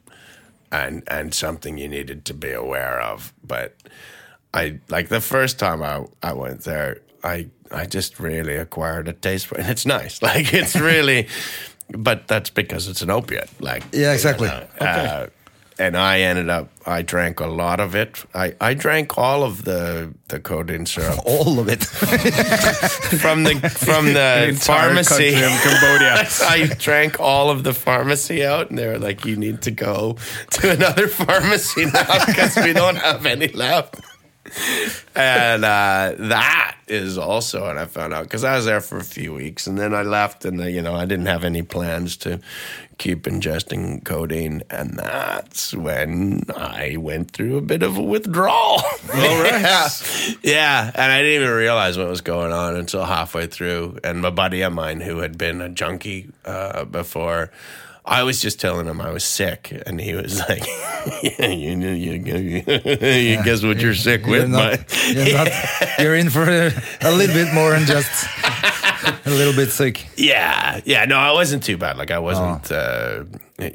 and 0.71 1.03
and 1.07 1.33
something 1.33 1.77
you 1.77 1.87
needed 1.87 2.25
to 2.25 2.33
be 2.33 2.51
aware 2.51 2.99
of. 3.01 3.33
But 3.47 3.75
I 4.53 4.79
like 4.89 5.07
the 5.09 5.21
first 5.21 5.57
time 5.59 5.81
I 5.81 6.05
I 6.21 6.33
went 6.33 6.61
there, 6.63 6.97
I 7.23 7.47
I 7.71 7.85
just 7.85 8.19
really 8.19 8.55
acquired 8.57 9.07
a 9.07 9.13
taste 9.13 9.47
for 9.47 9.55
it. 9.57 9.61
And 9.61 9.69
it's 9.71 9.85
nice, 9.85 10.21
like 10.29 10.53
it's 10.53 10.75
really, 10.75 11.27
but 11.97 12.27
that's 12.27 12.49
because 12.51 12.87
it's 12.89 13.01
an 13.01 13.09
opiate. 13.09 13.49
Like 13.59 13.83
Yeah, 13.91 14.13
exactly. 14.13 14.49
you 14.49 14.53
know, 14.53 14.85
uh, 14.85 15.27
and 15.79 15.97
I 15.97 16.21
ended 16.21 16.49
up, 16.49 16.69
I 16.85 17.01
drank 17.01 17.39
a 17.39 17.47
lot 17.47 17.79
of 17.79 17.95
it. 17.95 18.23
I, 18.33 18.55
I 18.59 18.73
drank 18.73 19.17
all 19.17 19.43
of 19.43 19.63
the 19.63 20.13
the 20.27 20.39
codeine 20.39 20.85
syrup 20.85 21.19
All 21.25 21.59
of 21.59 21.67
it. 21.69 21.83
from 23.19 23.43
the 23.43 23.55
from 23.69 24.13
the 24.13 24.49
entire 24.49 24.89
pharmacy 24.89 25.31
country 25.31 25.45
of 25.45 25.61
Cambodia. 25.61 26.27
I 26.41 26.75
drank 26.77 27.19
all 27.19 27.49
of 27.49 27.63
the 27.63 27.73
pharmacy 27.73 28.43
out, 28.45 28.69
and 28.69 28.77
they 28.77 28.87
were 28.87 28.99
like, 28.99 29.25
"You 29.25 29.35
need 29.35 29.61
to 29.63 29.71
go 29.71 30.17
to 30.51 30.71
another 30.71 31.07
pharmacy 31.07 31.85
now 31.85 32.25
because 32.25 32.55
we 32.57 32.73
don't 32.73 32.97
have 32.97 33.25
any 33.25 33.47
left." 33.47 33.99
And 35.15 35.63
uh, 35.63 36.15
that 36.17 36.77
is 36.87 37.17
also 37.17 37.61
what 37.61 37.77
I 37.77 37.85
found 37.85 38.13
out 38.13 38.23
because 38.23 38.43
I 38.43 38.55
was 38.55 38.65
there 38.65 38.81
for 38.81 38.97
a 38.97 39.03
few 39.03 39.33
weeks, 39.33 39.67
and 39.67 39.77
then 39.77 39.93
I 39.93 40.01
left, 40.01 40.45
and 40.45 40.59
you 40.59 40.81
know 40.81 40.95
I 40.95 41.05
didn't 41.05 41.27
have 41.27 41.43
any 41.43 41.61
plans 41.61 42.17
to 42.17 42.39
keep 42.97 43.23
ingesting 43.23 44.03
codeine, 44.03 44.63
and 44.69 44.97
that's 44.97 45.73
when 45.73 46.41
I 46.55 46.97
went 46.97 47.31
through 47.31 47.57
a 47.57 47.61
bit 47.61 47.83
of 47.83 47.97
a 47.97 48.01
withdrawal. 48.01 48.81
All 48.81 49.43
right, 49.43 49.61
yeah. 49.61 49.89
yeah, 50.41 50.91
and 50.93 51.11
I 51.11 51.21
didn't 51.21 51.43
even 51.43 51.55
realize 51.55 51.97
what 51.97 52.07
was 52.07 52.21
going 52.21 52.51
on 52.51 52.75
until 52.75 53.05
halfway 53.05 53.47
through. 53.47 53.99
And 54.03 54.21
my 54.21 54.29
buddy 54.29 54.61
of 54.61 54.73
mine, 54.73 55.01
who 55.01 55.19
had 55.19 55.37
been 55.37 55.61
a 55.61 55.69
junkie 55.69 56.29
uh, 56.45 56.85
before. 56.85 57.51
I 58.05 58.23
was 58.23 58.41
just 58.41 58.59
telling 58.59 58.85
him 58.85 58.99
I 58.99 59.11
was 59.11 59.23
sick, 59.23 59.81
and 59.85 59.99
he 59.99 60.13
was 60.13 60.37
like, 60.39 60.65
"Yeah, 61.23 61.47
you 61.47 61.75
know, 61.75 61.93
you, 61.93 62.11
you, 62.25 62.63
you 63.07 63.43
guess 63.43 63.63
what 63.63 63.79
you're 63.79 63.95
sick 63.95 64.21
You're 64.25 64.41
with, 64.41 64.49
not, 64.49 64.79
but 64.79 65.15
you're, 65.15 65.33
not, 65.33 65.47
you're 65.99 66.15
in 66.15 66.29
for 66.29 66.43
a, 66.43 66.71
a 67.01 67.11
little 67.11 67.33
bit 67.33 67.53
more 67.53 67.71
than 67.71 67.85
just 67.85 68.27
a 69.25 69.29
little 69.29 69.53
bit 69.53 69.69
sick. 69.69 70.05
Yeah, 70.17 70.81
yeah, 70.83 71.05
no, 71.05 71.17
I 71.17 71.31
wasn't 71.31 71.63
too 71.63 71.77
bad. 71.77 71.97
Like 71.97 72.11
I 72.11 72.19
wasn't, 72.19 72.69
uh, 72.73 73.23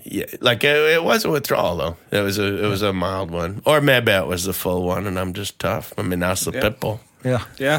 yeah, 0.04 0.26
like 0.42 0.62
it, 0.62 0.76
it 0.76 1.02
was 1.02 1.24
a 1.24 1.30
withdrawal 1.30 1.76
though. 1.76 1.96
It 2.10 2.20
was 2.20 2.38
a, 2.38 2.64
it 2.64 2.68
was 2.68 2.82
a 2.82 2.92
mild 2.92 3.30
one, 3.30 3.62
or 3.64 3.80
maybe 3.80 4.12
it 4.12 4.26
was 4.26 4.44
the 4.44 4.52
full 4.52 4.84
one, 4.84 5.06
and 5.06 5.18
I'm 5.18 5.32
just 5.32 5.58
tough. 5.58 5.94
I 5.96 6.02
mean, 6.02 6.18
that's 6.18 6.44
the 6.44 6.52
pit 6.52 6.80
bull. 6.80 7.00
Yeah, 7.24 7.44
yeah. 7.58 7.78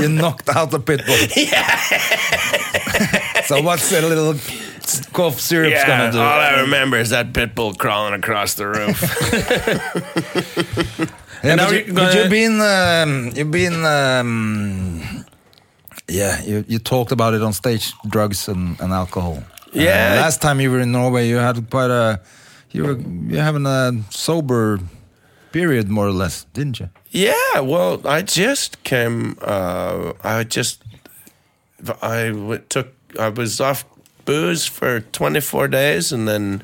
you 0.00 0.08
knocked 0.08 0.48
out 0.48 0.70
the 0.70 0.80
pit 0.80 1.02
bull. 1.06 1.16
So 3.56 3.62
what's 3.62 3.92
a 3.92 4.00
little 4.00 4.34
cough 5.12 5.40
syrup's 5.40 5.72
Yeah, 5.72 5.86
gonna 5.86 6.12
do? 6.12 6.18
all 6.18 6.40
I 6.40 6.60
remember 6.62 6.98
is 6.98 7.10
that 7.10 7.32
pit 7.32 7.54
bull 7.54 7.74
crawling 7.74 8.14
across 8.14 8.54
the 8.54 8.66
roof. 8.66 9.00
Yeah, 11.42 11.54
now 11.54 11.66
but, 11.66 11.72
you're 11.72 11.80
you, 11.86 11.92
gonna- 11.94 12.08
but 12.08 12.14
you've 12.16 12.30
been, 12.30 12.60
um, 12.60 13.30
you've 13.34 13.50
been, 13.50 13.82
um, 13.86 15.24
yeah, 16.06 16.42
you, 16.42 16.64
you 16.68 16.78
talked 16.78 17.12
about 17.12 17.32
it 17.32 17.40
on 17.42 17.54
stage, 17.54 17.94
drugs 18.06 18.46
and, 18.48 18.78
and 18.78 18.92
alcohol. 18.92 19.42
Yeah. 19.72 20.16
Uh, 20.18 20.20
last 20.20 20.42
time 20.42 20.60
you 20.60 20.70
were 20.70 20.80
in 20.80 20.92
Norway, 20.92 21.28
you 21.28 21.36
had 21.36 21.70
quite 21.70 21.90
a, 21.90 22.20
you 22.72 22.84
were 22.84 22.98
you 22.98 23.38
having 23.38 23.64
a 23.64 23.92
sober 24.10 24.80
period, 25.52 25.88
more 25.88 26.08
or 26.08 26.12
less, 26.12 26.44
didn't 26.52 26.78
you? 26.78 26.90
Yeah, 27.10 27.60
well, 27.60 28.06
I 28.06 28.20
just 28.20 28.82
came. 28.84 29.38
Uh, 29.40 30.12
I 30.22 30.44
just 30.44 30.82
I 32.02 32.28
w- 32.28 32.60
took. 32.68 32.88
I 33.18 33.28
was 33.28 33.60
off 33.60 33.84
booze 34.24 34.66
for 34.66 35.00
24 35.00 35.68
days, 35.68 36.12
and 36.12 36.28
then 36.28 36.62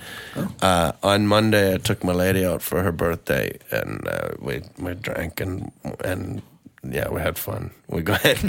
uh, 0.62 0.92
on 1.02 1.26
Monday 1.26 1.74
I 1.74 1.78
took 1.78 2.04
my 2.04 2.12
lady 2.12 2.44
out 2.44 2.62
for 2.62 2.82
her 2.82 2.92
birthday, 2.92 3.58
and 3.70 4.06
uh, 4.06 4.30
we 4.38 4.62
we 4.78 4.94
drank 4.94 5.40
and 5.40 5.72
and 6.04 6.42
yeah, 6.88 7.08
we 7.08 7.20
had 7.20 7.38
fun. 7.38 7.72
We 7.88 8.02
went. 8.02 8.44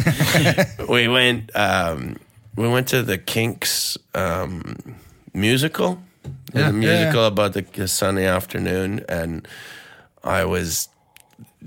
we 0.89 1.07
went. 1.07 1.55
Um, 1.55 2.17
we 2.55 2.67
went 2.67 2.87
to 2.89 3.03
the 3.03 3.17
Kinks 3.17 3.97
um, 4.13 4.75
musical. 5.33 6.01
Yeah, 6.23 6.29
the 6.53 6.59
yeah, 6.59 6.65
yeah. 6.65 6.71
musical 6.71 7.25
about 7.25 7.53
the, 7.53 7.61
the 7.61 7.87
sunny 7.87 8.25
afternoon, 8.25 9.05
and 9.07 9.47
I 10.23 10.45
was 10.45 10.89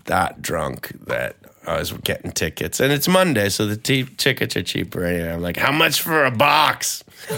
that 0.04 0.42
drunk 0.42 0.92
that 1.06 1.36
I 1.66 1.78
was 1.78 1.92
getting 1.92 2.32
tickets. 2.32 2.80
And 2.80 2.90
it's 2.92 3.06
Monday, 3.06 3.48
so 3.50 3.66
the 3.66 3.76
t- 3.76 4.04
tickets 4.04 4.56
are 4.56 4.62
cheaper 4.62 5.04
anyway. 5.04 5.30
I'm 5.30 5.42
like, 5.42 5.56
how 5.58 5.70
much 5.72 6.00
for 6.00 6.24
a 6.24 6.30
box? 6.30 7.04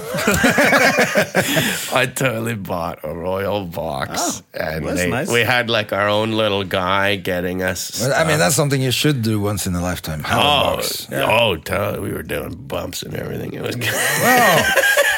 I 1.93 2.11
totally 2.15 2.55
bought 2.55 3.01
a 3.03 3.13
royal 3.13 3.65
box. 3.67 4.43
Oh, 4.55 4.59
and 4.59 4.87
that's 4.87 5.01
they- 5.01 5.11
nice. 5.11 5.31
we 5.31 5.41
had 5.41 5.69
like 5.69 5.93
our 5.93 6.09
own 6.09 6.33
little 6.33 6.65
guy 6.65 7.17
getting 7.17 7.63
us. 7.63 8.01
Well, 8.01 8.13
I 8.15 8.27
mean, 8.29 8.39
that's 8.39 8.55
something 8.55 8.81
you 8.81 8.93
should 8.93 9.23
do 9.23 9.41
once 9.41 9.67
in 9.67 9.75
a 9.75 9.83
lifetime. 9.83 10.23
Have 10.23 10.39
a 10.39 10.43
Oh, 10.43 10.77
box. 10.77 11.09
oh, 11.13 11.57
totally. 11.57 12.09
We 12.09 12.15
were 12.15 12.23
doing 12.23 12.55
bumps 12.55 13.03
and 13.03 13.15
everything. 13.15 13.53
It 13.55 13.63
was. 13.63 13.77
Wow. 13.77 14.65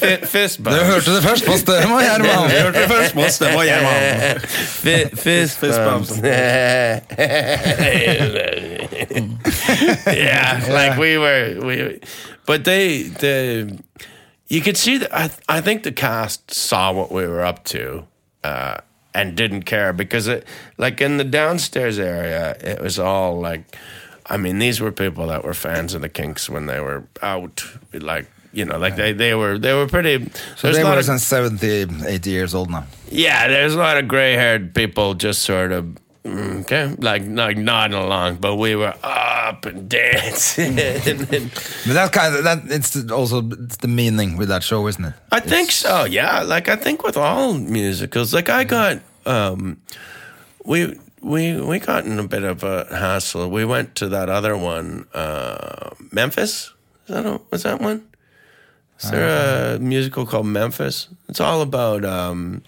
Fi- 0.00 0.26
fist 0.26 0.58
Du 0.58 0.62
bumps. 0.62 0.78
hørte 0.82 1.16
det 1.16 1.22
først 1.22 1.44
på 1.46 1.52
Støme, 1.56 1.98
Gjerman. 2.00 2.50
Hørte 2.50 2.80
det 2.80 2.88
først, 2.88 3.14
Moss. 3.14 3.38
Det 3.38 3.48
var 3.54 3.64
Gjerman. 3.64 4.40
Fi- 4.40 5.16
fist, 5.16 5.58
Fist 5.60 5.80
bumps. 5.84 6.08
bumps. 6.10 6.20
yeah, 10.06 10.60
like 10.68 10.98
we 10.98 11.18
were, 11.18 11.60
we, 11.60 12.00
but 12.46 12.64
they, 12.64 13.02
the, 13.04 13.78
you 14.48 14.60
could 14.60 14.76
see 14.76 14.98
that. 14.98 15.10
I, 15.12 15.30
I 15.48 15.60
think 15.60 15.82
the 15.82 15.92
cast 15.92 16.52
saw 16.52 16.92
what 16.92 17.10
we 17.12 17.26
were 17.26 17.44
up 17.44 17.64
to, 17.66 18.04
uh, 18.44 18.78
and 19.14 19.36
didn't 19.36 19.62
care 19.62 19.92
because 19.92 20.28
it, 20.28 20.46
like 20.78 21.00
in 21.00 21.16
the 21.16 21.24
downstairs 21.24 21.98
area, 21.98 22.56
it 22.62 22.80
was 22.80 22.98
all 22.98 23.40
like, 23.40 23.76
I 24.26 24.36
mean, 24.36 24.58
these 24.58 24.80
were 24.80 24.92
people 24.92 25.26
that 25.28 25.44
were 25.44 25.54
fans 25.54 25.94
of 25.94 26.02
the 26.02 26.08
Kinks 26.08 26.48
when 26.48 26.66
they 26.66 26.80
were 26.80 27.04
out, 27.22 27.64
like. 27.92 28.26
You 28.52 28.64
know, 28.64 28.78
like 28.78 28.96
they, 28.96 29.12
they 29.12 29.34
were 29.34 29.58
they 29.58 29.72
were 29.74 29.86
pretty. 29.86 30.28
So 30.56 30.72
they 30.72 30.82
were 30.82 31.02
since 31.02 31.22
70, 31.24 32.04
80 32.06 32.30
years 32.30 32.54
old 32.54 32.68
now. 32.70 32.84
yeah, 33.10 33.46
there's 33.48 33.74
a 33.74 33.78
lot 33.78 33.96
of 33.96 34.08
gray 34.08 34.34
haired 34.34 34.74
people 34.74 35.14
just 35.14 35.42
sort 35.42 35.70
of 35.72 35.84
mm, 36.24 36.60
okay, 36.62 36.94
like 36.98 37.22
like 37.26 37.56
nodding 37.56 37.96
along, 37.96 38.36
but 38.36 38.56
we 38.56 38.74
were 38.74 38.94
up 39.04 39.66
and 39.66 39.88
dancing. 39.88 40.78
and, 40.78 41.04
But 41.86 41.94
that 41.94 42.10
kind 42.12 42.34
of 42.34 42.44
that 42.44 42.62
it's 42.66 43.10
also 43.10 43.48
it's 43.50 43.76
the 43.78 43.88
meaning 43.88 44.36
with 44.36 44.48
that 44.48 44.62
show, 44.64 44.86
isn't 44.88 45.04
it? 45.04 45.14
I 45.30 45.38
think 45.40 45.70
so. 45.70 46.04
Yeah, 46.04 46.42
like 46.42 46.68
I 46.68 46.74
think 46.76 47.04
with 47.04 47.16
all 47.16 47.54
musicals, 47.54 48.34
like 48.34 48.48
I 48.48 48.64
got 48.64 48.98
um, 49.26 49.80
we 50.64 50.98
we 51.22 51.60
we 51.60 51.78
got 51.78 52.04
in 52.04 52.18
a 52.18 52.26
bit 52.26 52.42
of 52.42 52.64
a 52.64 52.86
hassle. 52.90 53.48
We 53.48 53.64
went 53.64 53.94
to 53.96 54.08
that 54.08 54.28
other 54.28 54.56
one, 54.56 55.06
uh, 55.14 55.90
Memphis. 56.10 56.72
Is 57.06 57.14
that 57.14 57.26
a, 57.26 57.40
was 57.50 57.62
that 57.62 57.80
one? 57.80 58.06
Is 59.02 59.10
there 59.10 59.74
a 59.74 59.78
musical 59.78 60.26
called 60.26 60.46
Memphis? 60.46 61.08
It's 61.28 61.40
all 61.40 61.62
about 61.62 62.04
um, 62.04 62.62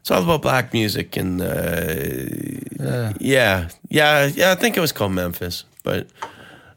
it's 0.00 0.10
all 0.10 0.22
about 0.22 0.42
black 0.42 0.72
music 0.72 1.16
and 1.16 1.40
uh, 1.40 3.12
yeah, 3.20 3.68
yeah, 3.88 4.26
yeah. 4.26 4.50
I 4.50 4.54
think 4.56 4.76
it 4.76 4.80
was 4.80 4.92
called 4.92 5.12
Memphis, 5.12 5.64
but 5.84 6.08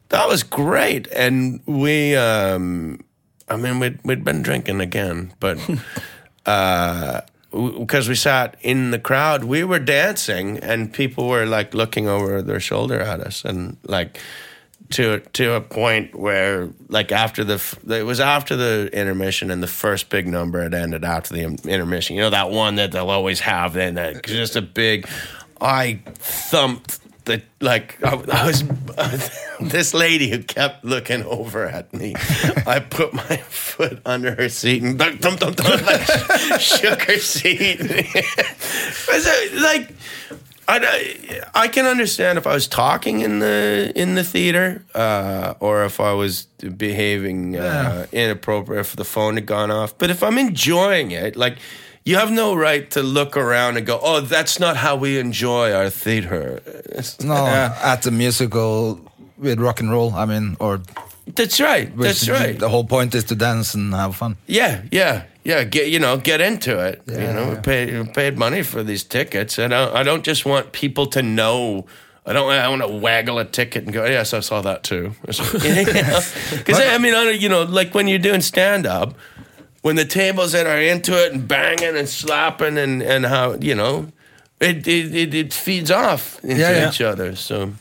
that 0.10 0.28
was 0.28 0.44
great. 0.44 1.08
And 1.08 1.62
we, 1.66 2.16
um, 2.16 3.04
I 3.50 3.58
mean, 3.58 3.80
we'd 3.80 4.00
we'd 4.04 4.24
been 4.24 4.44
drinking 4.44 4.80
again, 4.80 5.34
but 5.40 5.58
because 7.52 8.10
we 8.10 8.16
sat 8.16 8.58
in 8.62 8.92
the 8.92 9.00
crowd, 9.00 9.46
we 9.46 9.64
were 9.64 9.80
dancing, 9.80 10.60
and 10.60 10.94
people 10.94 11.28
were 11.28 11.46
like 11.48 11.74
looking 11.74 12.08
over 12.08 12.44
their 12.44 12.60
shoulder 12.60 13.00
at 13.00 13.22
us, 13.22 13.44
and 13.44 13.78
like 13.84 14.20
to 14.94 15.20
to 15.34 15.54
a 15.54 15.62
point 15.62 16.16
where 16.16 16.70
like 16.88 17.12
after 17.12 17.44
the 17.44 17.62
it 17.90 18.04
was 18.04 18.20
after 18.20 18.56
the 18.56 18.90
intermission 18.94 19.52
and 19.52 19.62
the 19.62 19.68
first 19.68 20.10
big 20.10 20.28
number 20.28 20.62
had 20.62 20.74
ended 20.74 21.04
after 21.04 21.34
the 21.34 21.44
intermission. 21.44 22.16
You 22.16 22.24
know 22.24 22.30
that 22.30 22.52
one 22.52 22.76
that 22.76 22.92
they'll 22.92 23.10
always 23.10 23.40
have. 23.42 23.74
Then 23.74 23.96
that 23.96 24.24
just 24.24 24.56
a 24.56 24.62
big. 24.62 25.08
I 25.60 26.02
thumped 26.06 27.00
the 27.26 27.42
like 27.60 27.98
I, 28.04 28.14
I 28.32 28.48
was 28.48 28.64
this 29.62 29.94
lady 29.94 30.30
who 30.30 30.44
kept 30.44 30.86
looking 30.86 31.24
over 31.24 31.66
at 31.66 31.94
me. 31.94 32.16
I 32.68 32.80
put 32.80 33.14
my 33.14 33.38
foot 33.38 34.02
under 34.06 34.36
her 34.36 34.50
seat 34.50 34.84
and 34.84 35.00
thump, 35.00 35.22
thump, 35.22 35.40
thump, 35.40 35.58
thump, 35.58 35.86
like, 35.86 36.60
shook 36.60 37.02
her 37.04 37.18
seat. 37.18 37.80
It 39.06 39.52
was 39.52 39.62
like 39.62 39.94
I, 40.68 41.42
I 41.54 41.68
can 41.68 41.86
understand 41.86 42.38
if 42.38 42.48
I 42.48 42.54
was 42.54 42.68
talking 42.68 43.22
in 43.22 43.40
the 43.40 43.92
in 43.96 44.16
the 44.16 44.24
theater, 44.24 44.84
uh, 44.96 45.56
or 45.60 45.84
if 45.86 46.00
I 46.00 46.14
was 46.14 46.44
behaving 46.78 47.58
uh, 47.58 48.08
inappropriate, 48.12 48.82
if 48.82 48.96
the 48.96 49.06
phone 49.06 49.36
had 49.36 49.46
gone 49.46 49.72
off. 49.72 49.98
But 49.98 50.10
if 50.10 50.24
I'm 50.24 50.38
enjoying 50.38 51.12
it, 51.12 51.36
like 51.36 51.58
you 52.06 52.18
have 52.18 52.32
no 52.32 52.56
right 52.56 52.90
to 52.92 53.02
look 53.02 53.38
around 53.38 53.78
and 53.78 53.86
go, 53.86 54.00
"Oh, 54.02 54.22
that's 54.22 54.60
not 54.60 54.78
how 54.78 54.96
we 54.96 55.20
enjoy 55.20 55.74
our 55.74 55.90
theater." 55.90 56.62
No, 57.24 57.46
at 57.84 58.02
the 58.04 58.12
musical 58.12 59.00
with 59.38 59.60
rock 59.60 59.80
and 59.80 59.92
roll. 59.92 60.14
I 60.14 60.26
mean, 60.26 60.56
or 60.60 60.82
That's 61.26 61.60
right. 61.62 61.96
That's 61.98 62.28
right. 62.28 62.58
The 62.58 62.70
whole 62.70 62.84
point 62.84 63.16
is 63.16 63.24
to 63.26 63.36
dance 63.36 63.74
and 63.74 63.94
have 63.94 64.16
fun. 64.16 64.36
Yeah, 64.46 64.82
yeah, 64.92 65.24
yeah. 65.44 65.64
Get 65.64 65.90
you 65.90 66.00
know, 66.00 66.18
get 66.18 66.42
into 66.42 66.78
it. 66.80 67.02
you 67.08 67.16
Yeah, 67.16 67.32
know, 67.34 67.62
we 67.66 67.74
yeah. 67.92 68.04
paid 68.14 68.38
money 68.38 68.62
for 68.64 68.84
these 68.84 69.04
tickets, 69.04 69.58
and 69.58 69.74
I, 69.74 70.00
I 70.00 70.04
don't 70.04 70.24
just 70.24 70.46
want 70.46 70.74
people 70.74 71.08
to 71.08 71.22
know. 71.22 71.86
I 72.26 72.34
don't. 72.34 72.50
I 72.52 72.68
want 72.68 72.82
to 72.82 72.88
waggle 72.90 73.40
a 73.40 73.46
ticket 73.46 73.84
and 73.86 73.94
go. 73.94 74.06
Yes, 74.06 74.34
I 74.34 74.42
saw 74.42 74.62
that 74.62 74.84
too. 74.84 75.14
Because 75.22 76.80
I 76.80 76.98
mean, 76.98 77.14
I 77.14 77.32
you 77.32 77.50
know, 77.50 77.64
like 77.64 77.94
when 77.94 78.08
you're 78.08 78.20
doing 78.20 78.42
stand 78.42 78.86
up, 78.86 79.16
when 79.82 79.96
the 79.96 80.06
tables 80.06 80.52
that 80.52 80.68
are 80.68 80.82
into 80.82 81.14
it 81.14 81.34
and 81.34 81.48
banging 81.48 81.96
and 81.98 82.08
slapping 82.08 82.78
and 82.78 83.02
and 83.02 83.26
how 83.26 83.54
you 83.56 83.76
know, 83.76 84.08
it 84.60 84.86
it 84.88 85.16
it, 85.16 85.34
it 85.34 85.54
feeds 85.54 85.90
off 85.90 86.44
into 86.44 86.58
yeah. 86.62 86.90
each 86.90 87.00
other. 87.02 87.36
So. 87.36 87.74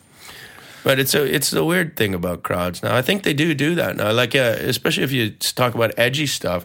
But 0.84 0.98
it's 0.98 1.14
a 1.14 1.22
it's 1.24 1.50
the 1.50 1.64
weird 1.64 1.96
thing 1.96 2.14
about 2.14 2.42
crowds 2.42 2.82
now. 2.82 2.96
I 2.96 3.02
think 3.02 3.22
they 3.22 3.34
do 3.34 3.54
do 3.54 3.74
that 3.76 3.96
now. 3.96 4.12
Like 4.12 4.34
uh, 4.34 4.56
especially 4.58 5.04
if 5.04 5.12
you 5.12 5.30
talk 5.30 5.74
about 5.74 5.92
edgy 5.96 6.26
stuff. 6.26 6.64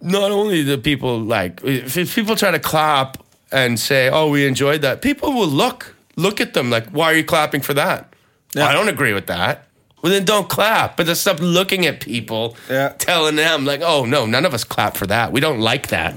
Not 0.00 0.30
only 0.30 0.64
do 0.64 0.76
people 0.76 1.18
like 1.18 1.62
if, 1.64 1.96
if 1.96 2.14
people 2.14 2.36
try 2.36 2.50
to 2.50 2.58
clap 2.58 3.16
and 3.50 3.80
say, 3.80 4.10
"Oh, 4.10 4.28
we 4.28 4.46
enjoyed 4.46 4.82
that," 4.82 5.00
people 5.00 5.32
will 5.32 5.46
look 5.48 5.94
look 6.16 6.40
at 6.40 6.52
them 6.52 6.68
like, 6.70 6.90
"Why 6.90 7.06
are 7.12 7.14
you 7.16 7.24
clapping 7.24 7.62
for 7.62 7.74
that?" 7.74 8.12
I 8.56 8.72
don't 8.72 8.88
agree 8.88 9.14
with 9.14 9.26
that. 9.26 9.66
Well, 10.02 10.12
then 10.12 10.24
don't 10.26 10.48
clap. 10.50 10.96
But 10.98 11.06
then 11.06 11.14
stop 11.16 11.40
looking 11.40 11.86
at 11.86 12.00
people, 12.00 12.56
Yeah. 12.68 12.90
telling 12.98 13.36
them 13.36 13.64
like, 13.64 13.80
"Oh 13.82 14.04
no, 14.04 14.26
none 14.26 14.44
of 14.44 14.52
us 14.52 14.62
clap 14.62 14.96
for 14.98 15.06
that. 15.06 15.32
We 15.32 15.40
don't 15.40 15.60
like 15.60 15.86
that." 15.88 16.14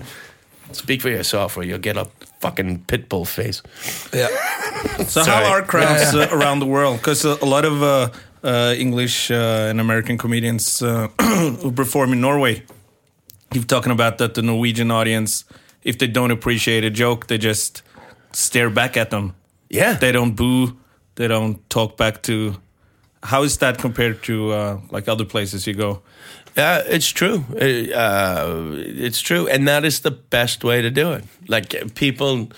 Speak 0.73 1.01
for 1.01 1.09
yourself, 1.09 1.55
or 1.55 1.63
you'll 1.63 1.77
get 1.79 1.95
a 1.95 2.07
fucking 2.39 2.85
pit 2.85 3.09
bull 3.09 3.25
face. 3.25 3.61
Yeah. 4.13 4.29
So 4.97 5.23
Sorry. 5.23 5.45
how 5.45 5.51
are 5.51 5.63
crowds 5.63 6.13
uh, 6.13 6.27
around 6.31 6.59
the 6.59 6.65
world? 6.67 6.97
Because 6.97 7.25
uh, 7.25 7.37
a 7.41 7.45
lot 7.45 7.65
of 7.65 7.81
uh, 7.81 8.09
uh, 8.43 8.75
English 8.77 9.31
uh, 9.31 9.67
and 9.69 9.79
American 9.81 10.17
comedians 10.17 10.81
uh, 10.81 11.07
who 11.61 11.71
perform 11.71 12.13
in 12.13 12.21
Norway 12.21 12.63
keep 13.51 13.67
talking 13.67 13.91
about 13.91 14.17
that 14.17 14.33
the 14.33 14.41
Norwegian 14.41 14.91
audience, 14.91 15.45
if 15.83 15.97
they 15.97 16.07
don't 16.07 16.31
appreciate 16.31 16.83
a 16.83 16.89
joke, 16.89 17.27
they 17.27 17.37
just 17.37 17.81
stare 18.33 18.69
back 18.69 18.97
at 18.97 19.09
them. 19.09 19.33
Yeah, 19.69 19.93
They 19.93 20.11
don't 20.11 20.35
boo. 20.35 20.77
They 21.15 21.27
don't 21.27 21.67
talk 21.69 21.97
back 21.97 22.21
to. 22.23 22.55
How 23.23 23.43
is 23.43 23.57
that 23.57 23.79
compared 23.79 24.23
to 24.23 24.51
uh, 24.51 24.79
like 24.91 25.07
other 25.11 25.25
places 25.25 25.65
you 25.67 25.73
go? 25.73 26.01
Yeah, 26.57 26.81
it's 26.87 27.09
true. 27.09 27.45
Uh, 27.53 28.71
it's 28.73 29.21
true, 29.21 29.47
and 29.47 29.67
that 29.67 29.85
is 29.85 29.99
the 29.99 30.09
best 30.11 30.63
way 30.63 30.81
to 30.81 30.89
do 30.89 31.11
it. 31.11 31.23
Like 31.47 31.93
people, 31.93 32.51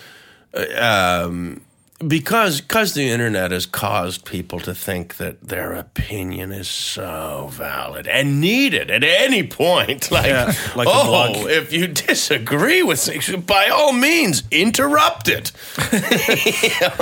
uh, 0.53 1.25
um, 1.27 1.61
because 2.07 2.61
because 2.61 2.93
the 2.93 3.09
internet 3.09 3.51
has 3.51 3.65
caused 3.65 4.23
people 4.23 4.61
to 4.61 4.73
think 4.73 5.17
that 5.17 5.45
their 5.45 5.73
opinion 5.73 6.53
is 6.53 6.69
so 6.69 7.49
valid 7.51 8.07
and 8.07 8.39
needed 8.39 8.89
at 8.89 9.03
any 9.03 9.43
point. 9.45 10.09
Like, 10.19 10.27
Yeah, 10.27 10.53
like 10.77 10.87
oh, 10.89 11.47
if 11.47 11.73
you 11.73 11.87
disagree 11.87 12.81
with 12.81 13.01
things, 13.01 13.29
by 13.35 13.67
all 13.67 13.91
means, 13.91 14.43
interrupt 14.49 15.27
it. 15.27 15.51
You 16.63 16.69
know? 16.87 16.95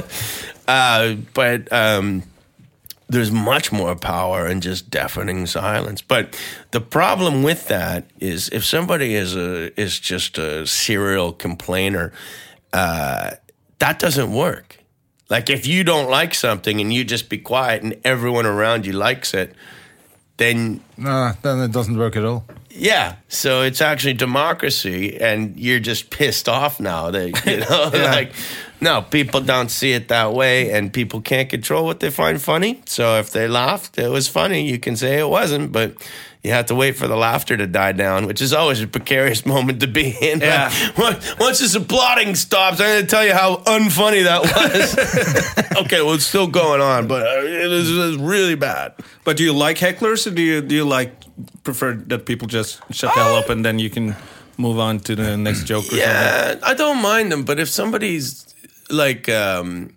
uh, 0.67 1.15
but. 1.35 1.71
Um, 1.71 2.23
there's 3.09 3.31
much 3.31 3.71
more 3.71 3.95
power 3.95 4.47
in 4.47 4.59
just 4.61 4.89
deafening 4.89 5.45
silence. 5.47 6.01
But 6.01 6.37
the 6.71 6.81
problem 6.81 7.43
with 7.43 7.67
that 7.67 8.09
is 8.19 8.49
if 8.49 8.65
somebody 8.65 9.15
is 9.15 9.35
a 9.35 9.71
is 9.79 9.99
just 9.99 10.37
a 10.37 10.65
serial 10.67 11.31
complainer, 11.33 12.11
uh, 12.73 13.31
that 13.79 13.99
doesn't 13.99 14.33
work. 14.33 14.77
Like 15.29 15.49
if 15.49 15.67
you 15.67 15.83
don't 15.83 16.09
like 16.09 16.33
something 16.33 16.79
and 16.81 16.93
you 16.93 17.03
just 17.03 17.29
be 17.29 17.37
quiet 17.37 17.83
and 17.83 17.95
everyone 18.03 18.45
around 18.45 18.85
you 18.85 18.93
likes 18.93 19.33
it, 19.33 19.53
then 20.37 20.81
No, 20.97 21.33
then 21.41 21.59
it 21.61 21.71
doesn't 21.71 21.97
work 21.97 22.15
at 22.15 22.23
all. 22.23 22.45
yeah. 22.69 23.15
So 23.27 23.61
it's 23.63 23.81
actually 23.81 24.13
democracy, 24.13 25.17
and 25.19 25.57
you're 25.59 25.79
just 25.79 26.09
pissed 26.11 26.47
off 26.47 26.79
now 26.79 27.11
that 27.11 27.45
you 27.45 27.57
know, 27.69 27.89
like, 27.93 28.33
no, 28.82 29.01
people 29.01 29.41
don't 29.41 29.69
see 29.69 29.93
it 29.93 30.07
that 30.09 30.34
way, 30.34 30.71
and 30.71 30.91
people 30.93 31.21
can't 31.21 31.49
control 31.49 31.86
what 31.86 31.99
they 31.99 32.09
find 32.11 32.41
funny. 32.41 32.82
So 32.86 33.17
if 33.19 33.32
they 33.32 33.47
laughed, 33.47 33.97
it 33.97 34.09
was 34.09 34.28
funny. 34.28 34.69
You 34.69 34.80
can 34.80 34.95
say 34.95 35.19
it 35.19 35.28
wasn't, 35.30 35.71
but 35.71 35.95
you 36.43 36.51
have 36.51 36.67
to 36.67 36.75
wait 36.75 36.95
for 36.95 37.07
the 37.07 37.15
laughter 37.17 37.57
to 37.57 37.65
die 37.67 37.91
down, 37.91 38.28
which 38.28 38.41
is 38.41 38.53
always 38.53 38.82
a 38.82 38.88
precarious 38.88 39.45
moment 39.53 39.80
to 39.82 39.88
be 39.88 40.15
in. 40.21 40.39
Yeah. 40.41 40.71
Once- 40.97 41.39
Once 41.39 41.59
this 41.59 41.75
applauding 41.75 42.36
stops, 42.36 42.80
I'm 42.80 42.88
going 42.88 43.01
to 43.01 43.07
tell 43.07 43.25
you 43.25 43.34
how 43.34 43.57
unfunny 43.65 44.23
that 44.23 44.41
was. 44.43 45.78
okay, 45.86 46.01
well, 46.01 46.13
it's 46.13 46.25
still 46.25 46.47
going 46.47 46.80
on, 46.82 47.07
but 47.07 47.23
uh, 47.25 47.41
it 47.41 47.67
was, 47.67 47.89
it 47.89 47.97
was 47.99 48.17
really 48.17 48.55
bad. 48.55 48.93
But 49.23 49.38
do 49.38 49.43
you 49.43 49.53
like 49.53 49.78
hecklers, 49.78 50.28
or 50.28 50.32
do 50.32 50.41
you 50.41 50.61
do 50.61 50.75
you 50.75 50.86
like 50.86 51.11
prefer 51.63 51.93
that 51.95 52.25
people 52.25 52.47
just 52.47 52.80
shut 52.91 53.13
the 53.13 53.19
hell 53.21 53.36
up 53.36 53.49
and 53.49 53.65
then 53.65 53.80
you 53.80 53.89
can 53.89 54.15
move 54.57 54.80
on 54.80 54.99
to 55.01 55.15
the 55.15 55.36
next 55.36 55.63
joke 55.65 55.84
or 55.86 55.97
something? 55.97 55.99
Yeah, 55.99 56.55
I 56.63 56.73
don't 56.75 57.01
mind 57.01 57.32
them, 57.32 57.43
but 57.43 57.59
if 57.59 57.67
somebody's 57.69 58.46
like, 58.89 59.29
um, 59.29 59.93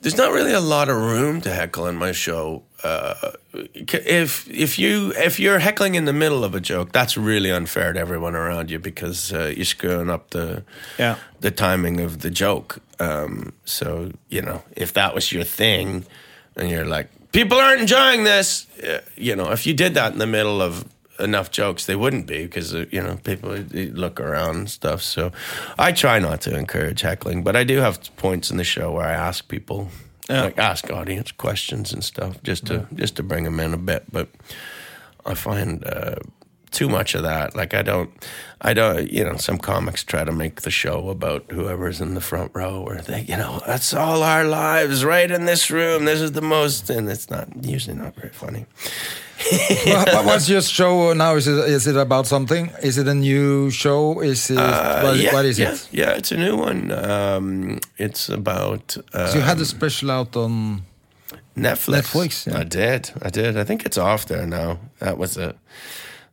there's 0.00 0.16
not 0.16 0.32
really 0.32 0.52
a 0.52 0.60
lot 0.60 0.88
of 0.88 0.96
room 0.96 1.40
to 1.42 1.52
heckle 1.52 1.86
in 1.86 1.96
my 1.96 2.12
show. 2.12 2.62
Uh, 2.82 3.14
if 3.52 4.48
if 4.48 4.78
you 4.78 5.12
if 5.16 5.38
you're 5.38 5.58
heckling 5.58 5.94
in 5.96 6.06
the 6.06 6.12
middle 6.14 6.42
of 6.44 6.54
a 6.54 6.60
joke, 6.60 6.92
that's 6.92 7.16
really 7.18 7.50
unfair 7.50 7.92
to 7.92 8.00
everyone 8.00 8.34
around 8.34 8.70
you 8.70 8.78
because 8.78 9.32
uh, 9.34 9.52
you're 9.54 9.66
screwing 9.66 10.08
up 10.08 10.30
the 10.30 10.62
Yeah. 10.98 11.16
the 11.40 11.50
timing 11.50 12.00
of 12.00 12.20
the 12.20 12.30
joke. 12.30 12.78
Um, 12.98 13.52
so 13.66 14.12
you 14.30 14.40
know, 14.40 14.62
if 14.76 14.92
that 14.94 15.14
was 15.14 15.30
your 15.30 15.44
thing, 15.44 16.06
and 16.56 16.70
you're 16.70 16.86
like, 16.86 17.08
people 17.32 17.58
aren't 17.58 17.82
enjoying 17.82 18.24
this, 18.24 18.66
uh, 18.82 19.00
you 19.16 19.36
know, 19.36 19.52
if 19.52 19.66
you 19.66 19.74
did 19.74 19.92
that 19.94 20.12
in 20.14 20.18
the 20.18 20.26
middle 20.26 20.62
of 20.62 20.84
enough 21.20 21.50
jokes, 21.50 21.84
they 21.86 21.96
wouldn't 21.96 22.26
be 22.26 22.44
because 22.44 22.74
uh, 22.74 22.84
you 22.90 23.00
know 23.02 23.16
people 23.24 23.50
look 23.94 24.20
around 24.20 24.56
and 24.56 24.70
stuff. 24.70 25.02
So 25.02 25.30
I 25.78 25.92
try 25.92 26.18
not 26.18 26.40
to 26.42 26.56
encourage 26.56 27.00
heckling, 27.02 27.42
but 27.44 27.56
I 27.56 27.64
do 27.64 27.80
have 27.80 27.98
points 28.16 28.50
in 28.50 28.56
the 28.56 28.64
show 28.64 28.92
where 28.92 29.06
I 29.06 29.12
ask 29.28 29.48
people, 29.48 29.88
Yeah. 30.28 30.44
like 30.44 30.58
ask 30.58 30.90
audience 30.90 31.32
questions 31.32 31.92
and 31.92 32.02
stuff, 32.04 32.42
just 32.42 32.66
to 32.66 32.86
just 32.94 33.16
to 33.16 33.22
bring 33.22 33.44
them 33.44 33.60
in 33.60 33.74
a 33.74 33.78
bit. 33.78 34.04
But 34.12 34.28
I 35.26 35.34
find. 35.34 35.84
Uh, 35.84 36.16
too 36.70 36.88
much 36.88 37.14
of 37.14 37.22
that. 37.22 37.54
Like 37.54 37.74
I 37.74 37.82
don't, 37.82 38.10
I 38.60 38.74
don't. 38.74 39.10
You 39.10 39.24
know, 39.24 39.36
some 39.36 39.58
comics 39.58 40.04
try 40.04 40.24
to 40.24 40.32
make 40.32 40.62
the 40.62 40.70
show 40.70 41.08
about 41.08 41.44
whoever's 41.50 42.00
in 42.00 42.14
the 42.14 42.20
front 42.20 42.52
row, 42.54 42.82
or 42.86 42.96
they, 42.96 43.22
you 43.22 43.36
know, 43.36 43.60
that's 43.66 43.94
all 43.94 44.22
our 44.22 44.44
lives 44.44 45.04
right 45.04 45.30
in 45.30 45.44
this 45.46 45.70
room. 45.70 46.04
This 46.04 46.20
is 46.20 46.32
the 46.32 46.42
most, 46.42 46.90
and 46.90 47.08
it's 47.08 47.30
not 47.30 47.48
usually 47.64 47.96
not 47.96 48.14
very 48.14 48.32
funny. 48.32 48.66
Well, 49.86 50.26
what's 50.26 50.50
your 50.50 50.60
show 50.60 51.14
now? 51.14 51.34
Is 51.34 51.48
it 51.48 51.58
is 51.70 51.86
it 51.86 51.96
about 51.96 52.26
something? 52.26 52.70
Is 52.82 52.98
it 52.98 53.08
a 53.08 53.14
new 53.14 53.70
show? 53.70 54.20
Is 54.20 54.50
it 54.50 54.56
what, 54.56 55.16
yeah, 55.16 55.32
what 55.32 55.46
is 55.46 55.58
yeah, 55.58 55.72
it? 55.72 55.88
Yeah, 55.90 56.10
it's 56.10 56.30
a 56.30 56.36
new 56.36 56.56
one. 56.58 56.92
Um, 56.92 57.80
it's 57.96 58.28
about 58.28 58.98
uh, 59.14 59.28
So 59.28 59.38
you 59.38 59.44
had 59.44 59.58
a 59.58 59.64
special 59.64 60.10
out 60.10 60.36
on. 60.36 60.82
Netflix. 61.56 62.02
Netflix, 62.02 62.46
yeah. 62.46 62.60
I 62.60 62.64
did. 62.64 63.10
I 63.22 63.30
did. 63.30 63.56
I 63.56 63.64
think 63.64 63.84
it's 63.84 63.98
off 63.98 64.26
there 64.26 64.46
now. 64.46 64.78
That 64.98 65.18
was 65.18 65.36
a 65.36 65.54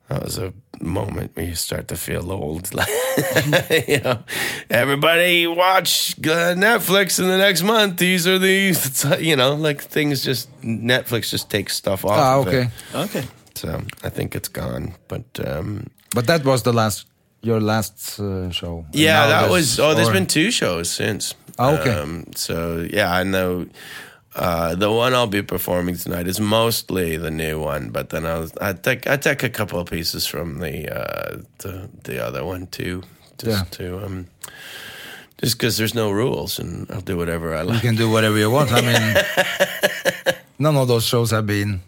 that 0.09 0.23
was 0.23 0.37
a 0.37 0.53
moment 0.79 1.35
where 1.35 1.45
you 1.45 1.55
start 1.55 1.87
to 1.89 1.95
feel 1.95 2.31
old. 2.31 2.73
Like, 2.73 2.87
you 3.87 3.99
know, 3.99 4.23
everybody 4.69 5.47
watch 5.47 6.17
uh, 6.19 6.55
Netflix 6.55 7.19
in 7.19 7.27
the 7.27 7.37
next 7.37 7.63
month. 7.63 7.97
These 7.97 8.27
are 8.27 8.39
the 8.39 9.17
you 9.19 9.35
know 9.35 9.55
like 9.55 9.81
things. 9.81 10.23
Just 10.23 10.49
Netflix 10.61 11.29
just 11.29 11.49
takes 11.49 11.75
stuff 11.75 12.05
off. 12.05 12.11
Ah, 12.11 12.39
of 12.39 12.47
it. 12.47 12.51
okay. 12.51 12.69
Okay. 13.19 13.27
So 13.55 13.81
I 14.03 14.09
think 14.09 14.35
it's 14.35 14.49
gone. 14.49 14.93
But 15.07 15.25
um, 15.45 15.87
But 16.13 16.27
that 16.27 16.45
was 16.45 16.63
the 16.63 16.73
last 16.73 17.07
your 17.41 17.59
last 17.59 18.19
uh, 18.19 18.49
show. 18.51 18.85
Yeah, 18.93 19.27
that 19.27 19.49
was. 19.49 19.79
Oh, 19.79 19.93
there's 19.93 20.09
or- 20.09 20.13
been 20.13 20.27
two 20.27 20.51
shows 20.51 20.89
since. 20.89 21.35
Oh, 21.59 21.75
okay. 21.77 21.91
Um, 21.91 22.25
so 22.35 22.87
yeah, 22.89 23.11
I 23.11 23.23
know. 23.23 23.65
Uh, 24.37 24.75
the 24.75 24.91
one 24.91 25.15
I'll 25.15 25.25
be 25.25 25.41
performing 25.41 25.95
tonight 25.97 26.27
is 26.27 26.39
mostly 26.39 27.17
the 27.17 27.31
new 27.31 27.59
one, 27.59 27.89
but 27.89 28.09
then 28.11 28.23
I'll 28.25 28.47
I 28.61 28.73
take 28.73 29.07
I 29.07 29.17
take 29.17 29.41
a 29.41 29.49
couple 29.49 29.79
of 29.79 29.89
pieces 29.89 30.27
from 30.27 30.59
the 30.59 30.87
uh, 30.93 31.37
the 31.57 31.89
the 32.03 32.23
other 32.23 32.45
one 32.45 32.67
too, 32.67 33.01
just 33.39 33.57
Yeah. 33.57 33.63
to 33.77 34.05
um, 34.05 34.27
just 35.41 35.57
because 35.57 35.77
there's 35.77 35.95
no 35.95 36.11
rules 36.11 36.59
and 36.59 36.85
I'll 36.91 37.01
do 37.01 37.17
whatever 37.17 37.55
I 37.55 37.63
like. 37.63 37.81
You 37.83 37.89
can 37.89 37.95
do 37.97 38.11
whatever 38.11 38.37
you 38.37 38.51
want. 38.51 38.71
I 38.71 38.81
mean, 38.81 39.15
none 40.59 40.75
of 40.77 40.87
those 40.87 41.03
shows 41.05 41.31
have 41.31 41.47
been 41.47 41.81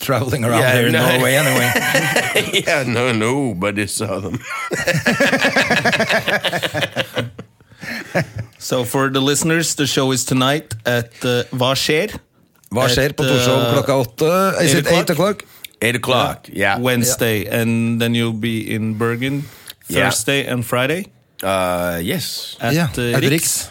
traveling 0.00 0.44
around 0.44 0.58
Yeah, 0.60 0.74
here 0.76 0.86
in 0.88 0.92
no. 0.92 1.06
Norway 1.08 1.34
anyway. 1.36 1.70
yeah, 2.66 2.82
no, 2.84 3.12
nobody 3.12 3.86
saw 3.86 4.18
them. 4.18 4.40
So 8.62 8.76
So 8.76 8.84
for 8.84 9.10
the 9.10 9.20
listeners, 9.20 9.74
the 9.74 9.86
show 9.86 10.12
is 10.12 10.24
tonight 10.24 10.74
at 10.86 11.10
uh, 11.26 11.42
Hva 11.50 11.72
skjer? 11.74 12.14
Hva 12.70 12.86
skjer 12.88 13.12
på 13.18 13.26
Torshov 13.26 13.58
uh, 13.58 13.72
klokka 13.74 13.96
åtte? 14.04 14.30
Is 14.62 14.74
it 14.78 14.86
eight 14.86 15.10
o'clock? 15.10 15.42
o'clock? 15.42 15.42
Eight 15.82 15.96
o'clock. 15.98 16.48
Yeah. 16.52 16.78
Wednesday, 16.78 17.44
and 17.50 18.00
then 18.00 18.14
you'll 18.14 18.38
be 18.38 18.62
in 18.74 18.94
Bergen 18.98 19.42
Yeah. 19.88 20.04
Thursday 20.10 20.46
and 20.46 20.64
Friday 20.64 21.10
Uh, 21.42 21.98
yes. 22.02 22.56
at, 22.60 22.72
yeah, 22.72 22.86
uh, 22.96 23.16
at 23.18 23.22
Riks. 23.26 23.32
Riks. 23.34 23.70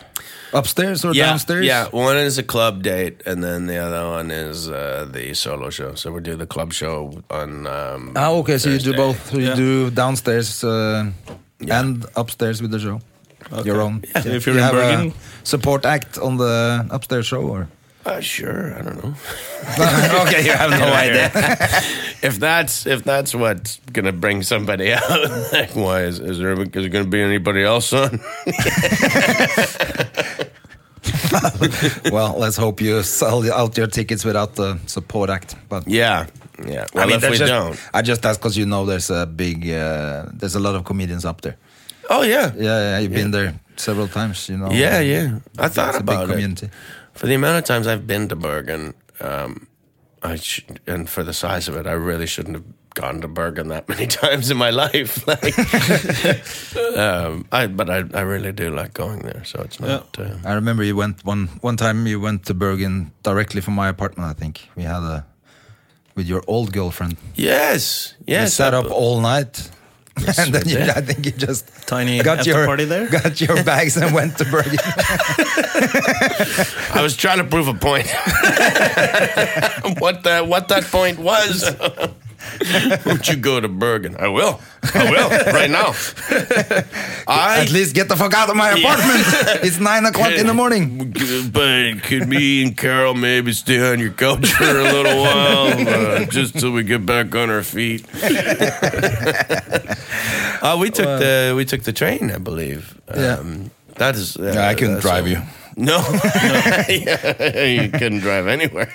Upstairs 0.54 1.06
or 1.06 1.14
yeah, 1.16 1.28
downstairs? 1.32 1.64
Yeah, 1.66 1.88
one 1.96 2.18
is 2.18 2.38
a 2.38 2.44
club 2.44 2.84
date, 2.84 3.24
and 3.26 3.42
then 3.42 3.68
the 3.72 3.78
other 3.80 4.04
one 4.12 4.30
is 4.30 4.68
uh, 4.68 5.08
the 5.10 5.34
solo 5.34 5.70
show. 5.72 5.96
So 5.96 6.12
we 6.12 6.20
do 6.20 6.36
the 6.36 6.46
club 6.46 6.74
show 6.74 7.24
on. 7.32 7.66
Um, 7.66 8.12
Ah, 8.20 8.32
okay, 8.44 8.58
so 8.60 8.68
you 8.70 8.80
do 8.84 8.92
Thursday. 8.92 8.98
both. 9.00 9.34
You 9.34 9.48
Yeah. 9.48 9.56
do 9.56 9.89
downstairs 9.89 10.50
uh, 10.66 11.06
Yeah. 11.64 11.80
and 11.80 12.04
upstairs 12.20 12.60
with 12.62 12.72
the 12.76 12.80
show. 12.80 13.00
Your 13.66 13.82
own. 13.82 14.04
So 14.22 14.30
if 14.30 14.46
you're 14.46 14.56
you 14.56 14.62
in 14.62 14.66
have 14.68 14.74
Bergen- 14.74 15.14
a 15.44 15.46
support 15.46 15.86
act 15.86 16.18
on 16.18 16.38
the 16.38 16.88
upstairs 16.89 17.26
show, 17.28 17.42
or 17.42 17.68
Uh, 18.06 18.20
sure, 18.20 18.74
I 18.78 18.82
don't 18.82 18.98
know. 19.04 19.14
okay, 20.26 20.42
you 20.46 20.54
have 20.58 20.72
no 20.72 20.89
idea. 21.06 21.30
if 22.24 22.39
that's 22.39 22.86
if 22.88 23.04
that's 23.04 23.36
what's 23.36 23.80
gonna 23.94 24.12
bring 24.14 24.42
somebody 24.44 24.92
out, 24.98 25.52
like, 25.54 25.76
why 25.76 26.02
is, 26.10 26.20
is 26.20 26.38
there 26.39 26.54
is 26.60 26.70
there 26.72 26.89
gonna 26.89 27.06
be 27.06 27.22
anybody 27.22 27.62
else 27.64 27.94
on? 27.94 28.20
well, 32.12 32.36
let's 32.38 32.58
hope 32.58 32.82
you 32.82 33.04
sell 33.04 33.52
out 33.52 33.78
your 33.78 33.88
tickets 33.88 34.24
without 34.26 34.56
the 34.56 34.80
support 34.88 35.30
act. 35.30 35.56
But 35.70 35.88
yeah, 35.88 36.28
yeah. 36.66 36.86
Well, 36.94 37.10
if 37.10 37.22
that's 37.22 37.32
we 37.32 37.38
just, 37.38 37.50
don't, 37.52 37.80
I 37.94 38.02
just 38.02 38.26
ask 38.26 38.39
because 38.39 38.58
you 38.58 38.66
know 38.66 38.86
there's 38.86 39.10
a 39.10 39.26
big, 39.26 39.70
uh, 39.70 40.26
there's 40.34 40.56
a 40.56 40.60
lot 40.60 40.76
of 40.76 40.84
comedians 40.86 41.26
up 41.26 41.42
there. 41.42 41.58
Oh 42.12 42.22
yeah, 42.24 42.51
Yeah, 42.55 42.80
yeah 42.80 42.99
you've 42.99 43.14
been 43.14 43.32
there 43.32 43.53
several 43.78 44.07
times. 44.07 44.47
You 44.49 44.57
know. 44.57 44.72
yeah, 44.72 44.99
yeah. 45.01 45.39
I 45.57 45.68
thought 45.70 45.89
It's 45.89 45.99
a 45.99 46.03
big 46.03 46.16
about 46.16 46.30
it. 46.30 46.32
community. 46.32 46.70
For 47.14 47.28
the 47.28 47.36
amount 47.36 47.57
of 47.57 47.64
times 47.66 47.88
I've 47.88 48.05
been 48.07 48.28
to 48.30 48.36
Bergen, 48.36 48.93
um, 49.20 49.68
I 50.24 50.36
sh- 50.38 50.66
and 50.88 51.09
for 51.09 51.24
the 51.24 51.34
size 51.34 51.68
of 51.72 51.76
it, 51.76 51.86
I 51.88 51.93
really 51.93 52.28
shouldn't 52.28 52.55
have 52.55 52.66
gone 52.93 53.22
to 53.22 53.28
Bergen 53.28 53.70
that 53.70 53.88
many 53.93 54.07
times 54.07 54.51
in 54.51 54.57
my 54.57 54.70
life. 54.72 55.24
Like, 55.28 55.55
um, 56.97 57.45
I 57.51 57.68
but 57.68 57.89
I, 57.89 58.03
I 58.14 58.22
really 58.22 58.51
do 58.51 58.70
like 58.76 58.93
going 58.93 59.20
there. 59.20 59.43
So 59.45 59.62
it's 59.62 59.80
not. 59.80 60.18
Uh, 60.20 60.36
I 60.45 60.53
remember 60.53 60.84
you 60.84 60.95
went 60.95 61.26
one 61.26 61.47
one 61.62 61.78
time. 61.78 62.07
You 62.07 62.20
went 62.22 62.45
to 62.45 62.53
Bergen 62.53 63.12
directly 63.24 63.62
from 63.62 63.74
my 63.76 63.88
apartment. 63.89 64.30
I 64.30 64.34
think 64.39 64.70
we 64.76 64.84
had 64.84 65.03
a 65.03 65.26
with 66.16 66.28
your 66.28 66.43
old 66.47 66.72
girlfriend. 66.74 67.16
yes, 67.36 68.16
You 68.28 68.36
yes. 68.36 68.53
sat 68.53 68.74
I- 68.74 68.78
up 68.80 68.91
all 68.91 69.22
night. 69.22 69.70
And 70.39 70.53
then 70.53 70.67
you. 70.67 70.80
I 70.80 71.01
think 71.01 71.26
you 71.26 71.32
just 71.32 71.65
Tiny 71.88 72.22
got 72.22 72.45
your 72.45 72.65
party 72.65 72.86
there? 72.86 73.07
got 73.09 73.39
your 73.41 73.63
bags 73.72 73.97
and 73.97 74.13
went 74.13 74.38
to 74.38 74.45
Bergen. 74.45 74.80
I 76.93 76.99
was 77.01 77.15
trying 77.17 77.39
to 77.39 77.43
prove 77.43 77.67
a 77.67 77.74
point. 77.74 78.07
what 79.99 80.24
that 80.24 80.47
what 80.47 80.67
that 80.69 80.84
point 80.86 81.19
was. 81.19 81.63
Would 83.06 83.28
you 83.28 83.36
go 83.36 83.60
to 83.60 83.68
Bergen? 83.68 84.16
I 84.20 84.28
will. 84.28 84.60
I 84.94 85.10
will 85.12 85.30
right 85.54 85.70
now. 85.70 85.94
I 87.28 87.60
At 87.62 87.72
least 87.72 87.94
get 87.96 88.08
the 88.10 88.16
fuck 88.16 88.34
out 88.34 88.50
of 88.50 88.56
my 88.56 88.70
apartment. 88.72 89.24
it's 89.64 89.80
nine 89.80 90.06
o'clock 90.06 90.32
in 90.34 90.48
the 90.48 90.54
morning. 90.54 91.12
But 91.52 92.04
could 92.04 92.28
me 92.28 92.64
and 92.64 92.76
Carol 92.78 93.14
maybe 93.14 93.54
stay 93.54 93.80
on 93.92 94.00
your 94.00 94.12
couch 94.12 94.52
for 94.54 94.64
a 94.64 94.84
little 94.84 95.22
while, 95.22 95.88
uh, 95.88 96.26
just 96.26 96.58
till 96.60 96.72
we 96.72 96.84
get 96.84 97.06
back 97.06 97.34
on 97.36 97.50
our 97.50 97.64
feet? 97.64 98.06
uh, 100.62 100.78
we 100.80 100.89
took 100.89 101.06
the 101.20 101.54
we 101.56 101.66
took 101.66 101.84
the 101.84 101.94
train, 101.94 102.32
I 102.32 102.38
believe. 102.38 103.00
Yeah. 103.16 103.36
Um, 103.39 103.72
that 103.98 104.16
is. 104.16 104.38
Uh, 104.38 104.52
Yeah, 104.56 104.68
I 104.68 104.74
couldn't 104.76 104.96
that's 104.96 105.06
drive 105.06 105.24
all. 105.24 105.30
you. 105.30 105.42
No, 105.78 106.00
Yeah, 106.89 107.66
you 107.66 107.89
couldn't 107.89 108.20
drive 108.20 108.48
anywhere. 108.48 108.92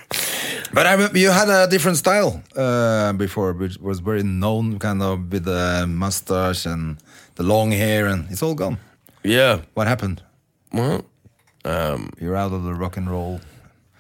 But 0.73 0.87
I 0.87 0.93
remember 0.93 1.19
you 1.19 1.31
had 1.31 1.49
a 1.49 1.67
different 1.69 1.97
style 1.99 2.43
uh, 2.57 3.13
before, 3.15 3.53
which 3.53 3.79
was 3.79 4.01
very 4.01 4.23
known, 4.23 4.79
kind 4.79 5.03
of 5.03 5.31
with 5.33 5.45
the 5.45 5.87
mustache 5.89 6.67
and 6.67 6.97
the 7.37 7.43
long 7.43 7.71
hair, 7.73 8.07
and 8.07 8.27
it's 8.31 8.43
all 8.43 8.55
gone. 8.55 8.79
Yeah. 9.25 9.61
What 9.75 9.87
happened? 9.87 10.23
Well, 10.73 11.05
um, 11.65 12.11
You're 12.21 12.37
out 12.37 12.53
of 12.53 12.65
the 12.65 12.75
rock 12.75 12.97
and 12.97 13.09
roll 13.11 13.41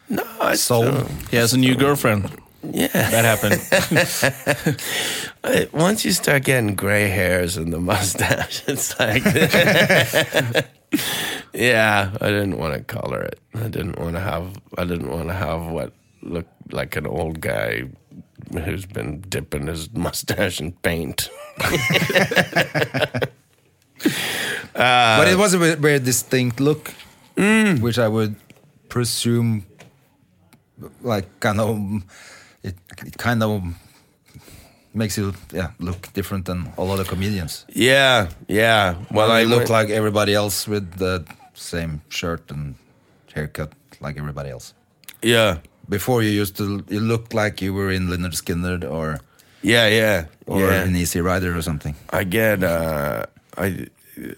no, 0.08 0.22
I 0.40 0.54
soul. 0.56 0.82
still- 0.84 1.08
He 1.30 1.36
has 1.36 1.52
a 1.52 1.58
new 1.58 1.74
girlfriend. 1.74 2.30
Yeah. 2.62 2.88
That 2.88 3.24
happened. 3.24 3.60
Uh, 5.44 5.64
Once 5.72 6.04
you 6.04 6.10
start 6.10 6.42
getting 6.44 6.74
gray 6.74 7.08
hairs 7.08 7.56
and 7.56 7.72
the 7.72 7.78
mustache, 7.92 8.64
it's 8.66 8.98
like, 8.98 9.22
yeah, 11.54 12.10
I 12.20 12.26
didn't 12.30 12.58
want 12.58 12.74
to 12.74 12.82
color 12.82 13.20
it. 13.22 13.38
I 13.54 13.68
didn't 13.68 13.96
want 13.98 14.14
to 14.16 14.20
have. 14.20 14.56
I 14.76 14.84
didn't 14.84 15.08
want 15.10 15.28
to 15.28 15.34
have 15.34 15.66
what 15.66 15.92
looked 16.22 16.72
like 16.72 16.96
an 16.96 17.06
old 17.06 17.40
guy 17.40 17.84
who's 18.52 18.86
been 18.86 19.20
dipping 19.28 19.66
his 19.66 19.92
mustache 19.92 20.60
in 20.60 20.72
paint. 20.72 21.30
but 24.74 25.28
it 25.28 25.38
was 25.38 25.54
a 25.54 25.58
very, 25.58 25.74
very 25.74 25.98
distinct 25.98 26.60
look, 26.60 26.94
mm. 27.36 27.80
which 27.80 27.98
I 27.98 28.08
would 28.08 28.36
presume, 28.88 29.66
like 31.02 31.26
kind 31.40 31.60
of, 31.60 31.78
it, 32.62 32.76
it 33.04 33.18
kind 33.18 33.42
of 33.42 33.62
makes 34.96 35.18
you 35.18 35.34
yeah 35.52 35.70
look 35.78 36.12
different 36.14 36.46
than 36.46 36.72
all 36.76 36.90
other 36.90 37.04
comedians. 37.04 37.66
Yeah, 37.68 38.28
yeah. 38.48 38.96
Well, 39.10 39.30
I 39.30 39.40
I 39.40 39.44
look 39.44 39.58
went- 39.58 39.70
like 39.70 39.90
everybody 39.90 40.34
else 40.34 40.66
with 40.66 40.96
the 40.98 41.24
same 41.54 42.00
shirt 42.08 42.50
and 42.50 42.74
haircut 43.34 43.72
like 44.00 44.18
everybody 44.18 44.50
else. 44.50 44.74
Yeah, 45.22 45.58
Before 45.88 46.22
you 46.22 46.30
used 46.30 46.56
to, 46.56 46.84
you 46.88 47.00
looked 47.00 47.32
like 47.34 47.60
you 47.62 47.72
were 47.74 47.90
in 47.90 48.08
Lynyrd 48.08 48.34
Skynyrd 48.34 48.84
or 48.90 49.20
yeah, 49.62 49.86
yeah, 49.88 50.24
or 50.46 50.60
yeah. 50.60 50.82
an 50.82 50.96
Easy 50.96 51.20
Rider 51.20 51.56
or 51.56 51.62
something. 51.62 51.94
I 52.10 52.24
get 52.24 52.62
uh 52.64 53.26
I 53.56 53.86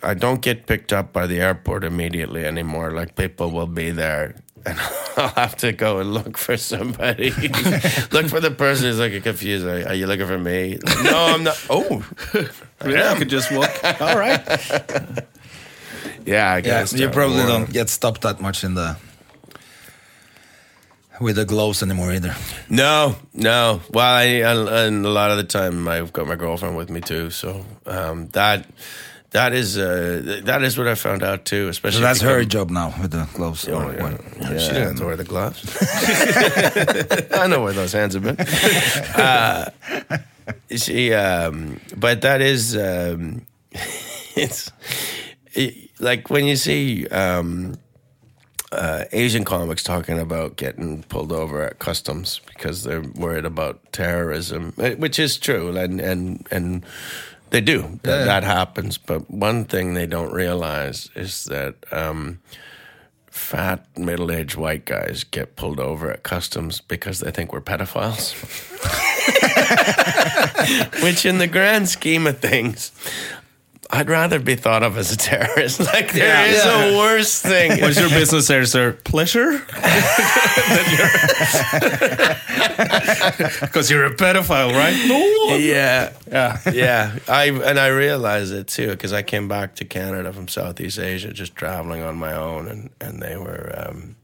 I 0.02 0.14
don't 0.14 0.40
get 0.42 0.66
picked 0.66 0.92
up 0.92 1.12
by 1.12 1.26
the 1.26 1.40
airport 1.40 1.84
immediately 1.84 2.44
anymore. 2.44 2.90
Like 2.92 3.14
people 3.16 3.50
will 3.50 3.66
be 3.66 3.90
there 3.92 4.34
and 4.66 4.78
I'll 5.16 5.28
have 5.36 5.56
to 5.58 5.72
go 5.72 6.00
and 6.00 6.12
look 6.12 6.36
for 6.36 6.56
somebody. 6.56 7.30
look 8.12 8.26
for 8.28 8.40
the 8.40 8.50
person 8.56 8.86
who's 8.86 8.98
like 8.98 9.22
confused. 9.22 9.64
Like, 9.64 9.86
Are 9.86 9.94
you 9.94 10.06
looking 10.06 10.26
for 10.26 10.38
me? 10.38 10.76
Like, 10.78 11.04
no, 11.04 11.16
I'm 11.34 11.44
not. 11.44 11.56
Oh, 11.70 12.04
yeah, 12.86 13.12
I 13.12 13.18
could 13.18 13.30
just 13.30 13.50
walk. 13.52 13.70
All 14.00 14.18
right. 14.18 14.42
yeah. 16.26 16.52
I 16.52 16.56
Yeah, 16.56 16.60
guess 16.60 16.92
you 16.92 17.08
probably 17.08 17.38
more- 17.38 17.46
don't 17.46 17.72
get 17.72 17.88
stopped 17.88 18.22
that 18.22 18.40
much 18.40 18.64
in 18.64 18.74
the 18.74 18.96
with 21.20 21.36
the 21.36 21.44
gloves 21.44 21.82
anymore 21.82 22.12
either. 22.12 22.34
No, 22.68 23.16
no. 23.34 23.80
Well, 23.92 24.04
I, 24.04 24.24
and 24.24 25.04
a 25.06 25.08
lot 25.08 25.30
of 25.30 25.36
the 25.36 25.44
time 25.44 25.88
I've 25.88 26.12
got 26.12 26.26
my 26.26 26.36
girlfriend 26.36 26.76
with 26.76 26.90
me 26.90 27.00
too. 27.00 27.30
So 27.30 27.64
um, 27.86 28.28
that 28.28 28.66
that 29.30 29.52
is 29.52 29.76
uh, 29.76 30.40
that 30.44 30.62
is 30.62 30.78
what 30.78 30.88
I 30.88 30.94
found 30.94 31.22
out 31.22 31.44
too. 31.44 31.64
So 31.66 31.70
Especially 31.70 32.00
that's 32.00 32.22
if 32.22 32.28
her 32.28 32.44
job 32.44 32.70
now 32.70 32.94
with 33.00 33.10
the 33.10 33.28
gloves. 33.34 33.68
Oh, 33.68 33.74
or 33.82 33.92
yeah. 33.92 34.02
what? 34.02 34.20
Yeah, 34.40 34.58
She 34.58 34.68
didn't 34.68 34.88
have 34.88 34.96
to 34.96 35.04
wear 35.04 35.16
the 35.16 35.24
gloves. 35.24 35.76
I 37.32 37.46
know 37.46 37.62
where 37.62 37.72
those 37.74 37.92
hands 37.92 38.14
have 38.14 38.22
been. 38.22 38.38
Uh, 39.14 39.70
she, 40.74 41.12
um, 41.12 41.80
but 41.96 42.22
that 42.22 42.40
is, 42.40 42.74
um, 42.76 43.46
it's 44.34 44.72
it, 45.52 45.90
like 46.00 46.30
when 46.30 46.46
you 46.46 46.56
see 46.56 47.06
um, 47.08 47.76
uh, 48.72 49.04
Asian 49.12 49.44
comics 49.44 49.82
talking 49.82 50.18
about 50.18 50.56
getting 50.56 51.02
pulled 51.04 51.32
over 51.32 51.62
at 51.62 51.78
customs 51.78 52.40
because 52.46 52.82
they're 52.82 53.00
worried 53.02 53.44
about 53.46 53.80
terrorism, 53.92 54.74
eh, 54.78 54.94
which 54.94 55.18
is 55.18 55.38
true, 55.38 55.74
and 55.76 56.00
and 56.00 56.46
and 56.50 56.84
they 57.50 57.60
do 57.62 57.98
that, 58.02 58.18
Yeah. 58.18 58.24
that 58.24 58.44
happens. 58.44 58.98
But 58.98 59.30
one 59.30 59.64
thing 59.64 59.94
they 59.94 60.06
don't 60.06 60.32
realize 60.32 61.08
is 61.14 61.44
that. 61.44 61.74
Um, 61.92 62.40
fat 63.30 63.86
middle-aged 63.96 64.56
white 64.56 64.84
guys 64.84 65.22
get 65.22 65.54
pulled 65.54 65.78
over 65.78 66.10
at 66.10 66.24
customs 66.24 66.80
because 66.80 67.20
they 67.20 67.30
think 67.30 67.52
we're 67.52 67.60
pedophiles. 67.60 68.34
Which 71.02 71.24
in 71.24 71.38
the 71.38 71.46
grand 71.46 71.88
scheme 71.88 72.26
of 72.26 72.40
things, 72.40 72.90
I'd 73.90 74.10
rather 74.10 74.38
be 74.38 74.54
thought 74.54 74.82
of 74.82 74.98
as 74.98 75.12
a 75.12 75.16
terrorist. 75.16 75.80
Like 75.92 76.12
there 76.12 76.46
is 76.50 76.62
Yeah. 76.64 76.84
a 76.84 76.96
worse 76.98 77.40
thing. 77.40 77.80
What's 77.80 77.98
your 77.98 78.10
business 78.10 78.46
there, 78.46 78.64
sir? 78.66 78.92
Pleasure? 79.04 79.62
Because 83.60 83.90
you're 83.90 84.04
a 84.06 84.14
pedophile, 84.14 84.72
right? 84.74 84.96
No. 85.08 85.56
yeah. 85.56 86.12
Yeah. 86.30 86.58
yeah, 86.72 87.18
I 87.28 87.44
and 87.46 87.78
I 87.78 87.88
realized 87.88 88.52
it 88.52 88.68
too 88.68 88.88
because 88.90 89.12
I 89.12 89.22
came 89.22 89.48
back 89.48 89.74
to 89.76 89.84
Canada 89.84 90.32
from 90.32 90.48
Southeast 90.48 90.98
Asia, 90.98 91.32
just 91.32 91.54
traveling 91.56 92.02
on 92.02 92.16
my 92.16 92.34
own, 92.34 92.68
and 92.68 92.90
and 93.00 93.20
they 93.22 93.36
were, 93.36 93.72
um, 93.76 94.16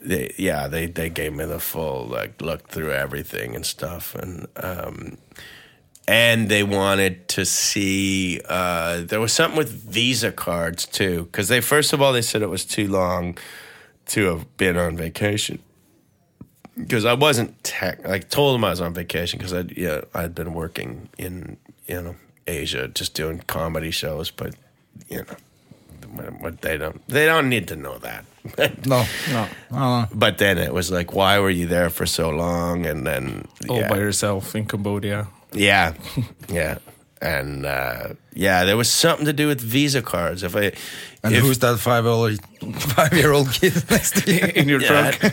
they 0.00 0.32
yeah, 0.38 0.68
they 0.68 0.86
they 0.86 1.08
gave 1.10 1.32
me 1.32 1.44
the 1.44 1.58
full 1.60 2.06
like 2.06 2.40
look 2.42 2.68
through 2.68 2.92
everything 2.92 3.54
and 3.54 3.64
stuff, 3.64 4.14
and 4.14 4.46
um, 4.56 5.18
and 6.06 6.48
they 6.48 6.62
wanted 6.62 7.28
to 7.28 7.44
see. 7.44 8.40
Uh, 8.48 9.02
there 9.02 9.20
was 9.20 9.32
something 9.32 9.56
with 9.58 9.70
Visa 9.72 10.32
cards 10.32 10.86
too, 10.86 11.24
because 11.24 11.48
they 11.48 11.60
first 11.60 11.92
of 11.92 12.00
all 12.02 12.12
they 12.12 12.22
said 12.22 12.42
it 12.42 12.48
was 12.50 12.64
too 12.64 12.88
long 12.88 13.36
to 14.06 14.24
have 14.26 14.56
been 14.56 14.76
on 14.76 14.96
vacation. 14.96 15.58
Because 16.76 17.04
I 17.04 17.14
wasn't 17.14 17.62
tech, 17.62 18.06
like 18.06 18.28
told 18.30 18.54
them 18.54 18.64
I 18.64 18.70
was 18.70 18.80
on 18.80 18.94
vacation 18.94 19.38
because 19.38 19.52
I 19.54 19.64
yeah 19.76 20.00
I'd 20.14 20.34
been 20.34 20.52
working 20.54 21.08
in 21.18 21.56
you 21.86 22.02
know 22.02 22.16
Asia 22.46 22.88
just 22.88 23.14
doing 23.14 23.38
comedy 23.46 23.90
shows, 23.92 24.30
but 24.30 24.54
you 25.08 25.18
know 25.18 25.24
what- 25.24 26.40
what 26.40 26.60
they 26.60 26.76
don't 26.76 27.00
they 27.08 27.26
don't 27.26 27.48
need 27.48 27.66
to 27.68 27.76
know 27.76 27.98
that. 27.98 28.24
No. 28.86 29.04
No. 29.32 29.48
Uh, 29.72 30.06
But 30.12 30.36
then 30.38 30.58
it 30.58 30.72
was 30.74 30.90
like, 30.90 31.12
why 31.14 31.38
were 31.38 31.50
you 31.50 31.66
there 31.66 31.88
for 31.90 32.06
so 32.06 32.28
long? 32.30 32.86
And 32.86 33.06
then 33.06 33.46
All 33.68 33.78
yeah, 33.80 33.88
by 33.88 33.96
yourself 33.98 34.54
in 34.54 34.66
Cambodia. 34.66 35.26
Yeah, 35.54 35.94
yeah, 36.48 36.78
and 37.22 37.64
uh, 37.64 38.08
yeah, 38.34 38.64
there 38.64 38.76
was 38.76 38.90
something 38.90 39.26
to 39.26 39.32
do 39.32 39.46
with 39.48 39.60
Visa 39.60 40.02
cards. 40.02 40.42
If 40.42 40.54
I, 40.56 40.72
and 41.22 41.34
if, 41.34 41.42
who's 41.42 41.58
that 41.60 41.78
five 41.78 42.04
old 42.06 42.38
five 42.74 43.12
year 43.14 43.32
old 43.32 43.50
kid 43.52 43.72
next 43.90 44.24
to 44.24 44.32
you? 44.34 44.46
In 44.54 44.68
your 44.68 44.80
Yeah, 44.80 45.10
trunk. 45.12 45.20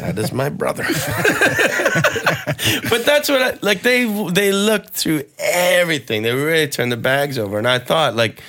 that 0.00 0.14
is 0.18 0.32
my 0.32 0.48
brother. 0.48 0.84
but 2.88 3.04
that's 3.04 3.28
what 3.28 3.42
I 3.42 3.58
like. 3.62 3.82
They 3.82 4.04
they 4.32 4.52
looked 4.52 4.90
through 4.90 5.24
everything. 5.38 6.22
They 6.22 6.32
really 6.34 6.68
turned 6.68 6.92
the 6.92 6.96
bags 6.96 7.38
over, 7.38 7.58
and 7.58 7.68
I 7.68 7.78
thought 7.78 8.14
like. 8.16 8.40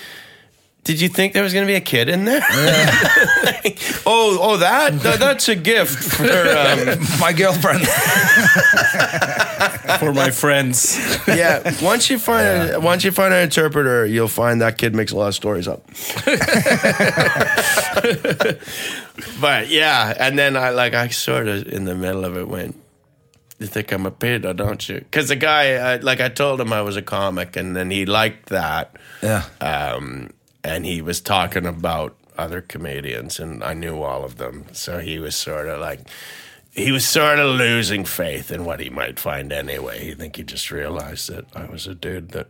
Did 0.84 1.00
you 1.00 1.10
think 1.10 1.34
there 1.34 1.44
was 1.44 1.54
going 1.54 1.66
to 1.66 1.72
be 1.72 1.76
a 1.76 1.82
kid 1.82 2.10
in 2.10 2.26
there? 2.26 2.42
oh, 4.06 4.38
oh, 4.42 4.58
that, 4.58 5.00
that 5.04 5.20
that's 5.20 5.48
a 5.48 5.56
gift 5.56 6.04
for 6.04 6.24
um, 6.24 6.98
My 7.20 7.34
girlfriend. 7.34 7.88
for 10.00 10.12
my 10.12 10.32
friends. 10.32 10.98
yeah. 11.28 11.62
Once 11.84 12.10
you 12.10 12.18
find 12.18 12.72
a, 12.72 12.80
once 12.80 13.04
you 13.04 13.12
find 13.12 13.32
an 13.32 13.44
interpreter, 13.44 14.08
you'll 14.08 14.28
find 14.28 14.60
that 14.62 14.80
kid 14.80 14.96
makes 14.96 15.12
a 15.12 15.18
lot 15.18 15.28
of 15.28 15.36
stories 15.36 15.68
up. 15.68 15.86
but 19.40 19.70
yeah, 19.70 20.16
and 20.18 20.40
then 20.40 20.58
I 20.58 20.72
like 20.72 20.96
I 20.96 21.10
sort 21.10 21.48
of 21.48 21.68
in 21.68 21.86
the 21.86 21.94
middle 21.94 22.26
of 22.26 22.36
it 22.38 22.48
went. 22.48 22.76
You 23.60 23.68
think 23.68 23.92
I'm 23.92 24.08
a 24.08 24.12
pedo, 24.12 24.56
don't 24.56 24.90
you? 24.90 24.96
Because 24.96 25.28
the 25.28 25.36
guy, 25.36 25.74
I, 25.76 25.98
like 25.98 26.20
I 26.20 26.30
told 26.30 26.60
him 26.60 26.74
I 26.74 26.82
was 26.82 26.98
a 26.98 27.04
comic, 27.04 27.56
and 27.56 27.76
then 27.76 27.92
he 27.92 28.08
liked 28.08 28.50
that. 28.50 28.96
yeah. 29.22 29.44
Um, 29.62 30.32
and 30.64 30.86
he 30.86 31.02
was 31.02 31.22
talking 31.22 31.66
about 31.66 32.16
other 32.38 32.62
comedians, 32.62 33.40
and 33.40 33.64
I 33.64 33.74
knew 33.74 34.02
all 34.02 34.24
of 34.24 34.38
them. 34.38 34.66
So 34.72 35.00
he 35.00 35.20
was 35.20 35.36
sort 35.36 35.68
of 35.68 35.80
like, 35.80 36.08
he 36.72 36.92
was 36.92 37.08
sort 37.08 37.40
of 37.40 37.56
losing 37.56 38.06
faith 38.06 38.52
in 38.52 38.66
what 38.66 38.80
he 38.80 38.90
might 38.90 39.20
find 39.20 39.52
anyway. 39.52 40.12
I 40.12 40.16
think 40.16 40.38
he 40.38 40.44
just 40.44 40.72
realized 40.72 41.30
that 41.30 41.46
I 41.56 41.66
was 41.66 41.88
a 41.88 41.96
dude 41.96 42.30
that, 42.30 42.48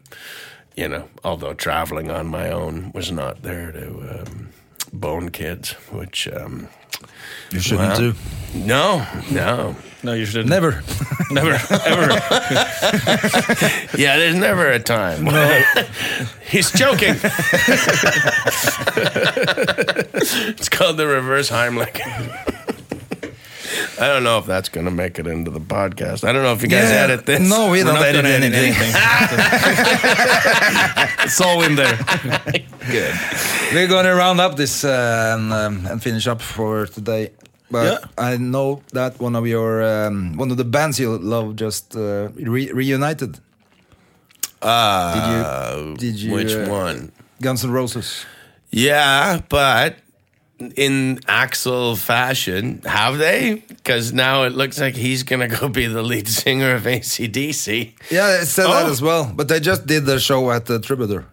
you 0.75 0.87
know, 0.87 1.09
although 1.23 1.53
traveling 1.53 2.11
on 2.11 2.27
my 2.27 2.51
own, 2.51 2.91
was 2.93 3.11
not 3.11 3.41
there 3.41 3.71
to 3.71 4.21
um, 4.21 4.49
bone 4.93 5.29
kids, 5.29 5.71
which. 5.91 6.27
Um, 6.27 6.69
You 7.51 7.59
shouldn't 7.59 7.89
well, 7.89 7.97
do. 7.97 8.13
No, 8.53 9.07
no. 9.31 9.75
No, 10.03 10.13
you 10.13 10.25
shouldn't. 10.25 10.49
Never. 10.49 10.81
Never. 11.31 11.51
Ever. 11.69 12.19
Yeah, 13.97 14.17
there's 14.17 14.35
never 14.35 14.67
a 14.67 14.79
time. 14.79 15.25
No. 15.25 15.61
He's 16.49 16.71
joking. 16.71 17.15
it's 20.13 20.69
called 20.69 20.97
the 20.97 21.07
reverse 21.07 21.49
Heimlich. 21.49 22.01
I 24.01 24.07
don't 24.07 24.23
know 24.23 24.39
if 24.39 24.47
that's 24.47 24.67
going 24.69 24.85
to 24.85 24.91
make 24.91 25.19
it 25.19 25.27
into 25.27 25.51
the 25.51 25.59
podcast. 25.59 26.27
I 26.27 26.31
don't 26.33 26.41
know 26.41 26.53
if 26.53 26.63
you 26.63 26.67
guys 26.67 26.89
Yeah. 26.89 27.03
edit 27.03 27.27
this. 27.27 27.39
No, 27.47 27.69
we 27.69 27.83
don't 27.83 27.95
edit 27.97 28.23
gonna 28.23 28.29
anything. 28.29 28.73
it's 31.25 31.39
all 31.39 31.61
in 31.61 31.75
there. 31.75 31.97
Good. 32.89 33.13
We're 33.73 33.87
going 33.87 34.05
to 34.05 34.15
round 34.15 34.39
up 34.41 34.55
this 34.55 34.83
uh, 34.83 35.35
and, 35.37 35.53
um, 35.53 35.85
and 35.85 36.01
finish 36.01 36.25
up 36.27 36.41
for 36.41 36.87
today. 36.87 37.29
But 37.69 37.85
Yeah. 38.01 38.07
I 38.17 38.37
know 38.37 38.81
that 38.93 39.19
one 39.19 39.35
of 39.35 39.45
your 39.47 39.81
um, 39.83 40.35
one 40.35 40.51
of 40.51 40.57
the 40.57 40.65
bands 40.65 40.99
you 40.99 41.17
love 41.17 41.55
just 41.55 41.95
uh, 41.95 42.29
re- 42.35 42.71
reunited. 42.73 43.39
Uh, 44.61 45.93
Did 45.95 46.15
you? 46.19 46.33
Which 46.33 46.53
uh, 46.53 46.67
one? 46.67 47.11
Guns 47.41 47.63
N' 47.63 47.71
Roses. 47.71 48.25
Yeah, 48.71 49.39
but 49.49 49.95
in 50.75 51.17
Axl 51.27 51.97
fashion, 51.97 52.81
have 52.85 53.17
they? 53.17 53.63
Because 53.67 54.13
now 54.13 54.43
it 54.43 54.53
looks 54.53 54.79
like 54.79 54.95
he's 54.95 55.23
going 55.23 55.39
to 55.47 55.47
go 55.59 55.67
be 55.67 55.87
the 55.87 56.03
lead 56.03 56.27
singer 56.27 56.75
of 56.75 56.85
AC/DC. 56.85 57.93
Yeah, 58.11 58.41
it 58.41 58.45
said 58.45 58.67
that 58.67 58.85
Oh. 58.85 58.91
as 58.91 59.01
well. 59.01 59.31
But 59.35 59.47
they 59.47 59.59
just 59.59 59.85
did 59.87 60.05
their 60.05 60.19
show 60.19 60.51
at 60.51 60.65
the 60.67 60.79
Troubadour. 60.79 61.25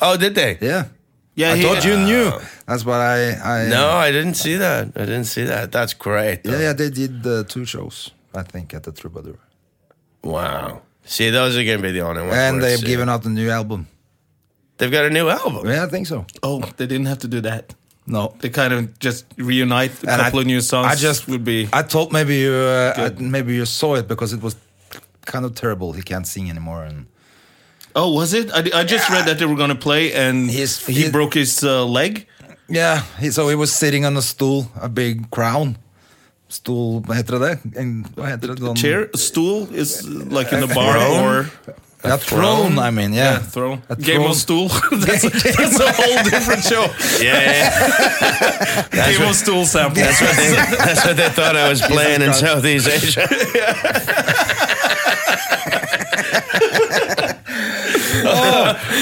Oh, 0.00 0.16
did 0.16 0.34
they? 0.34 0.58
Yeah. 0.60 0.86
Yeah, 1.34 1.52
I 1.52 1.56
he- 1.56 1.62
thought 1.62 1.84
you 1.84 1.96
knew. 1.98 2.32
That's 2.66 2.84
what 2.84 3.00
I. 3.00 3.32
I 3.64 3.68
No, 3.68 3.88
I 3.90 4.10
didn't 4.10 4.34
see 4.34 4.56
that. 4.56 4.88
I 4.96 5.00
didn't 5.00 5.24
see 5.26 5.44
that. 5.44 5.72
That's 5.72 5.94
great. 5.94 6.44
though. 6.44 6.52
Yeah, 6.52 6.60
yeah, 6.60 6.72
they 6.72 6.90
did 6.90 7.26
uh, 7.26 7.44
two 7.44 7.64
shows, 7.64 8.10
I 8.34 8.42
think, 8.42 8.72
at 8.74 8.82
the 8.84 8.92
Troubadour. 8.92 9.38
Wow. 10.22 10.82
See, 11.04 11.30
those 11.30 11.56
are 11.56 11.64
going 11.64 11.78
to 11.78 11.82
be 11.82 11.92
the 11.92 12.00
only 12.00 12.22
ones. 12.22 12.34
And 12.34 12.62
they've 12.62 12.78
seeing. 12.78 12.86
given 12.90 13.08
out 13.08 13.24
a 13.24 13.28
new 13.28 13.48
album. 13.50 13.86
They've 14.78 14.90
got 14.90 15.04
a 15.06 15.10
new 15.10 15.28
album. 15.28 15.66
Yeah, 15.66 15.84
I 15.84 15.88
think 15.88 16.06
so. 16.06 16.26
Oh, 16.42 16.60
they 16.76 16.86
didn't 16.86 17.06
have 17.06 17.18
to 17.20 17.28
do 17.28 17.40
that. 17.42 17.74
No. 18.06 18.34
They 18.40 18.50
kind 18.50 18.72
of 18.72 18.98
just 18.98 19.24
reunite 19.36 19.90
a 20.04 20.10
And 20.10 20.22
couple 20.22 20.38
I- 20.38 20.42
of 20.42 20.46
new 20.46 20.60
songs. 20.60 20.86
I 20.92 20.94
just 20.94 21.26
would 21.28 21.44
be. 21.44 21.68
I 21.72 21.82
thought 21.82 22.12
maybe 22.12 22.36
you 22.36 22.52
uh, 22.52 22.92
I, 22.96 23.20
maybe 23.20 23.54
you 23.54 23.64
saw 23.66 23.96
it 23.96 24.06
because 24.08 24.32
it 24.36 24.42
was 24.42 24.56
kind 25.24 25.44
of 25.44 25.54
terrible. 25.54 25.92
He 25.92 26.02
can't 26.02 26.26
sing 26.26 26.48
anymore, 26.50 26.84
and 26.84 27.06
oh, 27.94 28.12
was 28.12 28.32
it? 28.32 28.50
I, 28.52 28.80
I 28.80 28.84
just 28.84 29.10
read 29.10 29.26
that 29.26 29.38
they 29.38 29.46
were 29.46 29.56
going 29.56 29.70
to 29.74 29.82
play, 29.88 30.12
and 30.14 30.50
His- 30.50 30.86
he 30.86 30.92
his- 31.02 31.10
broke 31.10 31.34
his 31.34 31.62
uh, 31.64 31.84
leg. 31.84 32.26
yeah. 32.68 33.02
He, 33.18 33.30
so 33.32 33.48
he 33.48 33.54
was 33.56 33.72
sitting 33.72 34.04
on 34.06 34.16
a 34.16 34.22
stool, 34.22 34.66
a 34.80 34.88
big 34.88 35.28
crown. 35.30 35.76
Stool, 36.48 37.00
vad 37.06 37.16
heter 37.16 37.38
det? 37.40 37.58
En, 37.76 38.04
heter 38.16 38.54
det? 38.54 38.76
Chair, 38.80 39.08
stool 39.16 39.66
is 39.74 40.06
uh, 40.06 40.10
like 40.38 40.52
in 40.54 40.60
the 40.60 40.72
bar 40.74 40.94
throne? 40.94 41.46
Or 42.06 42.10
Yeah, 42.10 42.16
throne, 42.16 42.78
I 42.78 42.90
mean, 42.90 43.12
yeah. 43.12 43.32
yeah, 43.32 43.38
throne. 43.40 43.82
A 43.88 43.96
Game 43.96 44.16
throne. 44.20 44.30
of 44.30 44.36
stool. 44.36 44.68
that's, 44.92 45.24
a, 45.24 45.30
that's 45.30 45.80
a 45.80 45.92
whole 45.92 46.22
different 46.24 46.62
show. 46.64 46.84
Yeah, 47.22 47.40
yeah. 47.50 48.88
Game 49.10 49.28
of 49.28 49.34
stool 49.36 49.64
sample. 49.66 50.02
That's 50.02 50.20
what, 50.20 50.36
they, 50.36 50.50
that's 50.86 51.04
what 51.04 51.16
they 51.16 51.28
thought 51.30 51.56
I 51.56 51.68
was 51.68 51.82
playing 51.82 52.22
in 52.22 52.32
Southeast 52.32 52.88
Asia. 52.88 53.26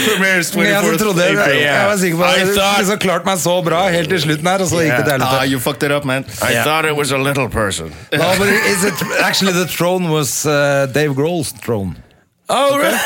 Premieres 0.08 0.50
Men 0.56 0.66
jeg 0.66 0.82
24th 0.84 1.22
April. 1.24 1.60
jeg 1.62 1.86
var 1.88 1.96
sikker 1.96 2.18
på 2.18 2.24
I 2.24 2.40
at 2.40 2.46
det 2.46 2.54
thought- 2.58 2.86
så 2.86 2.96
klart 3.00 3.24
meg 3.26 3.38
så 3.38 3.54
bra 3.64 3.88
helt 3.88 4.08
til 4.10 4.20
slutten 4.20 4.46
her, 4.48 4.58
og 4.64 4.68
så 4.68 4.82
gikk 4.84 4.96
det 4.96 5.04
til 5.12 5.22
Ah, 5.24 5.44
you 5.52 5.58
fucked 5.60 5.82
it 5.82 5.92
up, 5.92 6.04
man. 6.04 6.24
I 6.42 6.54
thought 6.64 6.84
it 6.86 6.96
was 6.96 7.12
a 7.12 7.18
little 7.18 7.48
person. 7.48 7.92
No, 8.12 8.24
but 8.38 8.48
is 8.48 8.84
it 8.84 8.94
actually 9.20 9.52
the 9.52 9.66
throne 9.66 10.10
was 10.10 10.46
uh, 10.46 10.86
Dave 10.94 11.14
Grohl's 11.14 11.52
throne 11.64 11.96
Oh, 12.48 12.76
really? 12.78 12.98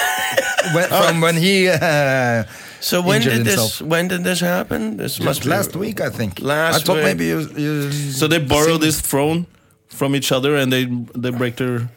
when, 0.75 0.89
from 0.89 1.21
when 1.21 1.37
he 1.37 1.69
uh, 1.69 2.45
So 2.81 3.01
when 3.03 3.17
Injured 3.17 3.45
did 3.45 3.47
this? 3.47 3.81
When 3.83 4.09
did 4.09 4.25
this 4.25 4.41
happen? 4.41 4.97
This 4.97 5.19
must 5.21 5.41
just 5.41 5.45
be 5.45 5.51
last 5.51 5.77
week, 5.77 6.01
I 6.01 6.11
think. 6.11 6.41
Last 6.41 6.77
I 6.77 6.85
thought 6.85 6.97
week. 6.97 7.05
maybe 7.05 7.27
you. 7.27 7.41
you 7.57 7.93
So 7.93 8.27
they 8.29 8.39
borrow 8.39 8.73
sing- 8.73 8.81
this 8.81 9.01
throne 9.01 9.47
from 9.89 10.15
each 10.15 10.33
other, 10.33 10.57
and 10.57 10.73
they 10.73 10.85
they 11.15 11.31
break 11.31 11.57
their 11.57 11.89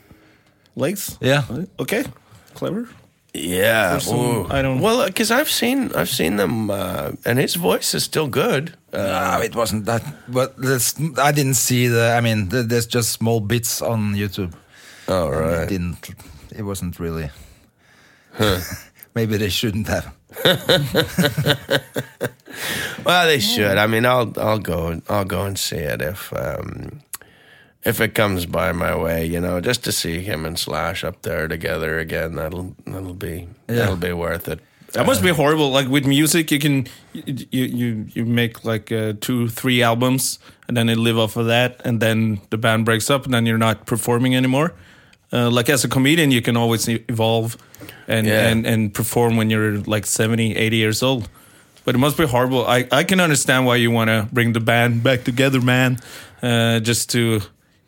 legs. 0.75 1.17
Yeah. 1.21 1.43
Okay. 1.79 2.03
Clever. 2.53 2.87
Yeah, 3.33 3.99
some- 3.99 4.51
I 4.51 4.61
don't- 4.61 4.81
Well, 4.81 5.05
because 5.07 5.31
I've 5.31 5.49
seen, 5.49 5.89
I've 5.95 6.09
seen 6.09 6.35
them, 6.35 6.69
uh, 6.69 7.11
and 7.25 7.39
his 7.39 7.55
voice 7.55 7.93
is 7.95 8.03
still 8.03 8.27
good. 8.27 8.73
Uh, 8.91 8.97
No, 9.07 9.41
it 9.41 9.55
wasn't 9.55 9.85
that. 9.85 10.03
But 10.27 10.57
this, 10.57 10.93
I 11.17 11.31
didn't 11.31 11.55
see 11.55 11.87
the. 11.87 12.11
I 12.17 12.19
mean, 12.21 12.49
th- 12.49 12.65
there's 12.67 12.85
just 12.87 13.09
small 13.11 13.39
bits 13.39 13.81
on 13.81 14.15
YouTube. 14.15 14.51
all 15.07 15.31
It 15.31 15.69
didn't. 15.69 16.09
It 16.61 16.65
wasn't 16.65 16.99
really. 16.99 17.31
maybe 19.15 19.35
they 19.37 19.49
shouldn't 19.49 19.87
have. 19.87 20.13
Well, 23.03 23.25
they 23.25 23.39
should. 23.39 23.77
I 23.79 23.87
mean, 23.87 24.05
I'll, 24.05 24.31
I'll 24.37 24.59
go, 24.59 25.01
I'll 25.09 25.25
go 25.25 25.45
and 25.45 25.57
see 25.57 25.77
it 25.77 26.03
if, 26.03 26.31
um, 26.33 27.01
if 27.83 27.99
it 27.99 28.13
comes 28.13 28.45
by 28.45 28.73
my 28.73 28.95
way. 28.95 29.25
You 29.25 29.41
know, 29.41 29.59
just 29.59 29.83
to 29.85 29.91
see 29.91 30.19
him 30.19 30.45
and 30.45 30.59
Slash 30.59 31.03
up 31.03 31.23
there 31.23 31.47
together 31.47 31.97
again. 31.97 32.35
That'll, 32.35 32.75
that'll 32.85 33.15
be, 33.15 33.47
that'll 33.65 33.95
be 33.95 34.13
worth 34.13 34.47
it. 34.47 34.59
That 34.93 35.07
must 35.07 35.23
be 35.23 35.29
horrible. 35.29 35.71
Like 35.71 35.87
with 35.87 36.05
music, 36.05 36.51
you 36.51 36.59
can 36.59 36.85
you 37.13 37.63
you 37.63 38.05
you 38.09 38.25
make 38.25 38.63
like 38.63 38.91
uh, 38.91 39.13
two 39.19 39.47
three 39.47 39.81
albums, 39.81 40.37
and 40.67 40.77
then 40.77 40.85
they 40.85 40.95
live 40.95 41.17
off 41.17 41.37
of 41.37 41.47
that, 41.47 41.81
and 41.83 41.99
then 41.99 42.41
the 42.51 42.57
band 42.57 42.85
breaks 42.85 43.09
up, 43.09 43.25
and 43.25 43.33
then 43.33 43.47
you're 43.47 43.57
not 43.57 43.87
performing 43.87 44.35
anymore. 44.35 44.73
Uh, 45.33 45.49
like 45.49 45.69
as 45.69 45.83
a 45.85 45.87
comedian, 45.87 46.31
you 46.31 46.41
can 46.41 46.57
always 46.57 46.87
evolve 46.89 47.55
and, 48.07 48.27
Yeah. 48.27 48.49
and 48.51 48.65
and 48.65 48.93
perform 48.93 49.37
when 49.37 49.49
you're 49.49 49.77
like 49.87 50.05
70, 50.05 50.55
80 50.57 50.75
years 50.77 51.01
old. 51.03 51.29
But 51.85 51.95
it 51.95 51.99
must 51.99 52.17
be 52.17 52.25
horrible. 52.27 52.65
I, 52.67 52.85
I 52.91 53.03
can 53.03 53.19
understand 53.19 53.65
why 53.65 53.77
you 53.77 53.91
want 53.91 54.09
to 54.09 54.27
bring 54.31 54.53
the 54.53 54.59
band 54.59 55.01
back 55.03 55.23
together, 55.23 55.61
man, 55.61 55.97
uh, 56.43 56.79
just 56.79 57.09
to 57.11 57.41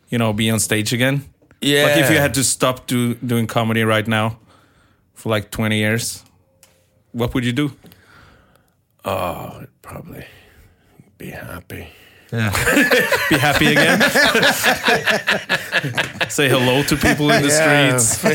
you 0.10 0.18
know 0.18 0.34
be 0.34 0.50
on 0.52 0.60
stage 0.60 0.94
again. 0.94 1.22
Yeah. 1.62 1.84
Like 1.86 1.98
if 2.04 2.10
you 2.10 2.18
had 2.20 2.34
to 2.34 2.44
stop 2.44 2.88
do, 2.88 3.14
doing 3.16 3.48
comedy 3.48 3.84
right 3.84 4.08
now, 4.08 4.38
for 5.14 5.30
like 5.36 5.50
20 5.52 5.78
years, 5.78 6.24
what 7.12 7.34
would 7.34 7.46
you 7.46 7.54
do? 7.54 7.72
Oh, 9.06 9.60
I'd 9.62 9.68
probably 9.82 10.26
be 11.18 11.30
happy. 11.32 11.88
Be 12.34 13.38
happy 13.38 13.68
again? 13.68 14.02
Say 16.32 16.50
hello 16.50 16.82
to 16.82 16.96
people 16.96 17.30
in 17.30 17.44
the 17.44 17.52
streets. 17.52 18.26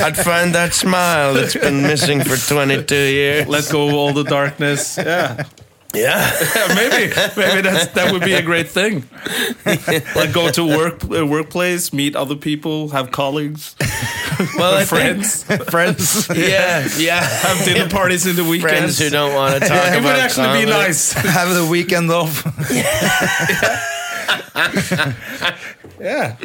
I'd 0.00 0.16
find 0.16 0.52
that 0.56 0.74
smile 0.74 1.34
that's 1.34 1.54
been 1.56 1.82
missing 1.82 2.24
for 2.24 2.36
22 2.36 2.92
years. 2.96 3.46
Let 3.46 3.70
go 3.70 3.86
of 3.86 3.94
all 3.94 4.12
the 4.12 4.24
darkness. 4.24 4.98
Yeah. 4.98 5.44
Yeah. 5.94 6.30
Yeah, 6.54 6.74
maybe 6.74 7.12
maybe 7.36 7.60
that's 7.62 7.86
that 7.92 8.12
would 8.12 8.22
be 8.22 8.32
a 8.34 8.42
great 8.42 8.68
thing. 8.68 9.04
like 10.14 10.32
go 10.32 10.50
to 10.50 10.64
work 10.66 11.04
uh, 11.04 11.26
workplace, 11.26 11.92
meet 11.92 12.16
other 12.16 12.36
people, 12.36 12.88
have 12.90 13.10
colleagues, 13.10 13.76
Well, 14.58 14.84
friends, 14.84 15.44
Friends. 15.70 16.28
Yeah, 16.28 16.86
yeah. 16.98 17.22
have 17.22 17.64
dinner 17.64 17.88
parties 17.88 18.26
in 18.26 18.36
the 18.36 18.60
Friends 18.60 18.98
who 18.98 19.08
don't 19.10 19.34
want 19.34 19.54
to 19.62 19.68
talk 19.68 19.92
it 19.92 19.96
would 19.96 20.10
about 20.10 20.18
actually 20.18 20.48
be 20.60 20.64
comedy. 20.66 20.70
nice. 20.70 21.12
Have 21.12 21.54
the 21.54 21.66
weekend 21.66 22.10
off. 22.10 22.42
Yeah, 26.00 26.36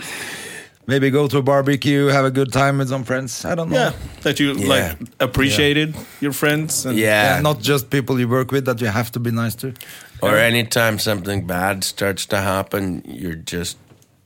Maybe 0.89 1.09
go 1.11 1.27
to 1.27 1.37
a 1.37 1.41
barbecue, 1.43 2.07
have 2.07 2.25
a 2.25 2.31
good 2.31 2.51
time 2.51 2.79
with 2.79 2.89
some 2.89 3.03
friends. 3.03 3.45
I 3.45 3.53
don't 3.55 3.69
know. 3.69 3.77
yeah. 3.77 3.91
That 4.23 4.39
you 4.39 4.53
Yeah. 4.53 4.67
like 4.73 4.97
appreciated 5.19 5.93
your 6.19 6.33
friends. 6.33 6.85
And 6.85 6.97
Yeah. 6.97 7.35
Yeah, 7.35 7.41
not 7.41 7.61
just 7.61 7.89
people 7.89 8.19
you 8.19 8.27
work 8.27 8.51
with 8.51 8.65
that 8.65 8.81
you 8.81 8.87
have 8.91 9.11
to 9.11 9.19
be 9.19 9.29
nice 9.31 9.55
to. 9.61 9.73
Or 10.21 10.35
anytime 10.35 10.97
something 10.99 11.45
bad 11.47 11.83
starts 11.83 12.25
to 12.27 12.37
happen, 12.37 13.03
you're 13.05 13.41
just 13.55 13.77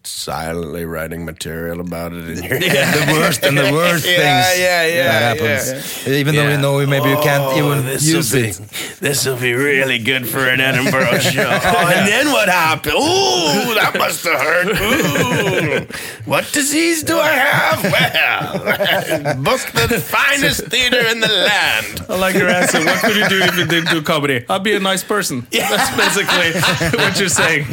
silently 0.06 0.86
writing 0.86 1.24
material 1.26 1.80
about 1.80 2.14
it 2.14 2.30
in 2.38 2.44
your 2.44 2.60
head. 2.60 3.08
The 3.08 3.14
worst 3.14 3.44
and 3.44 3.58
the 3.58 3.72
worst 3.72 4.06
Yeah, 4.08 4.16
things 4.44 4.60
yeah, 4.60 4.86
yeah, 4.88 5.04
that 5.04 5.38
happens. 5.40 6.08
Even 6.08 6.36
though 6.36 6.44
you 6.44 6.50
Yeah. 6.50 6.62
know 6.62 6.86
maybe 6.88 7.10
you 7.10 7.18
oh, 7.18 7.24
can't 7.24 7.44
Oh, 7.44 7.58
even 7.74 7.86
this'll 7.86 8.16
use 8.18 8.32
be, 8.32 8.40
it. 8.50 8.60
This 9.00 9.26
will 9.26 9.38
be 9.38 9.54
really 9.54 10.00
good 10.00 10.28
for 10.28 10.48
an 10.48 10.60
Edinburgh 10.60 11.20
show. 11.20 11.48
Oh, 11.64 11.88
and 11.94 12.08
then 12.08 12.32
what 12.32 12.50
happened? 12.50 12.96
Ooh, 12.96 13.74
that 13.76 13.96
must 13.98 14.24
have 14.26 14.40
hurt. 14.40 14.68
Ooh, 14.82 15.88
what 16.26 16.52
disease 16.52 17.04
do 17.04 17.18
I 17.20 17.30
have? 17.30 17.84
Well, 17.84 19.36
book 19.36 19.62
the 19.90 20.00
finest 20.00 20.66
theater 20.68 21.00
in 21.08 21.20
the 21.20 21.28
land. 21.28 22.06
I 22.10 22.18
like 22.18 22.36
your 22.36 22.50
answer. 22.50 22.80
What 22.84 23.00
could 23.02 23.16
you 23.16 23.28
do 23.30 23.40
if 23.44 23.58
you 23.58 23.66
didn't 23.66 23.90
do 23.92 24.02
comedy? 24.02 24.46
I'd 24.50 24.64
be 24.64 24.74
a 24.76 24.80
nice 24.80 25.04
person. 25.04 25.48
That's 25.52 25.96
basically 25.96 26.60
what 27.00 27.20
you're 27.20 27.30
saying. 27.30 27.66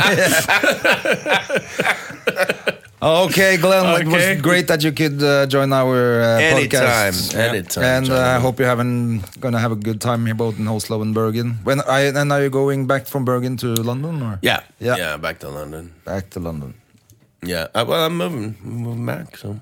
Okay, 3.02 3.56
Glenn, 3.56 4.02
it 4.02 4.06
was 4.06 4.42
great 4.42 4.68
that 4.68 4.84
you 4.84 4.92
could 4.92 5.22
uh, 5.22 5.46
join 5.46 5.72
our 5.72 6.20
uh, 6.20 6.38
Anytime, 6.38 7.14
podcast. 7.14 7.34
anytime, 7.34 7.82
And 7.84 8.10
uh, 8.10 8.36
I 8.36 8.38
hope 8.38 8.58
you're 8.60 8.68
having 8.68 9.24
gonna 9.40 9.58
have 9.58 9.72
a 9.72 9.76
good 9.76 10.02
time 10.02 10.26
here, 10.26 10.34
both 10.34 10.58
in 10.58 10.68
Oslo 10.68 11.00
and 11.00 11.14
Bergen. 11.14 11.56
When 11.64 11.80
I 11.88 12.12
and 12.12 12.30
are 12.30 12.42
you 12.42 12.50
going 12.50 12.86
back 12.86 13.06
from 13.06 13.24
Bergen 13.24 13.56
to 13.64 13.68
London 13.72 14.20
or 14.22 14.38
Yeah, 14.42 14.60
Yeah. 14.78 14.96
yeah, 14.98 15.16
back 15.16 15.38
to 15.40 15.48
London. 15.48 15.92
back 16.04 16.28
to 16.36 16.40
London? 16.40 16.74
Yeah, 17.42 17.68
uh, 17.74 17.86
well, 17.88 18.04
I'm 18.04 18.18
moving, 18.18 18.56
moving 18.60 19.06
back, 19.06 19.34
so 19.38 19.56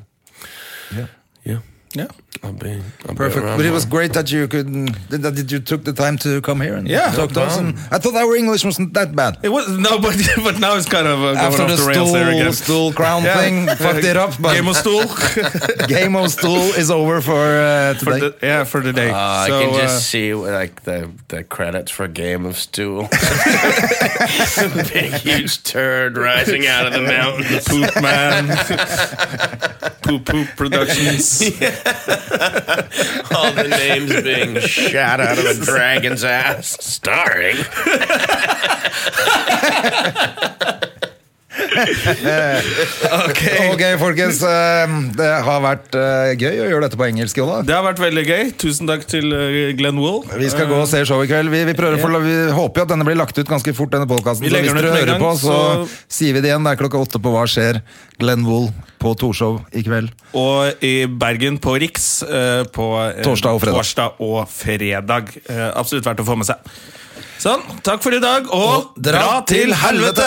Yeah. 0.90 1.06
yeah, 1.44 1.60
Yeah. 1.98 2.06
I'll 2.44 2.52
be 2.52 2.70
I'll 3.08 3.14
Perfect. 3.16 3.44
Be 3.44 3.56
But 3.58 3.66
it 3.66 3.72
was 3.72 3.84
great 3.84 4.12
that 4.12 4.30
you 4.30 4.46
could 4.52 4.68
that 5.10 5.22
that 5.36 5.50
you 5.50 5.58
took 5.70 5.82
the 5.82 5.92
time 5.92 6.16
to 6.18 6.40
come 6.40 6.60
here 6.66 6.76
and 6.78 6.86
Yeah, 6.86 7.10
talk 7.20 7.30
to 7.32 7.42
us. 7.42 7.56
And 7.58 7.74
I 7.90 7.98
thought 7.98 8.14
our 8.14 8.36
English 8.36 8.62
wasn't 8.64 8.94
that 8.94 9.10
bad. 9.16 9.38
It 9.42 9.48
was 9.48 9.66
no, 9.86 9.98
but 9.98 10.14
but 10.46 10.54
now 10.60 10.76
it's 10.78 10.86
kind 10.88 11.08
of 11.08 11.18
uh, 11.18 11.34
going 11.34 11.46
After 11.46 11.62
off 11.64 11.70
the 11.70 11.76
the 11.82 11.88
rails 11.90 12.12
there 12.12 12.26
stool, 12.30 12.40
again. 12.40 12.52
stool 12.52 12.92
crown 12.92 13.22
Yeah. 13.24 13.38
thing 13.40 13.54
fucked 13.84 14.04
it 14.04 14.16
up, 14.16 14.32
but 14.40 14.54
Game 14.54 14.68
of 14.68 14.76
stool 14.76 15.02
game 15.88 16.14
of 16.14 16.30
stool 16.30 16.62
is 16.78 16.90
over 16.90 17.20
for 17.20 17.42
uh, 17.42 17.94
for 17.94 18.04
today. 18.14 18.20
the, 18.20 18.46
yeah 18.46 18.64
for 18.64 18.80
the 18.86 18.92
day. 18.92 19.10
Uh, 19.10 19.46
so 19.46 19.58
I 19.58 19.64
can 19.64 19.74
just 19.74 19.96
uh, 19.96 20.10
see 20.12 20.34
like 20.34 20.74
the 20.84 21.10
the 21.28 21.42
credits 21.42 21.90
for 21.90 22.06
Game 22.06 22.46
of 22.46 22.56
Stool. 22.56 23.08
Big 24.92 25.12
huge 25.26 25.62
turd 25.64 26.16
rising 26.16 26.66
out 26.66 26.86
of 26.86 26.92
the 26.92 27.02
mountain. 27.02 27.46
Poop 27.66 27.90
Man, 28.02 28.42
Poop 30.02 30.24
Poop 30.24 30.48
Productions. 30.56 31.42
All 33.34 33.52
the 33.52 33.66
names 33.68 34.22
being 34.22 34.60
shot 34.60 35.20
out 35.20 35.38
of 35.38 35.44
a 35.44 35.54
dragon's 35.64 36.22
ass. 36.24 36.76
Starring. 36.80 37.56
Ok, 43.72 43.82
folkens. 44.00 44.40
eh, 44.42 44.94
Det 45.18 45.28
har 45.44 45.60
vært 45.64 45.96
eh, 45.98 46.32
gøy 46.38 46.60
å 46.64 46.66
gjøre 46.70 46.82
dette 46.86 46.98
på 47.00 47.06
engelsk, 47.08 47.38
Jonna. 47.40 47.60
Det 47.66 47.74
har 47.74 47.84
vært 47.86 48.00
veldig 48.02 48.24
gøy. 48.28 48.44
Tusen 48.60 48.88
takk 48.90 49.04
til 49.10 49.30
uh, 49.32 49.72
Glenn 49.78 49.98
Wool. 50.00 50.22
Vi 50.38 50.48
skal 50.52 50.68
gå 50.70 50.78
og 50.78 50.88
se 50.90 51.02
show 51.08 51.22
i 51.24 51.28
kveld. 51.30 51.50
Vi, 51.52 51.62
vi, 51.70 51.74
for, 51.78 52.18
vi 52.24 52.36
håper 52.54 52.82
jo 52.82 52.86
at 52.88 52.92
denne 52.94 53.06
blir 53.08 53.18
lagt 53.18 53.38
ut 53.38 53.48
ganske 53.48 53.74
fort, 53.76 53.92
denne 53.94 54.08
podkasten. 54.10 54.46
Så 54.48 54.62
hvis 54.62 54.74
dere 54.74 54.92
hører 54.94 55.12
gang, 55.14 55.22
på, 55.22 55.32
så, 55.40 55.56
så- 55.84 56.18
sier 56.18 56.36
vi 56.36 56.44
det 56.44 56.52
igjen. 56.52 56.66
Det 56.66 56.74
er 56.76 56.82
klokka 56.82 57.02
åtte 57.06 57.22
på 57.22 57.34
Hva 57.34 57.44
skjer? 57.50 57.82
Glenn 58.18 58.46
Wool 58.48 58.70
på 58.98 59.12
Torshov 59.18 59.60
i 59.78 59.84
kveld. 59.86 60.10
Og 60.38 60.82
i 60.84 60.94
Bergen 61.06 61.60
på 61.62 61.76
Riks 61.78 62.08
eh, 62.26 62.64
på 62.74 62.88
eh, 63.04 63.22
Torsdag 63.26 63.54
og 63.54 63.62
fredag. 63.62 63.78
torsdag 63.82 64.22
og 64.26 64.40
fredag. 64.50 65.30
Eh, 65.46 65.68
absolutt 65.78 66.08
verdt 66.08 66.24
å 66.24 66.26
få 66.26 66.38
med 66.40 66.48
seg. 66.50 66.74
Sånn, 67.38 67.62
takk 67.86 68.02
for 68.02 68.10
i 68.16 68.18
dag, 68.22 68.48
og, 68.50 68.90
Og 68.96 69.02
dra 69.06 69.38
til 69.46 69.70
helvete! 69.86 70.26